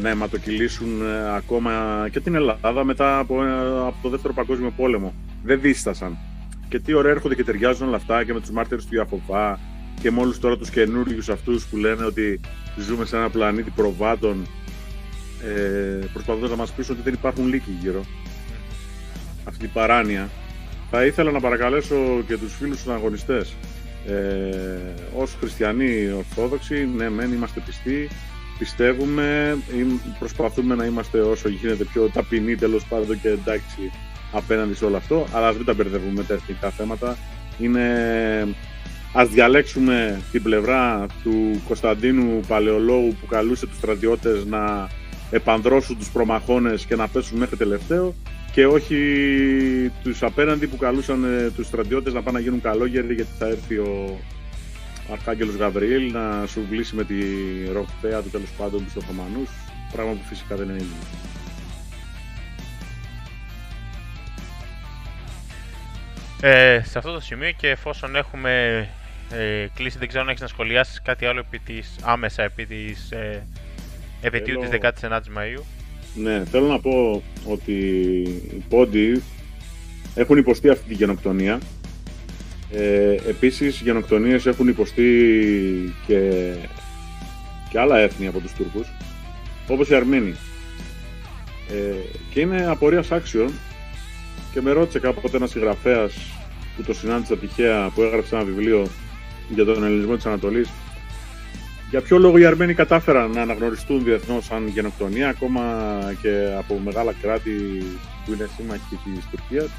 [0.00, 1.72] να αιματοκυλήσουν ε, ακόμα
[2.12, 3.50] και την Ελλάδα μετά από, ε,
[3.86, 5.14] από το δεύτερο παγκόσμιο πόλεμο.
[5.44, 6.16] Δεν δίστασαν.
[6.68, 9.58] Και τι ωραία έρχονται και ταιριάζουν όλα αυτά και με τους μάρτυρες του Ιαχωβά
[10.00, 12.40] και με όλους τώρα τους καινούριους αυτούς που λένε ότι
[12.76, 14.46] ζούμε σε ένα πλανήτη προβάτων
[15.44, 18.04] ε, προσπαθώντας να μας πείσουν ότι δεν υπάρχουν λύκοι γύρω.
[19.44, 20.28] Αυτή η παράνοια.
[20.90, 21.96] Θα ήθελα να παρακαλέσω
[22.26, 23.54] και τους φίλους τους αγωνιστές
[24.06, 24.78] ε,
[25.16, 28.08] ως χριστιανοί ορθόδοξοι, ναι μεν είμαστε πιστοί,
[28.58, 33.92] πιστεύουμε, ή προσπαθούμε να είμαστε όσο γίνεται πιο ταπεινοί τέλος πάντων και εντάξει
[34.32, 37.16] απέναντι σε όλο αυτό, αλλά ας μην τα μπερδεύουμε με τα εθνικά θέματα.
[37.58, 37.86] Είναι...
[39.12, 44.88] Ας διαλέξουμε την πλευρά του Κωνσταντίνου Παλαιολόγου που καλούσε τους στρατιώτες να
[45.30, 48.14] επανδρώσουν τους προμαχώνες και να πέσουν μέχρι τελευταίο
[48.52, 48.96] και όχι
[50.02, 53.76] τους απέναντι που καλούσαν ε, τους στρατιώτες να πάνε να γίνουν καλόγεροι γιατί θα έρθει
[53.76, 54.18] ο,
[55.12, 57.14] Αρχάγγελος Γαβριήλ να σου βλήσει με τη
[57.72, 59.50] ροκθέα του τέλος πάντων τους Οθωμανούς,
[59.92, 60.96] πράγμα που φυσικά δεν είναι έγινε.
[66.40, 68.78] Ε, σε αυτό το σημείο και εφόσον έχουμε
[69.30, 73.10] ε, κλείσει, δεν ξέρω αν έχεις να σχολιάσεις κάτι άλλο επί της, άμεσα επί της
[73.10, 73.46] ε,
[74.20, 75.62] επαιτίου Θέλω- της 19ης Μαΐου.
[76.14, 77.72] Ναι, θέλω να πω ότι
[78.56, 79.22] οι πόντοι
[80.14, 81.58] έχουν υποστεί αυτή τη γενοκτονία.
[82.72, 85.04] Ε, επίσης, γενοκτονίες έχουν υποστεί
[86.06, 86.52] και,
[87.70, 88.86] και άλλα έθνη από τους Τούρκους,
[89.68, 90.34] όπως οι Αρμένοι.
[91.70, 91.94] Ε,
[92.30, 93.50] και είναι απορίας άξιων
[94.52, 96.14] και με ρώτησε κάποτε ένας συγγραφέας
[96.76, 98.86] που το συνάντησα τυχαία, που έγραψε ένα βιβλίο
[99.48, 100.68] για τον ελληνισμό της Ανατολής,
[101.90, 105.62] για ποιο λόγο οι Αρμένοι κατάφεραν να αναγνωριστούν διεθνώς σαν γενοκτονία, ακόμα
[106.22, 107.82] και από μεγάλα κράτη
[108.24, 109.70] που είναι σύμμαχοι της Τουρκίας,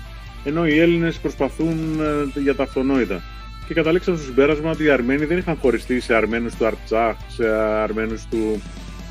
[0.47, 1.99] ενώ οι Έλληνες προσπαθούν
[2.35, 3.21] ε, για τα αυτονόητα.
[3.67, 7.47] Και καταλήξαν στο συμπέρασμα ότι οι Αρμένοι δεν είχαν χωριστεί σε Αρμένους του Αρτσάχ, σε
[7.83, 8.61] Αρμένους του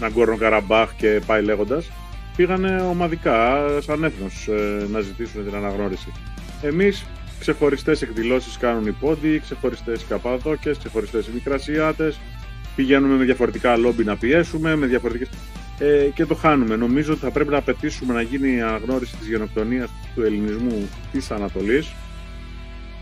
[0.00, 1.90] Ναγκόρνο Καραμπάχ και πάει λέγοντας.
[2.36, 4.48] Πήγανε ομαδικά, σαν έθνος,
[4.92, 6.12] να ζητήσουν την αναγνώριση.
[6.62, 7.06] Εμείς
[7.38, 12.20] ξεχωριστές εκδηλώσεις κάνουν οι πόντοι, ξεχωριστές καπαδόκε, ξεχωριστές μικρασιάτες,
[12.76, 15.28] πηγαίνουμε με διαφορετικά λόμπι να πιέσουμε, με διαφορετικές...
[15.78, 16.76] ε, και το χάνουμε.
[16.76, 21.30] Νομίζω ότι θα πρέπει να απαιτήσουμε να γίνει η αναγνώριση της γενοκτονίας του ελληνισμού της
[21.30, 21.92] Ανατολής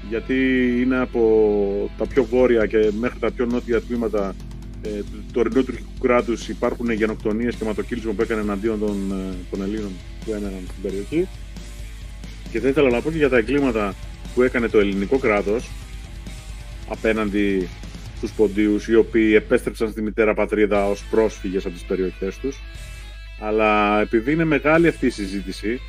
[0.09, 0.35] γιατί
[0.81, 4.35] είναι από τα πιο βόρεια και μέχρι τα πιο νότια τμήματα
[4.83, 9.63] ε, του τωρινού τουρκικού κράτους υπάρχουν γενοκτονίες και ματοκύλισμα που έκανε εναντίον των, ε, των
[9.63, 9.91] Ελλήνων
[10.25, 11.29] που έμεναν στην περιοχή.
[12.51, 13.95] Και θα ήθελα να πω και για τα εγκλήματα
[14.35, 15.71] που έκανε το ελληνικό κράτος
[16.89, 17.69] απέναντι
[18.27, 22.61] στους ποντίους οι οποίοι επέστρεψαν στη μητέρα πατρίδα ως πρόσφυγες από τις περιοχές τους.
[23.41, 25.81] Αλλά επειδή είναι μεγάλη αυτή η συζήτηση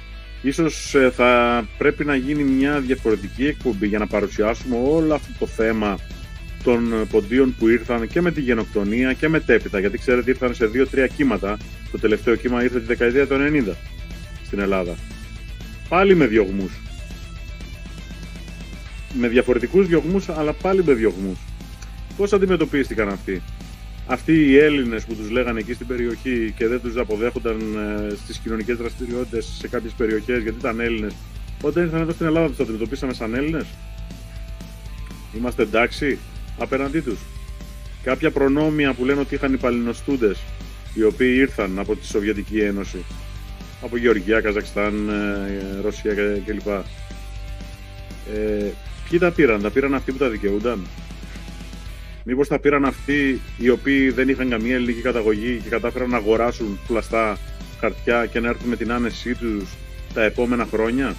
[0.42, 5.46] ίσως ε, θα πρέπει να γίνει μια διαφορετική εκπομπή για να παρουσιάσουμε όλο αυτό το
[5.46, 5.98] θέμα
[6.64, 11.08] των ποντίων που ήρθαν και με τη γενοκτονία και μετέπειτα γιατί ξέρετε ήρθαν σε δύο-τρία
[11.08, 11.58] κύματα.
[11.92, 13.36] Το τελευταίο κύμα ήρθε τη δεκαετία του
[13.68, 13.74] 90
[14.46, 14.96] στην Ελλάδα.
[15.90, 16.72] Πάλι με διωγμούς.
[19.14, 21.38] Με διαφορετικούς διωγμούς αλλά πάλι με διωγμούς
[22.18, 23.42] πώς αντιμετωπίστηκαν αυτοί;
[24.08, 28.38] Αυτοί οι Έλληνες που τους λέγανε εκεί στην περιοχή και δεν τους αποδέχονταν ε, στις
[28.38, 31.14] κοινωνικές δραστηριότητες σε κάποιες περιοχές γιατί ήταν Έλληνες
[31.62, 33.66] όταν ήρθαν εδώ στην Ελλάδα τους αντιμετωπίσαμε σαν Έλληνες;
[35.38, 36.18] Είμαστε εντάξει
[36.60, 37.20] απέναντί τους;
[38.04, 40.40] Κάποια προνόμια που λένε ότι είχαν οι παλινοστούντες
[40.94, 43.04] οι οποίοι ήρθαν από τη Σοβιετική Ένωση
[43.82, 46.14] από Γεωργία, Καζακστάν, ε, Ρωσία
[46.46, 46.68] κλπ.
[48.34, 48.72] Ε,
[49.10, 50.88] ποιοι τα πήραν, τα πήραν αυτοί που τα δικαιούνταν;
[52.28, 56.80] Μήπως τα πήραν αυτοί οι οποίοι δεν είχαν καμία ελληνική καταγωγή και κατάφεραν να αγοράσουν
[56.88, 57.38] πλαστά
[57.80, 59.64] χαρτιά και να έρθουν με την άνεσή τους
[60.14, 61.16] τα επόμενα χρόνια;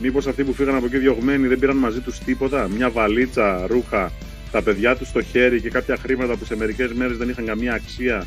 [0.00, 4.12] Μήπως αυτοί που φύγαν από εκεί διωγμένοι δεν πήραν μαζί τους τίποτα, μια βαλίτσα, ρούχα,
[4.50, 7.74] τα παιδιά τους στο χέρι και κάποια χρήματα που σε μερικές μέρες δεν είχαν καμία
[7.74, 8.26] αξία;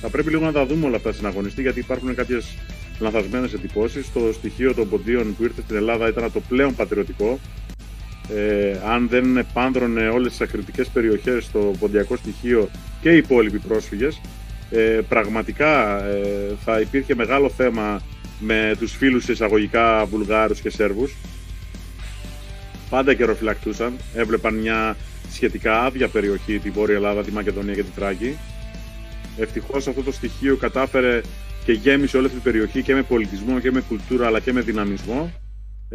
[0.00, 2.56] Θα πρέπει λίγο να τα δούμε όλα αυτά στην αγωνιστή γιατί υπάρχουν κάποιες
[2.98, 4.12] λανθασμένες εντυπώσεις.
[4.12, 7.38] Το στοιχείο των ποντίων που ήρθε στην Ελλάδα ήταν το πλέον πατριωτικό
[8.32, 12.68] ε, αν δεν επάνδρωνε όλες τις ακριτικές περιοχές στο ποντιακό στοιχείο
[13.00, 14.20] και οι υπόλοιποι πρόσφυγες
[14.70, 18.02] ε, πραγματικά ε, θα υπήρχε μεγάλο θέμα
[18.38, 21.14] με τους φίλους εισαγωγικά Βουλγάρους και Σέρβους.
[22.90, 23.96] Πάντα καιροφυλακτούσαν.
[24.14, 24.96] Έβλεπαν μια
[25.32, 28.38] σχετικά άδεια περιοχή τη Βόρεια Ελλάδα, τη Μακεδονία και τη Τράκη.
[29.38, 31.20] Ευτυχώς αυτό το στοιχείο κατάφερε
[31.64, 34.60] και γέμισε όλη αυτή την περιοχή και με πολιτισμό και με κουλτούρα αλλά και με
[34.60, 35.32] δυναμισμό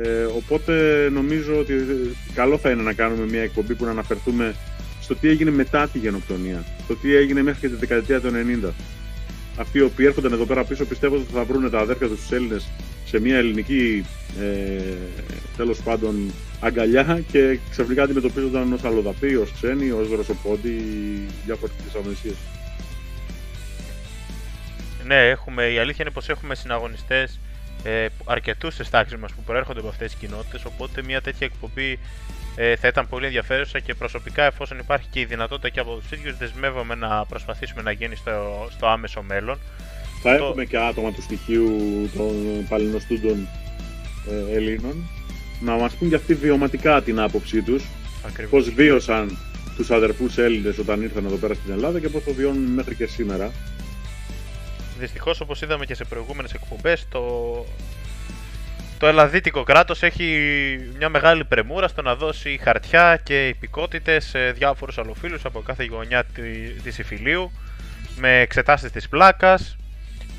[0.03, 1.73] ε, οπότε νομίζω ότι
[2.33, 4.55] καλό θα είναι να κάνουμε μια εκπομπή που να αναφερθούμε
[5.01, 8.31] στο τι έγινε μετά τη γενοκτονία, στο τι έγινε μέχρι και τη δεκαετία του
[8.65, 8.69] 90.
[9.57, 12.31] Αυτοί οι οποίοι έρχονταν εδώ πέρα πίσω πιστεύω ότι θα βρουν τα αδέρφια τους στους
[12.31, 12.69] Έλληνες
[13.05, 14.05] σε μια ελληνική
[14.39, 14.81] ε,
[15.57, 22.35] τέλος πάντων αγκαλιά και ξαφνικά αντιμετωπίζονταν ως αλλοδαποί, ως ξένοι, ως δροσοπόντι ή διαφορετικέ αγωνιστίες.
[25.05, 27.39] Ναι, έχουμε, η αλήθεια είναι πως έχουμε συναγωνιστές
[27.83, 30.65] ε, αρκετούς στι τάξει μα που προέρχονται από αυτές τις κοινότητες.
[30.65, 31.99] Οπότε μια τέτοια εκπομπή
[32.55, 36.11] ε, θα ήταν πολύ ενδιαφέρουσα και προσωπικά, εφόσον υπάρχει και η δυνατότητα και από τους
[36.11, 39.57] ίδιους, δεσμεύομαι να προσπαθήσουμε να γίνει στο, στο άμεσο μέλλον.
[40.21, 40.43] Θα το...
[40.43, 41.69] έχουμε και άτομα του στοιχείου
[42.15, 43.47] των παλινοστούντων
[44.29, 45.09] ε, Ελλήνων
[45.59, 47.83] να μας πούν για αυτή βιωματικά την άποψή τους.
[48.49, 49.37] Πώς βίωσαν
[49.75, 53.05] τους αδερφούς Έλληνες όταν ήρθαν εδώ πέρα στην Ελλάδα και πώς το βιώνουν μέχρι και
[53.05, 53.51] σήμερα.
[54.99, 57.65] Δυστυχώς, όπως είδαμε και σε προηγούμενες εκπομπές, το,
[58.99, 60.25] το ελλαδίτικο κράτος έχει
[60.97, 66.23] μια μεγάλη πρεμούρα στο να δώσει χαρτιά και υπηκότητες σε διάφορους αλλοφίλους από κάθε γωνιά
[66.83, 67.51] τη Ιφιλίου
[68.17, 69.77] με εξετάσεις της πλάκας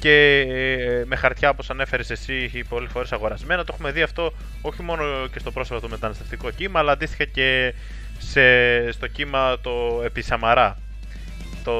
[0.00, 3.64] και ε, με χαρτιά όπως ανέφερες εσύ πολλές φορές αγορασμένα.
[3.64, 7.74] Το έχουμε δει αυτό όχι μόνο και στο πρόσωπο του μεταναστευτικό κύμα αλλά αντίστοιχα και
[8.18, 10.76] σε, στο κύμα το Επισαμαρά
[11.64, 11.72] το,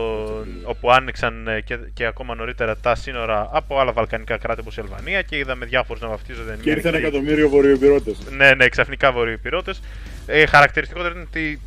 [0.62, 4.80] όπου άνοιξαν ε, και, και ακόμα νωρίτερα τα σύνορα από άλλα βαλκανικά κράτη όπως η
[4.80, 6.58] Αλβανία και είδαμε διάφορους να βαφτίζονται.
[6.62, 8.18] Και ήρθαν εκατομμύριο βορειοπυρώτες.
[8.30, 9.80] Ναι, ναι, ξαφνικά βορειοπυρώτες.
[10.26, 11.60] Ε, χαρακτηριστικότερο είναι ότι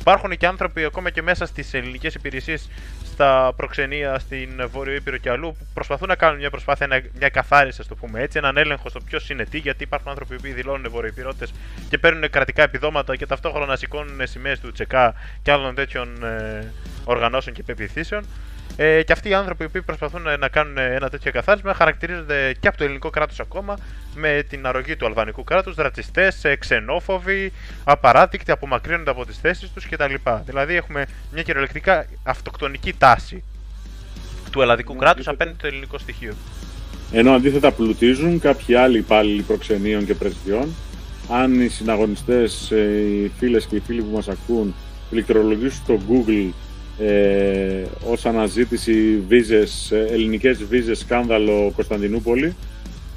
[0.00, 2.68] υπάρχουν και άνθρωποι ακόμα και μέσα στις ελληνικές υπηρεσίες
[3.14, 7.80] στα προξενία στην Βόρειο Ήπειρο και αλλού που προσπαθούν να κάνουν μια προσπάθεια, μια καθάριση,
[7.80, 10.90] ας το πούμε έτσι, έναν έλεγχο στο ποιος είναι τι, γιατί υπάρχουν άνθρωποι που δηλώνουν
[10.90, 11.46] βορειοπυρώτε
[11.88, 16.72] και παίρνουν κρατικά επιδόματα και ταυτόχρονα σηκώνουν σημαίες του Τσεκά και άλλων τέτοιων ε,
[17.04, 18.24] οργανώσεων και πεπιθήσεων.
[18.76, 22.76] Ε, και αυτοί οι άνθρωποι που προσπαθούν να κάνουν ένα τέτοιο καθάρισμα χαρακτηρίζονται και από
[22.76, 23.76] το ελληνικό κράτος ακόμα
[24.14, 27.52] με την αρρωγή του αλβανικού κράτους, ρατσιστές, ε, ξενόφοβοι,
[27.84, 30.14] απαράδεικτοι, απομακρύνονται από τις θέσεις τους κτλ.
[30.44, 33.42] Δηλαδή έχουμε μια κυριολεκτικά αυτοκτονική τάση
[34.50, 36.34] του ελλαδικού κράτους απέναντι στο ελληνικό στοιχείο.
[37.12, 40.74] Ενώ αντίθετα πλουτίζουν κάποιοι άλλοι υπάλληλοι προξενείων και πρεσβειών.
[41.30, 44.74] Αν οι συναγωνιστές, ε, οι φίλες και οι φίλοι που μας ακούν,
[45.10, 46.50] πληκτρολογήσουν στο Google
[46.98, 52.54] ε, ως αναζήτηση βίζες, ε, ελληνικές βίζες σκάνδαλο Κωνσταντινούπολη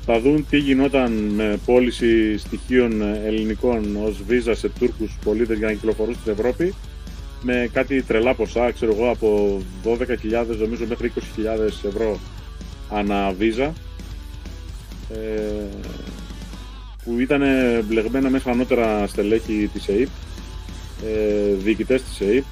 [0.09, 5.73] θα δουν τι γινόταν με πώληση στοιχείων ελληνικών ως βίζα σε Τούρκους πολίτες για να
[5.73, 6.73] κυκλοφορούν στην Ευρώπη
[7.41, 9.97] με κάτι τρελά ποσά, ξέρω εγώ, από 12.000
[10.57, 11.25] νομίζω μέχρι 20.000
[11.85, 12.19] ευρώ
[12.91, 13.73] ανά βίζα
[15.13, 15.65] ε,
[17.03, 17.41] που ήταν
[17.87, 20.09] μπλεγμένα μέσα ανώτερα στελέχη της ΑΕΠ,
[21.05, 22.43] ε, διοικητές της ΑΕΠ,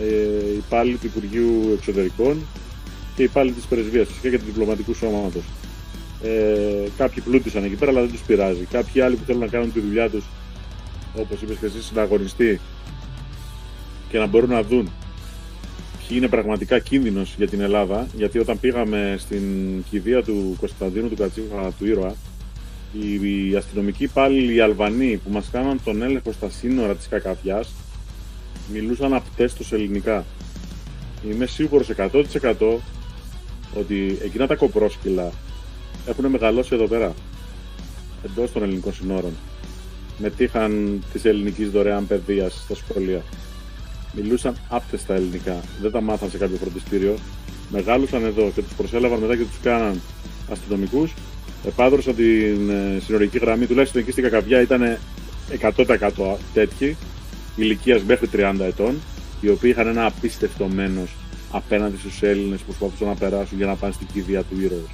[0.00, 2.46] ε, υπάλληλοι του Υπουργείου Εξωτερικών
[3.16, 5.42] και υπάλληλοι της Πρεσβείας φυσικά και του διπλωματικού σώματος.
[6.22, 8.64] Ε, κάποιοι πλούτησαν εκεί πέρα, αλλά δεν τους πειράζει.
[8.70, 10.24] Κάποιοι άλλοι που θέλουν να κάνουν τη δουλειά τους,
[11.14, 12.60] όπως είπες και εσύ, συναγωνιστή
[14.08, 14.90] και να μπορούν να δουν
[15.98, 19.42] ποιοι είναι πραγματικά κίνδυνος για την Ελλάδα, γιατί όταν πήγαμε στην
[19.90, 22.14] κηδεία του Κωνσταντίνου του Κατσίφα του ήρωα,
[22.92, 27.72] οι, οι αστυνομικοί υπάλληλοι οι Αλβανοί που μας κάναν τον έλεγχο στα σύνορα της Κακαβιάς
[28.72, 30.24] μιλούσαν απτέστος ελληνικά.
[31.30, 32.22] Είμαι σίγουρος 100%
[33.78, 35.32] ότι εκείνα τα κοπρόσκυλα
[36.06, 37.14] έχουν μεγαλώσει εδώ πέρα,
[38.24, 39.32] εντός των ελληνικών συνόρων.
[40.18, 43.22] Μετήχαν της ελληνικής δωρεάν παιδείας στα σχολεία.
[44.12, 47.14] Μιλούσαν άπτεστα ελληνικά, δεν τα μάθαν σε κάποιο φροντιστήριο.
[47.70, 50.00] Μεγάλωσαν εδώ και τους προσέλαβαν μετά και τους κάναν
[50.50, 51.12] αστυνομικούς
[51.66, 54.98] επάδρωσαν την ε, συνορική γραμμή, τουλάχιστον εκεί στην Κακαβιά ήταν
[55.60, 56.96] 100% τέτοιοι,
[57.56, 58.94] ηλικίας μέχρι 30 ετών,
[59.40, 61.10] οι οποίοι είχαν ένα απίστευτο μένος
[61.50, 64.90] απέναντι στους Έλληνες που προσπαθούσαν να περάσουν για να πάνε στην κηδεία του ήρωους.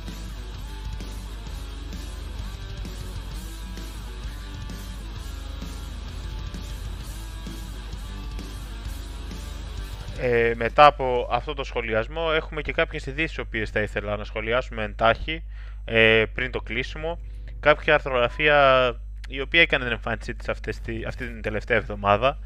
[10.20, 14.82] Ε, μετά από αυτό το σχολιασμό έχουμε και κάποιες ειδήσεις οποίες θα ήθελα να σχολιάσουμε
[14.82, 15.44] εντάχει
[15.84, 17.18] ε, πριν το κλείσιμο.
[17.60, 18.90] Κάποια αρθρογραφία
[19.28, 22.38] η οποία έκανε την εμφάνισή της αυτή, αυτή την τελευταία εβδομάδα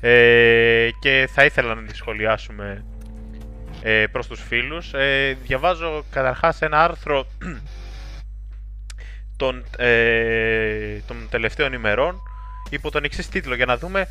[0.00, 2.84] ε, και θα ήθελα να τη σχολιάσουμε
[3.82, 4.94] ε, προς τους φίλους.
[4.94, 7.26] Ε, διαβάζω καταρχάς ένα άρθρο
[9.36, 12.20] των, ε, των τελευταίων ημερών
[12.70, 14.08] υπό τον εξής τίτλο για να δούμε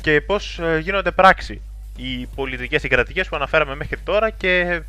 [0.00, 1.62] και πώς ε, γίνονται πράξη
[1.96, 4.82] οι πολιτικές συγκρατικές που αναφέραμε μέχρι τώρα και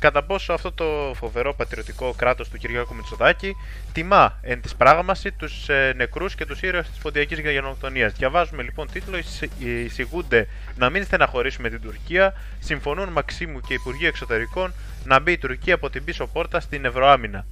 [0.00, 3.56] κατά πόσο αυτό το φοβερό πατριωτικό κράτος του Κυριάκου Μητσοτάκη
[3.92, 8.12] τιμά εν της πράγμασης τους ε, νεκρούς και τους ήρωες της ποντιακής γενοκτονίας.
[8.12, 9.18] Διαβάζουμε λοιπόν τίτλο
[9.58, 14.72] «Εισηγούνται να μην στεναχωρήσουμε την Τουρκία, συμφωνούν Μαξίμου και Υπουργείο Εξωτερικών
[15.04, 17.46] να μπει η Τουρκία από την πίσω πόρτα στην Ευρωάμυνα».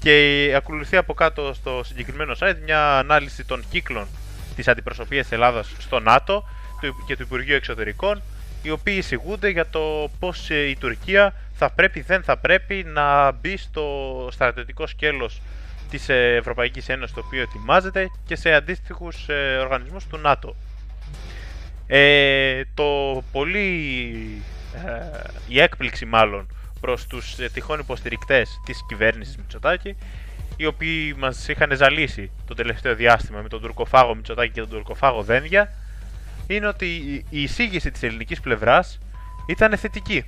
[0.00, 4.06] Και ακολουθεί από κάτω στο συγκεκριμένο site μια ανάλυση των κύκλων
[4.56, 6.44] της αντιπροσωπείας της Ελλάδας στο ΝΑΤΟ
[7.06, 8.22] και του Υπουργείου Εξωτερικών
[8.62, 13.32] οι οποίοι εισηγούνται για το πώς ε, η Τουρκία θα πρέπει δεν θα πρέπει να
[13.32, 15.40] μπει στο στρατιωτικό σκέλος
[15.90, 20.56] της ε, Ευρωπαϊκής Ένωσης το οποίο ετοιμάζεται και σε αντίστοιχους ε, οργανισμούς του ΝΑΤΟ.
[21.86, 23.68] Ε, το πολύ
[25.48, 26.48] η έκπληξη μάλλον
[26.80, 29.96] προς τους τυχόν υποστηρικτές της κυβέρνησης Μητσοτάκη
[30.56, 35.22] οι οποίοι μας είχαν ζαλίσει το τελευταίο διάστημα με τον τουρκοφάγο Μητσοτάκη και τον τουρκοφάγο
[35.22, 35.72] Δένδια
[36.54, 36.86] είναι ότι
[37.30, 38.98] η εισήγηση της ελληνικής πλευράς
[39.46, 40.24] ήταν θετική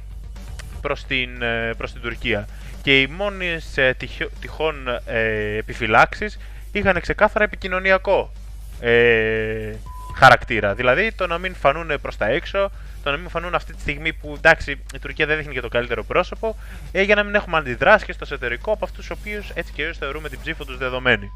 [0.80, 2.48] προς την, ε, προς την Τουρκία
[2.82, 3.96] και οι μόνες ε,
[4.40, 6.38] τυχόν ε, επιφυλάξεις
[6.72, 8.32] είχαν ξεκάθαρα επικοινωνιακό
[8.80, 9.72] ε,
[10.16, 10.74] χαρακτήρα.
[10.74, 12.70] Δηλαδή το να μην φανούν προς τα έξω,
[13.02, 15.68] το να μην φανούν αυτή τη στιγμή που εντάξει η Τουρκία δεν δείχνει και το
[15.68, 16.56] καλύτερο πρόσωπο,
[16.92, 19.84] ε, για να μην έχουμε αντιδράσεις και στο εσωτερικό από αυτούς τους οποίους έτσι και
[19.84, 21.30] έτσι θεωρούμε την ψήφο τους δεδομένη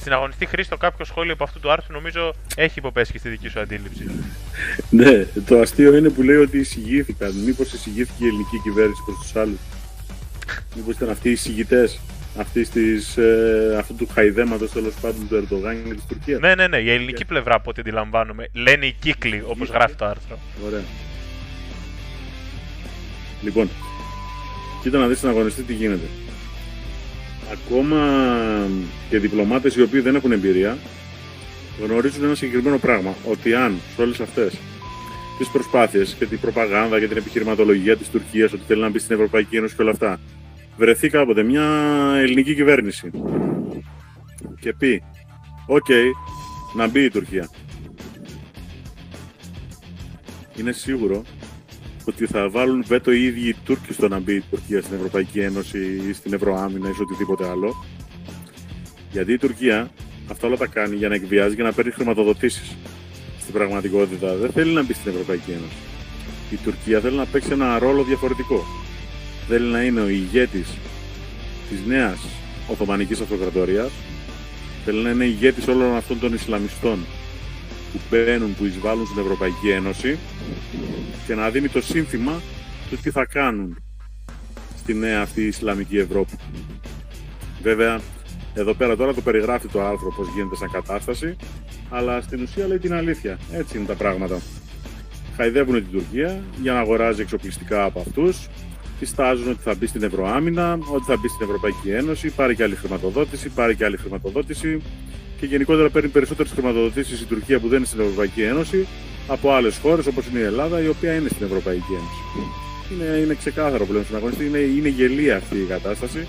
[0.00, 3.60] στην αγωνιστή Χρήστο κάποιο σχόλιο από αυτού του άρθρου νομίζω έχει υποπέσει στη δική σου
[3.60, 4.10] αντίληψη.
[4.90, 7.34] ναι, το αστείο είναι που λέει ότι εισηγήθηκαν.
[7.34, 9.58] Μήπως εισηγήθηκε η ελληνική κυβέρνηση προς τους άλλους;
[10.76, 12.00] Μήπως ήταν αυτοί οι εισηγητές
[13.16, 16.78] ε, αυτού του χαϊδέματος τέλος πάντων του Ερντογάν και της Τουρκίας; Ναι, ναι, ναι.
[16.78, 18.48] Η ελληνική πλευρά από ό,τι αντιλαμβάνομαι.
[18.52, 20.38] Λένε οι κύκλοι, όπως γράφει το άρθρο.
[20.66, 20.82] Ωραία.
[23.42, 23.68] Λοιπόν,
[24.82, 26.08] κοίτα να δεις στην αγωνιστή τι γίνεται
[27.52, 27.98] ακόμα
[29.10, 30.78] και διπλωμάτες οι οποίοι δεν έχουν εμπειρία
[31.84, 33.14] γνωρίζουν ένα συγκεκριμένο πράγμα.
[33.24, 34.58] Ότι αν σε όλες αυτές
[35.38, 39.14] τις προσπάθειες και την προπαγάνδα και την επιχειρηματολογία της Τουρκίας ότι θέλει να μπει στην
[39.14, 40.20] Ευρωπαϊκή Ένωση και όλα αυτά,
[40.76, 41.64] βρεθεί κάποτε μια
[42.16, 43.10] ελληνική κυβέρνηση
[44.60, 45.02] και πει:
[45.66, 45.86] Οκ,
[46.76, 47.50] να μπει η Τουρκία.
[50.56, 51.22] Είναι σίγουρο
[52.08, 55.40] ότι θα βάλουν βέτο οι ίδιοι οι Τούρκοι στο να μπει η Τουρκία στην Ευρωπαϊκή
[55.40, 57.84] Ένωση ή στην Ευρωάμυνα ή σε οτιδήποτε άλλο.
[59.12, 59.90] Γιατί η Τουρκία
[60.30, 62.76] αυτά όλα τα κάνει για να εκβιάζει και να παίρνει χρηματοδοτήσεις.
[63.40, 65.76] Στην πραγματικότητα δεν θέλει να μπει στην Ευρωπαϊκή Ένωση.
[66.50, 68.64] Η Τουρκία θέλει να παίξει ένα ρόλο διαφορετικό.
[69.48, 70.68] Θέλει να είναι ο ηγέτης
[71.70, 72.18] της νέας
[72.68, 73.90] Οθωμανικής Αυτοκρατορίας.
[74.84, 76.98] Θέλει να είναι ηγέτης όλων αυτών των Ισλαμιστών
[77.92, 80.18] που μπαίνουν, που εισβάλλουν στην Ευρωπαϊκή Ένωση
[81.26, 82.42] και να δίνει το σύνθημα
[82.90, 83.82] του τι θα κάνουν
[84.78, 86.32] στη νέα αυτή Ισλαμική Ευρώπη.
[87.62, 88.00] Βέβαια,
[88.54, 91.36] εδώ πέρα τώρα το περιγράφει το άρθρο πώς γίνεται σαν κατάσταση
[91.90, 93.38] αλλά στην ουσία λέει την αλήθεια.
[93.52, 94.40] Έτσι είναι τα πράγματα.
[95.36, 98.48] Χαϊδεύουν την Τουρκία για να αγοράζει εξοπλιστικά από αυτούς.
[98.98, 102.62] Τη στάζουν ότι θα μπει στην Ευρωάμυνα, ότι θα μπει στην Ευρωπαϊκή Ένωση, πάρει και
[102.62, 104.82] άλλη χρηματοδότηση, πάρει και άλλη χρηματοδότηση
[105.40, 108.86] και γενικότερα παίρνει περισσότερες χρηματοδοτήσεις η Τουρκία που δεν είναι στην Ευρωπαϊκή Ένωση
[109.26, 112.50] από άλλες χώρες όπως είναι η Ελλάδα, η οποία είναι στην Ευρωπαϊκή Ένωση.
[112.92, 116.26] Είναι, είναι ξεκάθαρο πλέον στην αγωνιστή, είναι, είναι γελία αυτή η κατάσταση.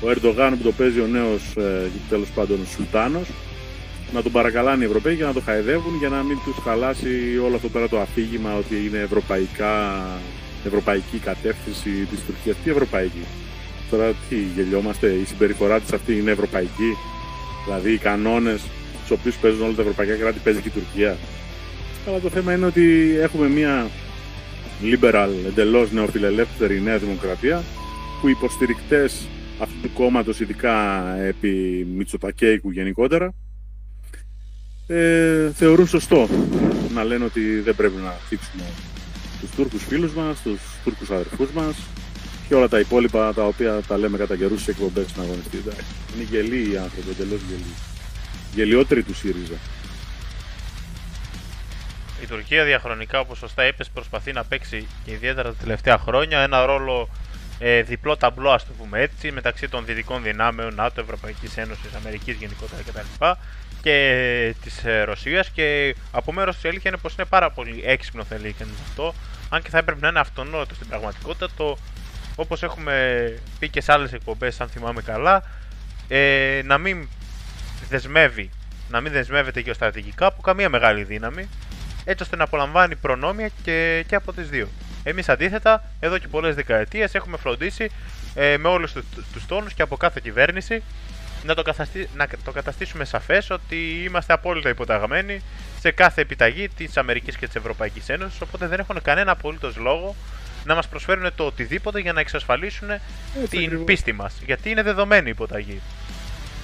[0.00, 3.28] Ο Ερντογάν που το παίζει ο νέος ε, τέλος πάντων Σουλτάνος,
[4.12, 7.56] να τον παρακαλάνε οι Ευρωπαίοι για να το χαϊδεύουν για να μην τους χαλάσει όλο
[7.56, 10.04] αυτό πέρα το αφήγημα ότι είναι ευρωπαϊκά,
[10.64, 12.56] ευρωπαϊκή κατεύθυνση της Τουρκίας.
[12.64, 13.24] Τι ευρωπαϊκή;
[13.90, 16.96] Τώρα τι γελιόμαστε, η συμπεριφορά της αυτή είναι ευρωπαϊκή;
[17.68, 18.60] Δηλαδή οι κανόνες
[18.96, 21.16] στους οποίους παίζουν όλα τα ευρωπαϊκά κράτη παίζει και η Τουρκία.
[22.06, 23.90] Αλλά το θέμα είναι ότι έχουμε μια
[24.82, 27.62] liberal, εντελώς νεοφιλελεύθερη νέα δημοκρατία
[28.20, 29.28] που οι υποστηρικτές
[29.58, 33.34] αυτού του κόμματος, ειδικά επί Μητσοτακέικου γενικότερα,
[34.86, 36.28] ε, θεωρούν σωστό
[36.94, 38.62] να λένε ότι δεν πρέπει να θίξουμε
[39.40, 41.76] τους Τούρκους φίλους μας, τους Τούρκους αδερφούς μας
[42.48, 45.62] και όλα τα υπόλοιπα τα οποία τα λέμε κατά καιρούς σε εκπομπές στην αγωνιστή.
[46.14, 47.74] Είναι γελοί οι άνθρωποι, εντελώς γελοί.
[48.54, 49.54] Γελιότεροι του ΣΥΡΙΖΑ.
[52.22, 56.66] Η Τουρκία διαχρονικά, όπως σωστά είπες, προσπαθεί να παίξει και ιδιαίτερα τα τελευταία χρόνια ένα
[56.66, 57.08] ρόλο
[57.58, 62.36] ε, διπλό ταμπλό, ας το πούμε έτσι, μεταξύ των δυτικών δυνάμεων, ΝΑΤΟ, Ευρωπαϊκής Ένωσης, Αμερικής
[62.36, 63.24] γενικότερα κτλ.
[63.82, 65.50] και της ε, Ρωσίας.
[65.50, 69.14] Και από μέρος τη αλήθεια είναι πως είναι πάρα πολύ έξυπνο, θέλει κανείς αυτό,
[69.48, 71.48] αν και θα έπρεπε να είναι αυτονόητο στην πραγματικότητα.
[71.56, 71.78] Το,
[72.40, 75.42] όπως έχουμε πει και σε άλλες εκπομπές, αν θυμάμαι καλά,
[76.08, 77.08] ε, να μην
[77.88, 78.50] δεσμεύει,
[78.88, 81.48] να μην δεσμεύεται γεωστρατηγικά από καμία μεγάλη δύναμη,
[82.04, 84.68] έτσι ώστε να απολαμβάνει προνόμια και, και από τις δύο.
[85.02, 87.90] Εμείς αντίθετα, εδώ και πολλές δεκαετίες έχουμε φροντίσει
[88.34, 90.82] ε, με όλους τους τους τόνους και από κάθε κυβέρνηση
[91.44, 91.74] να το,
[92.16, 95.42] να το καταστήσουμε σαφές ότι είμαστε απόλυτα υποταγμένοι
[95.80, 98.40] σε κάθε επιταγή της Αμερικής και της Ευρωπαϊκής Ένωσης.
[98.40, 100.14] Οπότε δεν έχουν κανένα απολύτως λόγο
[100.68, 102.88] να μας προσφέρουν το οτιδήποτε για να εξασφαλίσουν
[103.50, 103.84] την ακριβώς.
[103.84, 104.34] πίστη μας.
[104.46, 105.80] Γιατί είναι δεδομένη η υποταγή.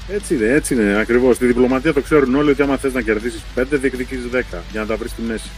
[0.08, 1.36] Έτσι είναι, έτσι είναι ακριβώς.
[1.36, 4.86] Στη διπλωματία το ξέρουν όλοι ότι άμα θες να κερδίσεις 5, διεκδικεί 10 για να
[4.86, 5.50] τα βρεις στη μέση.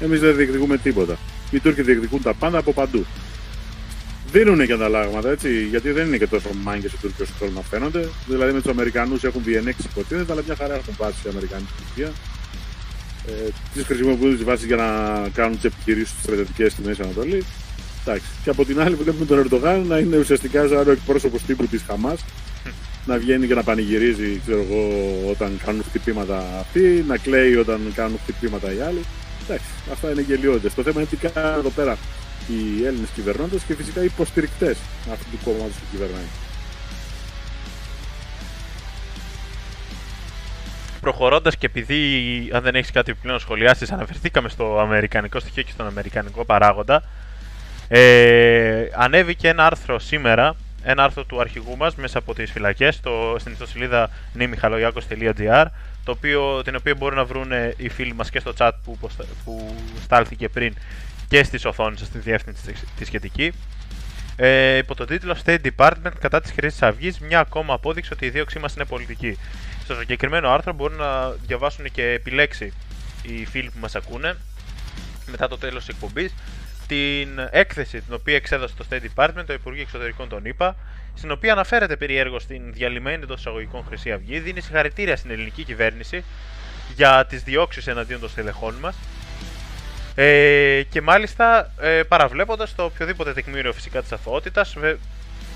[0.00, 1.18] Εμείς δεν διεκδικούμε τίποτα.
[1.50, 3.06] Οι Τούρκοι διεκδικούν τα πάντα από παντού.
[4.32, 7.60] Δίνουν και ανταλλάγματα έτσι, γιατί δεν είναι και τόσο μάγκες οι Τούρκοι όσο θέλουν να
[7.60, 8.08] φαίνονται.
[8.26, 11.84] Δηλαδή με τους Αμερικανούς έχουν διενέξει υποτίθεται, αλλά μια χαρά έχουν βάσει οι Αμερικανοί στην
[11.86, 12.12] Τουρκία.
[13.26, 14.88] Ε, τις χρησιμοποιούν τις βάσεις για να
[15.28, 17.44] κάνουν τις επιχειρήσεις τους στρατιωτικές στη Μέση Ανατολή.
[18.04, 18.26] Εντάξει.
[18.44, 21.82] Και από την άλλη βλέπουμε τον Ερντογάν να είναι ουσιαστικά σαν ο εκπρόσωπος τύπου της
[21.86, 22.24] Χαμάς
[23.06, 24.90] να βγαίνει και να πανηγυρίζει ξέρω εγώ,
[25.30, 29.00] όταν κάνουν χτυπήματα αυτοί, να κλαίει όταν κάνουν χτυπήματα οι άλλοι.
[29.44, 30.74] Εντάξει, αυτά είναι γελιότητες.
[30.74, 31.98] Το θέμα είναι τι κάνουν εδώ πέρα
[32.48, 34.76] οι Έλληνες κυβερνώντες και φυσικά οι υποστηρικτές
[35.12, 36.28] αυτού του κόμματος που κυβερνάει.
[41.00, 42.00] Προχωρώντας και επειδή,
[42.52, 47.02] αν δεν έχεις κάτι πλέον σχολιάσεις, αναφερθήκαμε στο αμερικανικό στοιχείο και στον αμερικανικό παράγοντα.
[47.92, 53.00] Ε, ανέβηκε ένα άρθρο σήμερα, ένα άρθρο του αρχηγού μας μέσα από τις φυλακές
[53.36, 55.64] στην ιστοσελίδα nimichaloyakos.gr
[56.04, 58.98] το οποίο, την οποία μπορούν να βρουν οι φίλοι μας και στο chat που,
[59.44, 60.74] που στάλθηκε πριν
[61.28, 63.52] και στις οθόνες στη διεύθυνσης της σχετική.
[64.36, 68.30] Ε, υπό τον τίτλο State Department κατά της Χρήσης Αυγής, μια ακόμα απόδειξη ότι η
[68.30, 69.38] δίωξή μας είναι πολιτική.
[69.84, 72.72] Στο συγκεκριμένο άρθρο μπορούν να διαβάσουν και επιλέξει
[73.22, 74.36] οι φίλοι που μας ακούνε
[75.30, 76.34] μετά το τέλος της εκπομπής
[76.90, 80.76] την έκθεση την οποία εξέδωσε το State Department, το Υπουργείο Εξωτερικών των ΗΠΑ,
[81.14, 86.24] στην οποία αναφέρεται περιέργω στην διαλυμένη των εισαγωγικών Χρυσή Αυγή, δίνει συγχαρητήρια στην ελληνική κυβέρνηση
[86.96, 88.96] για τις διώξεις εναντίον των στελεχών μας.
[90.14, 94.76] Ε, και μάλιστα ε, παραβλέποντας το οποιοδήποτε τεκμήριο φυσικά της αθωότητας,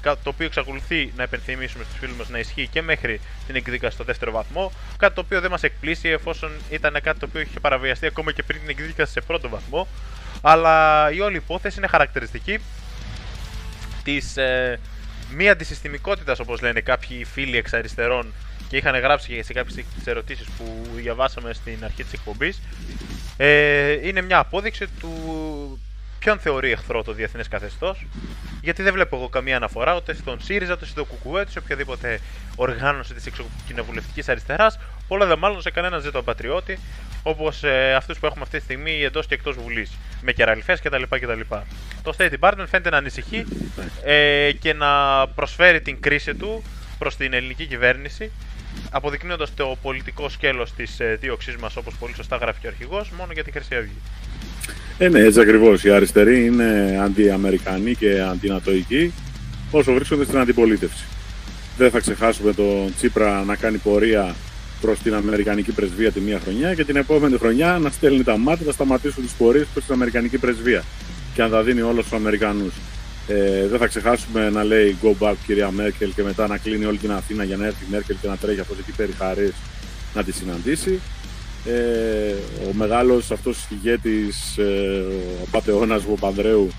[0.03, 4.05] το οποίο εξακολουθεί να επενθυμίσουμε στους φίλους μας να ισχύει και μέχρι την εκδίκαση στο
[4.05, 4.73] δεύτερο βαθμό.
[4.99, 8.43] Κάτι το οποίο δεν μας εκπλήσει εφόσον ήταν κάτι το οποίο είχε παραβιαστεί ακόμα και
[8.43, 9.89] πριν την εκδίκαση σε πρώτο βαθμό.
[10.47, 12.59] Αλλά η όλη υπόθεση είναι χαρακτηριστική
[14.03, 14.79] της ε,
[15.31, 18.33] μη αντισυστημικότητας, όπως λένε κάποιοι φίλοι εξ αριστερών
[18.69, 22.63] και είχαν γράψει και σε κάποιες ερωτήσεις που διαβάσαμε στην αρχή της εκπομπής.
[23.37, 25.11] Ε, είναι μια απόδειξη του
[26.19, 28.07] ποιον θεωρεί εχθρό το διεθνές καθεστώς.
[28.61, 32.21] Γιατί δεν βλέπω εγώ καμία αναφορά ούτε στον ΣΥΡΙΖΑ, ούτε στο ΚΚΕ, ούτε σε οποιαδήποτε
[32.57, 34.79] οργάνωση της εξοκοινοβουλευτική αριστεράς.
[35.09, 36.79] Πολλά δε μάλλον σε κανέναν ζήτο πατριώτη,
[37.23, 39.93] όπως ε, αυτούς που έχουμε αυτή τη στιγμή εντός και εκτός Βουλής.
[40.23, 41.41] Με κεραλιφές κτλ, κτλ.
[42.03, 43.45] Το State Department φαίνεται να ανησυχεί
[44.05, 44.89] ε, και να
[45.29, 46.63] προσφέρει την κρίση του
[46.99, 48.31] προς την ελληνική κυβέρνηση
[48.91, 53.11] αποδεικνύοντας το πολιτικό σκέλος της ε, δίωξής μας, όπως πολύ σωστά γράφει και ο αρχηγός,
[53.19, 54.01] μόνο για τη Χρυσή Αυγή.
[54.99, 55.85] Ε, ναι, έτσι ακριβώς.
[55.85, 59.13] Οι αριστεροί είναι αντιαμερικανοί και αντινατοικοί
[59.71, 61.05] όσο βρίσκονται στην αντιπολίτευση.
[61.77, 64.35] Δεν θα ξεχάσουμε τον Τσίπρα να κάνει πορεία
[64.85, 68.67] προς την Αμερικανική πρεσβεία τη μία χρονιά και την επόμενη χρονιά να στέλνει τα μάτια
[68.67, 70.83] να σταματήσουν τις πορείες προς την Αμερικανική πρεσβεία
[71.35, 72.75] και να τα δίνει όλα στους Αμερικανούς.
[73.29, 76.99] Ε, δεν θα ξεχάσουμε να λέει go back κυρία Μέρκελ και μετά να κλείνει όλη
[76.99, 79.53] την Αθήνα για να έρθει η Μέρκελ και να τρέχει από εκεί πέρα χαρίς
[80.15, 81.01] να τη συναντήσει.
[81.65, 82.35] Ε,
[82.69, 85.05] ο μεγάλος αυτός ηγέτης, ε,
[85.43, 86.71] ο πατεώνας Παπανδρέου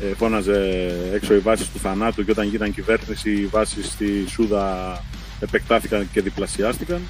[0.00, 5.02] ε, φώναζε έξω οι βάσεις του θανάτου και όταν γίναν κυβέρνηση οι βάσεις στη Σούδα
[5.40, 7.00] επεκτάθηκαν και διπλασιάστηκαν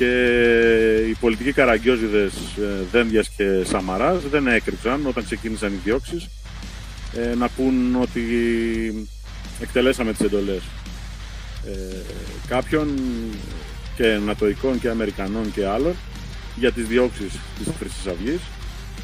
[0.00, 6.28] και οι πολιτικοί καραγκιόζιδες ε, Δένδιας και Σαμαράς δεν έκρυψαν όταν ξεκίνησαν οι διώξεις
[7.16, 8.22] ε, να πούν ότι
[9.60, 10.62] εκτελέσαμε τις εντολές
[11.66, 11.96] ε,
[12.48, 12.88] κάποιων
[13.96, 15.94] και νατοικών και αμερικανών και άλλων
[16.56, 18.40] για τις διώξεις της Χρυσής Αυγής.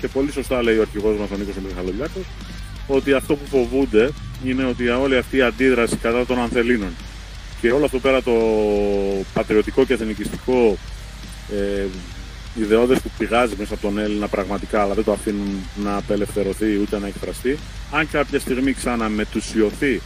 [0.00, 2.24] Και πολύ σωστά λέει ο αρχηγός μας ο Νίκος Μιχαλολιάκος
[2.86, 4.10] ότι αυτό που φοβούνται
[4.44, 6.90] είναι ότι όλη αυτή η αντίδραση κατά των ανθελίνων
[7.60, 8.32] και όλο αυτό πέρα το
[9.32, 10.78] πατριωτικό και εθνικιστικό
[11.52, 11.86] ε,
[12.54, 16.98] ιδεώδες που πηγάζει μέσα από τον Έλληνα πραγματικά αλλά δεν το αφήνουν να απελευθερωθεί ούτε
[16.98, 17.58] να εκφραστεί.
[17.92, 20.00] Αν κάποια στιγμή ξαναμετουσιωθεί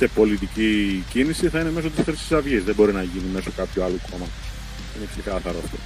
[0.00, 2.64] σε πολιτική κίνηση θα είναι μέσω της Χρυσής Αυγής.
[2.64, 4.34] Δεν μπορεί να γίνει μέσω κάποιου άλλου κόμματος.
[4.96, 5.76] Είναι ξεκάθαρο αυτό.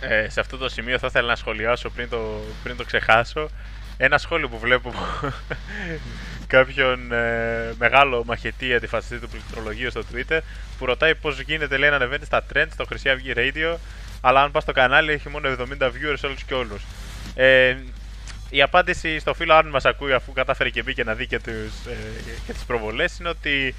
[0.00, 3.48] Ε, σε αυτό το σημείο θα ήθελα να σχολιάσω πριν το, πριν το ξεχάσω.
[3.96, 4.92] Ένα σχόλιο που βλέπω
[6.48, 10.38] κάποιον ε, μεγάλο μαχαιτή αντιφασιστή του πληκτρολογίου στο Twitter
[10.78, 13.76] που ρωτάει πώς γίνεται λέει, να ανεβαίνει στα trends στο Χρυσή Αυγή Radio
[14.20, 16.82] αλλά αν πας στο κανάλι έχει μόνο 70 viewers όλους και όλους.
[17.34, 17.76] Ε,
[18.50, 21.86] η απάντηση στο φίλο, αν μας ακούει αφού κατάφερε και μπήκε να δει και, τους,
[21.88, 21.96] ε,
[22.46, 23.74] και τις προβολές είναι ότι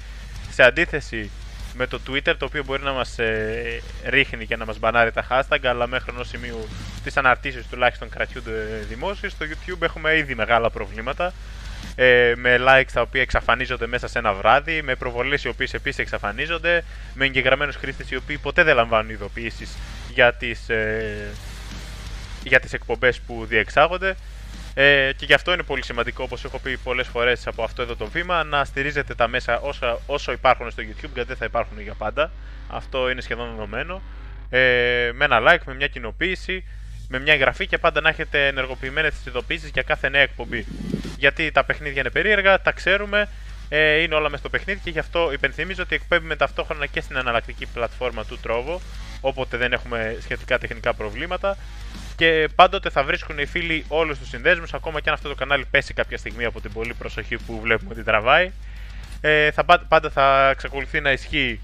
[0.50, 1.30] σε αντίθεση
[1.74, 5.26] με το Twitter το οποίο μπορεί να μας ε, ρίχνει και να μας μπανάρει τα
[5.30, 6.68] hashtag αλλά μέχρι ενός σημείου
[7.04, 11.32] τις αναρτήσεις τουλάχιστον κρατιούνται δημόσιες στο YouTube έχουμε ήδη μεγάλα προβλήματα
[12.02, 15.98] ε, με likes τα οποία εξαφανίζονται μέσα σε ένα βράδυ με προβολές οι οποίες επίσης
[15.98, 19.76] εξαφανίζονται με εγγεγραμμένους χρήστες οι οποίοι ποτέ δεν λαμβάνουν ειδοποιήσεις
[20.12, 21.28] για τις, ε,
[22.44, 24.16] για τις εκπομπές που διεξάγονται
[24.74, 27.96] ε, και γι' αυτό είναι πολύ σημαντικό, όπως έχω πει πολλές φορές από αυτό εδώ
[27.96, 31.80] το βήμα, να στηρίζετε τα μέσα όσο, όσο υπάρχουν στο YouTube, γιατί δεν θα υπάρχουν
[31.80, 32.30] για πάντα.
[32.68, 34.02] Αυτό είναι σχεδόν δεδομένο.
[34.50, 36.64] Ε, με ένα like, με μια κοινοποίηση,
[37.12, 40.66] με μια εγγραφή και πάντα να έχετε ενεργοποιημένες τις ειδοποίησεις για κάθε νέα εκπομπή.
[41.18, 43.28] Γιατί τα παιχνίδια είναι περίεργα, τα ξέρουμε,
[43.68, 47.16] ε, είναι όλα μέσα στο παιχνίδι και γι' αυτό υπενθυμίζω ότι εκπέμπουμε ταυτόχρονα και στην
[47.16, 48.78] αναλλακτική πλατφόρμα του Trovo,
[49.20, 51.56] όποτε δεν έχουμε σχετικά τεχνικά προβλήματα
[52.16, 55.64] και πάντοτε θα βρίσκουν οι φίλοι όλους τους συνδέσμους, ακόμα και αν αυτό το κανάλι
[55.70, 58.50] πέσει κάποια στιγμή από την πολλή προσοχή που βλέπουμε ότι τραβάει.
[59.20, 61.60] Ε, θα, πάντα θα εξακολουθεί να ισχύει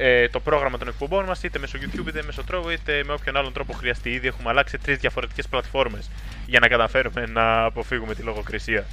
[0.00, 3.36] ε, το πρόγραμμα των εκπομπών μας, είτε μέσω YouTube, είτε μέσω Trovo, είτε με όποιον
[3.36, 4.10] άλλον τρόπο χρειαστεί.
[4.10, 6.10] Ήδη έχουμε αλλάξει τρεις διαφορετικές πλατφόρμες
[6.46, 8.84] για να καταφέρουμε να αποφύγουμε τη λογοκρισία.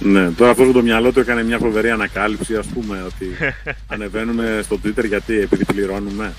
[0.00, 3.36] Ναι, τώρα αυτό το μυαλό του έκανε μια φοβερή ανακάλυψη, ας πούμε, ότι
[3.94, 6.32] ανεβαίνουμε στο Twitter γιατί επειδή πληρώνουμε.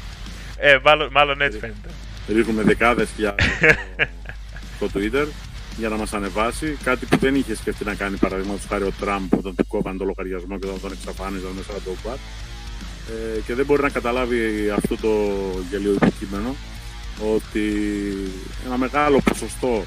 [0.58, 1.90] Ε, μάλλον, μάλλον έτσι φαίνεται
[2.34, 3.46] ρίχνουμε δεκάδες χιλιάδες
[4.76, 5.28] στο, Twitter
[5.78, 6.78] για να μας ανεβάσει.
[6.84, 10.06] Κάτι που δεν είχε σκεφτεί να κάνει παραδείγματος χάρη ο Τραμπ όταν του κόβαν το
[10.06, 12.18] λογαριασμό και όταν τον εξαφάνιζαν μέσα από το quad.
[13.10, 15.12] Ε, και δεν μπορεί να καταλάβει αυτό το
[15.70, 16.56] γελίο υποκείμενο
[17.36, 17.68] ότι
[18.66, 19.84] ένα μεγάλο ποσοστό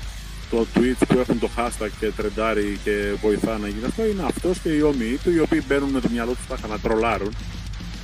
[0.50, 4.58] το tweets που έχουν το hashtag και τρεντάρει και βοηθά να γίνει αυτό είναι αυτός
[4.58, 7.34] και οι όμοιοι του οι οποίοι μπαίνουν με το μυαλό τους τα να τρολάρουν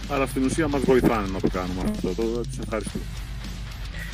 [0.09, 2.15] αλλά στην ουσία μας βοηθάνε να το κάνουμε αυτό.
[2.15, 2.99] Το, τους ευχαριστώ.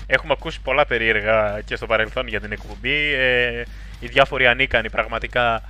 [0.07, 3.15] Έχουμε ακούσει πολλά περίεργα και στο παρελθόν για την εκπομπή.
[3.15, 3.63] Ε,
[4.01, 5.63] οι διάφοροι ανίκανοι πραγματικά.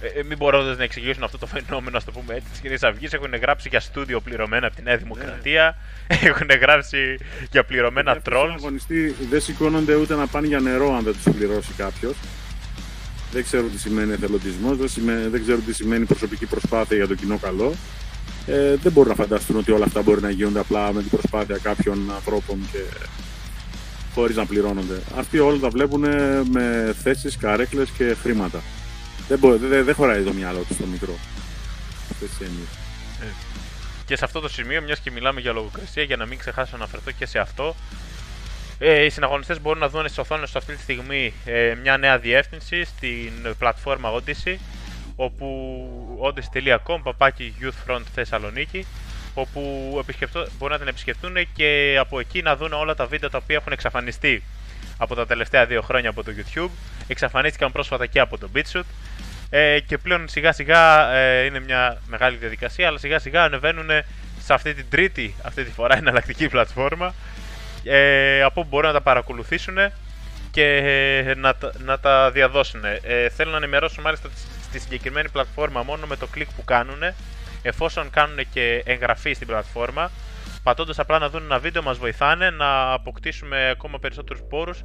[0.00, 3.12] Ε, μην μπορώ να εξηγήσουν αυτό το φαινόμενο, ας το πούμε έτσι, της Κυρία Αυγής.
[3.12, 5.74] Έχουν γράψει για στούντιο πληρωμένα από τη Νέα Δημοκρατία.
[6.08, 6.16] Yeah.
[6.20, 7.18] Έχουν γράψει
[7.50, 8.52] για πληρωμένα yeah, τρόλς.
[8.52, 12.16] Οι αγωνιστοί δεν σηκώνονται ούτε να πάνε για νερό αν δεν τους πληρώσει κάποιος.
[13.32, 17.38] Δεν ξέρω τι σημαίνει εθελοντισμός, δεν, δεν ξέρω τι σημαίνει προσωπική προσπάθεια για το κοινό
[17.38, 17.74] καλό.
[18.46, 21.58] Ε, δεν μπορούν να φανταστούν ότι όλα αυτά μπορεί να γίνονται απλά με την προσπάθεια
[21.62, 22.78] κάποιων ανθρώπων και
[24.14, 25.00] χωρίς να πληρώνονται.
[25.18, 26.04] Αυτοί όλοι τα βλέπουν
[26.50, 28.62] με θέσεις, καρέκλες και χρήματα.
[29.28, 31.14] Δεν, μπορεί, δεν, δεν χωράει το μυαλό του στο μικρό.
[32.10, 33.24] Αυτές ε,
[34.06, 36.76] Και σε αυτό το σημείο, μιας και μιλάμε για λογοκρισία, για να μην ξεχάσω να
[36.76, 37.74] αναφερθώ και σε αυτό,
[38.78, 42.84] ε, οι συναγωνιστές μπορούν να δουν στι οθόνε αυτή τη στιγμή ε, μια νέα διεύθυνση
[42.84, 44.56] στην πλατφόρμα Odyssey,
[45.16, 45.50] όπου
[46.22, 48.86] odyssey.com, παπάκι Youth Front Θεσσαλονίκη,
[49.34, 49.60] όπου
[50.58, 53.72] μπορούν να την επισκεφτούν και από εκεί να δουν όλα τα βίντεο τα οποία έχουν
[53.72, 54.42] εξαφανιστεί
[54.98, 56.70] από τα τελευταία δύο χρόνια από το YouTube.
[57.06, 58.82] Εξαφανίστηκαν πρόσφατα και από το BitShoot.
[59.50, 63.88] Ε, και πλέον σιγά σιγά ε, είναι μια μεγάλη διαδικασία, αλλά σιγά σιγά ανεβαίνουν
[64.42, 67.14] σε αυτή την τρίτη, αυτή τη φορά εναλλακτική πλατφόρμα,
[67.84, 69.76] ε, από όπου μπορούν να τα παρακολουθήσουν
[70.50, 70.64] και
[71.26, 72.84] ε, να, να τα διαδώσουν.
[72.84, 74.28] Ε, θέλω να ενημερώσω μάλιστα
[74.62, 76.98] στη συγκεκριμένη πλατφόρμα μόνο με το κλικ που κάνουν
[77.62, 80.10] εφόσον κάνουν και εγγραφή στην πλατφόρμα,
[80.68, 84.82] πατώντας απλά να δουν ένα βίντεο, μας βοηθάνε να αποκτήσουμε ακόμα περισσότερους πόρους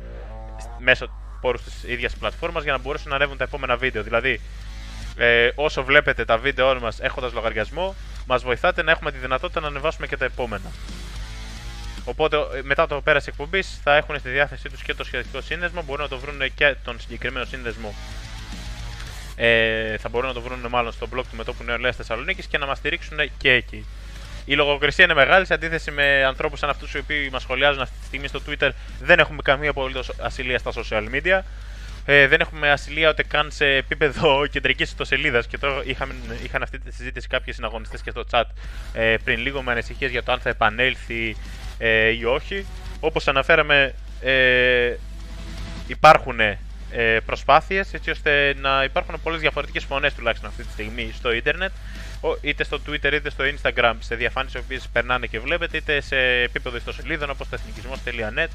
[0.80, 1.10] μέσω
[1.42, 4.04] πόρους της ίδιας πλατφόρμας για να μπορέσουν να ανέβουν τα επόμενα βίντεο.
[4.04, 4.42] Δηλαδή,
[5.18, 7.96] ε, όσο βλέπετε τα βίντεο μας έχοντας λογαριασμό,
[8.26, 10.72] μας βοηθάτε να έχουμε τη δυνατότητα να ανεβάσουμε και τα επόμενα.
[12.04, 15.84] Οπότε ε, μετά το πέρας εκπομπής θα έχουν στη διάθεσή τους και το σχετικό σύνδεσμο,
[15.84, 17.94] μπορούν να το βρουν και τον συγκεκριμένο σύνδεσμο.
[19.36, 22.66] Ε, θα μπορούν να το βρουν μάλλον στο blog του Μετώπου Νεολαίας Θεσσαλονίκης και να
[22.66, 23.86] μας στηρίξουν και εκεί.
[24.46, 27.96] Η λογοκρισία είναι μεγάλη σε αντίθεση με ανθρώπους σαν αυτούς οι οποίοι μας σχολιάζουν αυτή
[28.00, 28.70] τη στιγμή στο Twitter.
[29.02, 31.40] Δεν έχουμε καμία απολύτως ασυλία στα social media.
[32.06, 35.48] Ε, δεν έχουμε ασυλία ούτε καν σε επίπεδο κεντρικής ιστοσελίδας.
[35.48, 36.14] Και τώρα είχαμε,
[36.44, 38.44] είχαν αυτή τη συζήτηση κάποιοι συναγωνιστές και στο chat
[38.94, 41.36] ε, πριν λίγο με ανησυχίες για το αν θα επανέλθει
[41.78, 42.66] ε, ή όχι.
[43.00, 44.96] Όπως αναφέραμε, ε,
[45.88, 51.32] υπάρχουν ε, προσπάθειες έτσι ώστε να υπάρχουν πολλές διαφορετικές φωνές τουλάχιστον αυτή τη στιγμή στο
[51.32, 51.72] ίντερνετ
[52.42, 56.18] είτε στο Twitter είτε στο Instagram σε διαφάνειες οι οποίες περνάνε και βλέπετε είτε σε
[56.42, 58.48] επίπεδο ιστοσελίδων όπως το εθνικισμός.net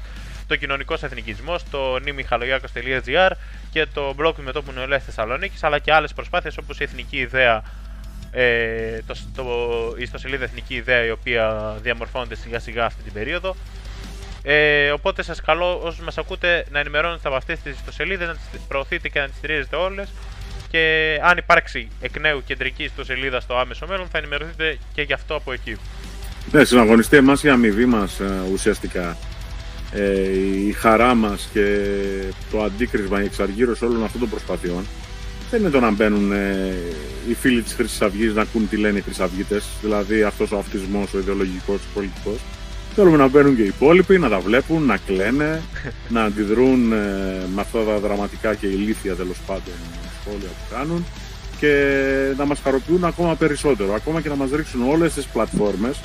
[0.49, 3.31] το κοινωνικός εθνικισμός, το nimichalogiakos.gr
[3.71, 7.63] και το blog του μετώπου νεολαία Θεσσαλονίκης, αλλά και άλλες προσπάθειες όπως η Εθνική Ιδέα,
[8.31, 9.45] ε, το, το,
[9.97, 13.55] η ιστοσελίδα Εθνική Ιδέα, η οποία διαμορφώνεται σιγά σιγά αυτή την περίοδο.
[14.43, 18.61] Ε, οπότε σας καλώ όσους μας ακούτε να ενημερώνετε από αυτές τις ιστοσελίδες, να τις
[18.67, 20.09] προωθείτε και να τις στηρίζετε όλες.
[20.71, 25.35] Και αν υπάρξει εκ νέου κεντρική ιστοσελίδα στο άμεσο μέλλον, θα ενημερωθείτε και γι' αυτό
[25.35, 25.77] από εκεί.
[26.51, 29.17] Ναι, συναγωνιστή εμάς η αμοιβή μας ε, ουσιαστικά
[29.91, 30.29] ε,
[30.67, 31.77] η χαρά μας και
[32.51, 34.85] το αντίκρισμα, η εξαργύρωση όλων αυτών των προσπαθειών
[35.49, 36.73] δεν είναι το να μπαίνουν ε,
[37.29, 41.13] οι φίλοι της Χρυσής Αυγής να ακούν τι λένε οι Χρυσαυγίτες, δηλαδή αυτός ο αυτισμός,
[41.13, 42.39] ο ιδεολογικός, ο πολιτικός.
[42.95, 45.61] Θέλουμε να μπαίνουν και οι υπόλοιποι, να τα βλέπουν, να κλαίνε,
[46.15, 46.95] να αντιδρούν ε,
[47.55, 49.73] με αυτά τα δραματικά και ηλίθια τέλος πάντων
[50.29, 51.05] σχόλια που κάνουν
[51.59, 51.73] και
[52.37, 55.99] να μας χαροποιούν ακόμα περισσότερο, ακόμα και να μας ρίξουν όλες τις πλατφόρμες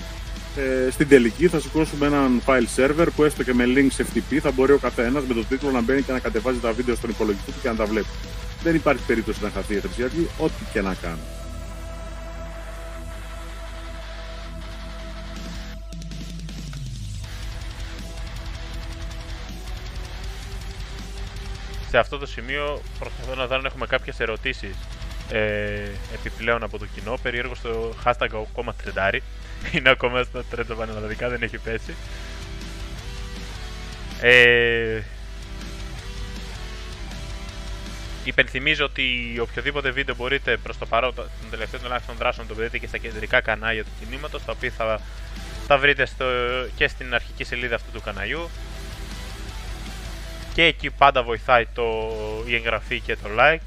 [0.56, 4.50] ε, στην τελική θα σηκώσουμε έναν file server που έστω και με links FTP θα
[4.50, 7.52] μπορεί ο καθένας με το τίτλο να μπαίνει και να κατεβάζει τα βίντεο στον υπολογιστή
[7.52, 8.06] του και να τα βλέπει.
[8.62, 11.43] Δεν υπάρχει περίπτωση να χαθεί η Χρυσή ό,τι και να κάνει.
[21.94, 24.76] Σε αυτό το σημείο προσπαθώ να δω αν έχουμε κάποιες ερωτήσεις
[25.30, 27.18] ε, επιπλέον από το κοινό.
[27.22, 29.22] Περίεργο στο hashtag ο κόμμα τρεντάρι.
[29.72, 31.94] Είναι ακόμα στο τρέντο πανελλαδικά, δεν έχει πέσει.
[34.20, 35.02] Ε,
[38.24, 42.86] υπενθυμίζω ότι οποιοδήποτε βίντεο μπορείτε προς το παρόν των τελευταίων τουλάχιστον δράσεων το βρείτε και
[42.86, 45.00] στα κεντρικά κανάλια του κινήματος τα οποία θα,
[45.66, 46.24] θα βρείτε στο,
[46.76, 48.50] και στην αρχική σελίδα αυτού του καναλιού
[50.54, 51.84] και εκεί πάντα βοηθάει το,
[52.46, 53.60] η εγγραφή και το like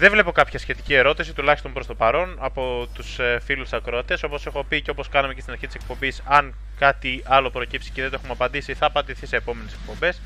[0.00, 4.22] Δεν βλέπω κάποια σχετική ερώτηση, τουλάχιστον προς το παρόν, από τους ε, φίλους ακροατές.
[4.22, 7.90] Όπως έχω πει και όπως κάναμε και στην αρχή της εκπομπής, αν κάτι άλλο προκύψει
[7.90, 10.20] και δεν το έχουμε απαντήσει, θα απαντηθεί σε επόμενες εκπομπές.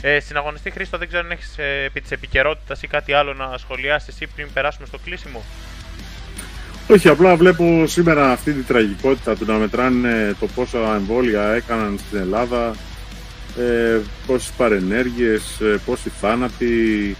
[0.00, 3.34] Ε, στην αγωνιστή Χρήστο, δεν ξέρω αν έχεις ε, επί της επικαιρότητας ή κάτι άλλο
[3.34, 5.42] να σχολιάσεις εσύ πριν περάσουμε στο κλείσιμο.
[6.88, 12.18] Όχι, απλά βλέπω σήμερα αυτή τη τραγικότητα του να μετράνε το πόσα εμβόλια έκαναν στην
[12.18, 12.74] Ελλάδα,
[13.58, 17.16] ε, πόσες παρενέργειες, ε, πόσοι θάνατοι,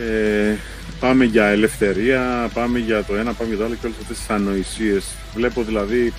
[0.00, 0.54] ε,
[1.00, 4.30] πάμε για ελευθερία, πάμε για το ένα, πάμε για το άλλο και όλες αυτές τις
[4.30, 5.04] ανοησίες.
[5.34, 6.12] Βλέπω δηλαδή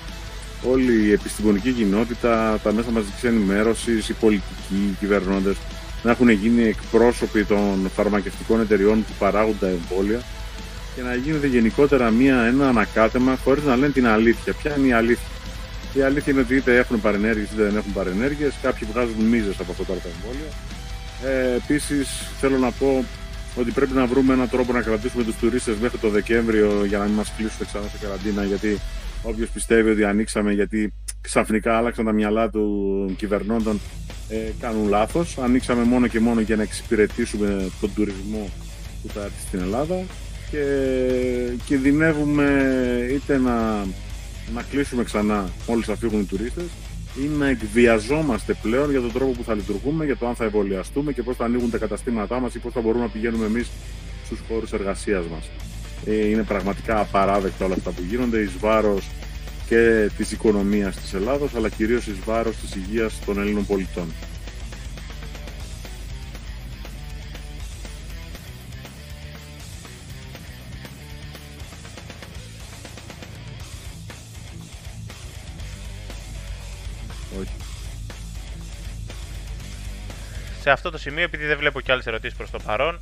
[0.62, 5.56] όλη η επιστημονική κοινότητα, τα μέσα μαζικής ενημέρωσης, οι πολιτικοί, οι κυβερνώντες
[6.02, 10.20] να έχουν γίνει εκπρόσωποι των φαρμακευτικών εταιριών που παράγουν τα εμβόλια
[10.96, 14.52] και να γίνεται γενικότερα μία, ένα ανακάτεμα χωρίς να λένε την αλήθεια.
[14.52, 15.26] Ποια είναι η αλήθεια;
[15.92, 18.54] Η αλήθεια είναι ότι είτε έχουν παρενέργειες είτε δεν έχουν παρενέργειες.
[18.62, 20.50] Κάποιοι βγάζουν μίζες από αυτά τα εμβόλια.
[21.24, 22.08] Ε, επίσης
[22.40, 23.04] θέλω να πω
[23.56, 27.04] ότι πρέπει να βρούμε έναν τρόπο να κρατήσουμε τους τουρίστες μέχρι το Δεκέμβριο για να
[27.04, 28.78] μην μας κλείσουν ξανά σε καραντίνα γιατί
[29.22, 33.80] όποιος πιστεύει ότι ανοίξαμε γιατί ξαφνικά άλλαξαν τα μυαλά των κυβερνώντων
[34.28, 35.38] ε, κάνουν λάθος.
[35.38, 38.50] Ανοίξαμε μόνο και μόνο για να εξυπηρετήσουμε τον τουρισμό
[39.02, 40.04] που θα έρθει στην Ελλάδα
[40.56, 42.48] και κινδυνεύουμε
[43.12, 43.86] είτε να,
[44.54, 46.64] να κλείσουμε ξανά μόλις θα φύγουν οι τουρίστες
[47.22, 51.12] ή να εκβιαζόμαστε πλέον για τον τρόπο που θα λειτουργούμε, για το αν θα εμβολιαστούμε
[51.12, 53.70] και πώς θα ανοίγουν τα καταστήματά μας ή πώς θα μπορούμε να πηγαίνουμε εμείς
[54.24, 55.50] στους χώρους εργασίας μας.
[56.06, 59.10] Ε, είναι πραγματικά απαράδεκτα όλα αυτά που γίνονται εις βάρος
[59.68, 64.06] και της οικονομίας της Ελλάδος, αλλά κυρίως εις βάρος της υγείας των Ελλήνων πολιτών.
[80.66, 83.00] Σε αυτό το σημείο, επειδή δεν βλέπω κι άλλες ερωτήσεις προς το παρόν,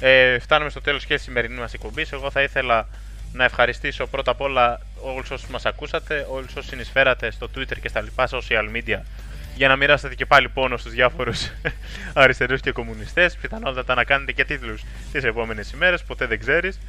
[0.00, 2.12] ε, φτάνουμε στο τέλος και της σημερινής μας εκπομπής.
[2.12, 2.88] Εγώ θα ήθελα
[3.32, 7.88] να ευχαριστήσω πρώτα απ' όλα όλους όσους μας ακούσατε, όλους όσους συνεισφέρατε στο Twitter και
[7.88, 8.98] στα λοιπά social media
[9.56, 11.50] για να μοιράσετε και πάλι πόνο στους διάφορους
[12.22, 13.36] αριστερούς και κομμουνιστές.
[13.36, 14.82] Πιθανότατα να κάνετε και τίτλους
[15.12, 16.80] τις επόμενες ημέρες, ποτέ δεν ξέρεις.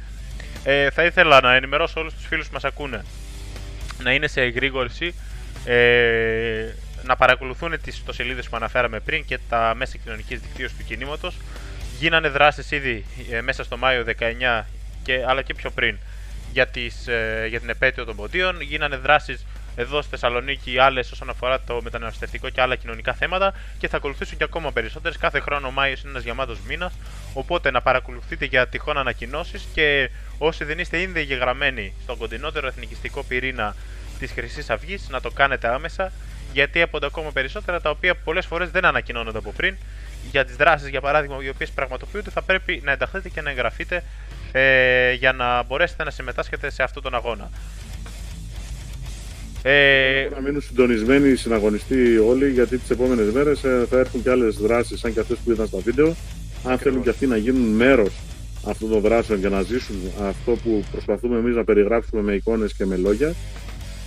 [0.64, 3.04] Ε, θα ήθελα να ενημερώσω όλους τους φίλους που μας ακούνε
[4.02, 5.14] να είναι σε εγρήγορση,
[5.64, 6.74] ε,
[7.04, 11.36] να παρακολουθούν τις ιστοσελίδες που αναφέραμε πριν και τα μέσα κοινωνικής δικτύωσης του κινήματος.
[11.98, 14.64] Γίνανε δράσεις ήδη ε, μέσα στο Μάιο 19
[15.02, 15.98] και, αλλά και πιο πριν
[16.52, 18.60] για, τις, ε, για την επέτειο των ποντίων.
[18.60, 19.46] Γίνανε δράσεις
[19.76, 24.38] εδώ στη Θεσσαλονίκη άλλες όσον αφορά το μεταναστευτικό και άλλα κοινωνικά θέματα και θα ακολουθήσουν
[24.38, 25.16] και ακόμα περισσότερες.
[25.18, 26.92] Κάθε χρόνο ο Μάιος είναι ένας γεμάτος μήνας.
[27.34, 33.22] Οπότε να παρακολουθείτε για τυχόν ανακοινώσεις και όσοι δεν είστε ήδη εγγεγραμμένοι στον κοντινότερο εθνικιστικό
[33.22, 33.76] πυρήνα
[34.18, 36.12] της Χρυσής Αυγής, να το κάνετε άμεσα
[36.52, 39.74] γιατί έπονται ακόμα περισσότερα τα οποία πολλές φορές δεν ανακοινώνονται από πριν.
[40.30, 44.02] Για τις δράσεις, για παράδειγμα, οι οποίες πραγματοποιούνται, θα πρέπει να ενταχθείτε και να εγγραφείτε
[44.52, 47.50] ε, για να μπορέσετε να συμμετάσχετε σε αυτόν τον αγώνα.
[49.62, 50.28] Ε...
[50.34, 54.56] Να μείνουν συντονισμένοι οι συναγωνιστοί όλοι, γιατί τις επόμενες μέρες ε, θα έρθουν και άλλες
[54.56, 56.14] δράσεις σαν και αυτές που είδαν στα βίντεο.
[56.66, 58.12] Αν θέλουν και αυτοί να γίνουν μέρος
[58.66, 62.84] αυτών των δράσεων για να ζήσουν αυτό που προσπαθούμε εμείς να περιγράψουμε με εικόνες και
[62.84, 63.34] με λόγια,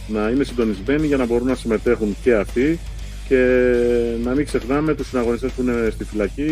[0.07, 2.79] να είναι συντονισμένοι για να μπορούν να συμμετέχουν και αυτοί
[3.27, 3.37] και
[4.23, 6.49] να μην ξεχνάμε τους συναγωνιστές που είναι στη φυλακή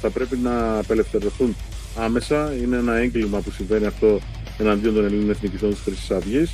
[0.00, 1.56] θα πρέπει να απελευθερωθούν
[1.96, 2.52] άμεσα.
[2.62, 4.20] Είναι ένα έγκλημα που συμβαίνει αυτό
[4.58, 6.50] εναντίον των Ελλήνων εθνικιστών της Χρυσής Αυγής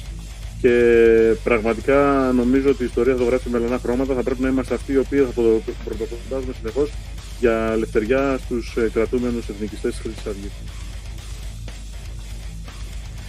[0.60, 4.14] και πραγματικά νομίζω ότι η ιστορία θα το γράψει με μελανά χρώματα.
[4.14, 6.90] Θα πρέπει να είμαστε αυτοί οι οποίοι θα το πρωτοφωνάζουμε συνεχώς
[7.40, 10.52] για ελευθεριά στους ε, κρατούμενους εθνικιστές της Χρυσής Αυγής.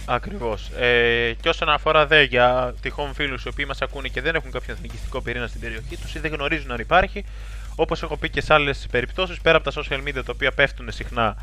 [0.08, 0.70] Ακριβώς.
[0.78, 4.50] Ε, και όσον αφορά δε για τυχόν φίλους οι οποίοι μας ακούνε και δεν έχουν
[4.50, 7.24] κάποιο εθνικιστικό πυρήνα στην περιοχή τους ή δεν γνωρίζουν αν υπάρχει,
[7.76, 10.92] όπως έχω πει και σε άλλες περιπτώσεις, πέρα από τα social media τα οποία πέφτουν
[10.92, 11.36] συχνά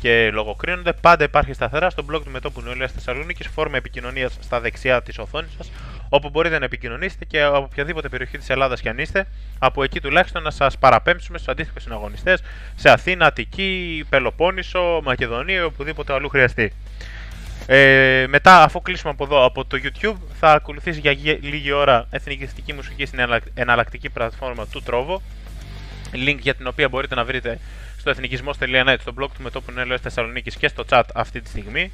[0.00, 5.02] και λογοκρίνονται, πάντα υπάρχει σταθερά στο blog του Μετώπου Νεολαίας Θεσσαλονίκης φόρμα επικοινωνίας στα δεξιά
[5.02, 5.70] της οθόνης σας,
[6.08, 9.26] όπου μπορείτε να επικοινωνήσετε και από οποιαδήποτε περιοχή της Ελλάδας κι αν είστε,
[9.58, 12.42] από εκεί τουλάχιστον να σας παραπέμψουμε στους αντίστοιχους συναγωνιστές
[12.74, 16.72] σε Αθήνα, Αττική, Πελοπόννησο, Μακεδονία ή οπουδήποτε αλλού χρειαστεί.
[17.66, 22.72] Ε, μετά, αφού κλείσουμε από εδώ από το YouTube, θα ακολουθήσει για λίγη ώρα εθνικιστική
[22.72, 23.20] μουσική στην
[23.54, 25.16] εναλλακτική πλατφόρμα του Trovo.
[26.26, 27.58] Link για την οποία μπορείτε να βρείτε
[27.98, 31.92] στο εθνικισμό.net, στο blog του Μετώπου Νέου Θεσσαλονίκης και στο chat αυτή τη στιγμή.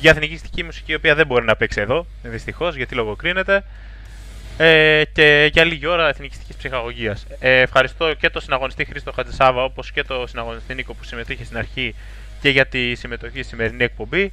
[0.00, 3.64] Για εθνικιστική μουσική, η οποία δεν μπορεί να παίξει εδώ, δυστυχώς, γιατί λογοκρίνεται.
[4.58, 7.26] Ε, και για λίγη ώρα εθνικιστικής ψυχαγωγίας.
[7.38, 11.58] Ε, ευχαριστώ και τον συναγωνιστή Χρήστο Χατζησάβα, όπως και τον συναγωνιστή Νίκο που συμμετείχε στην
[11.58, 11.94] αρχή
[12.40, 14.32] και για τη συμμετοχή στη σημερινή εκπομπή.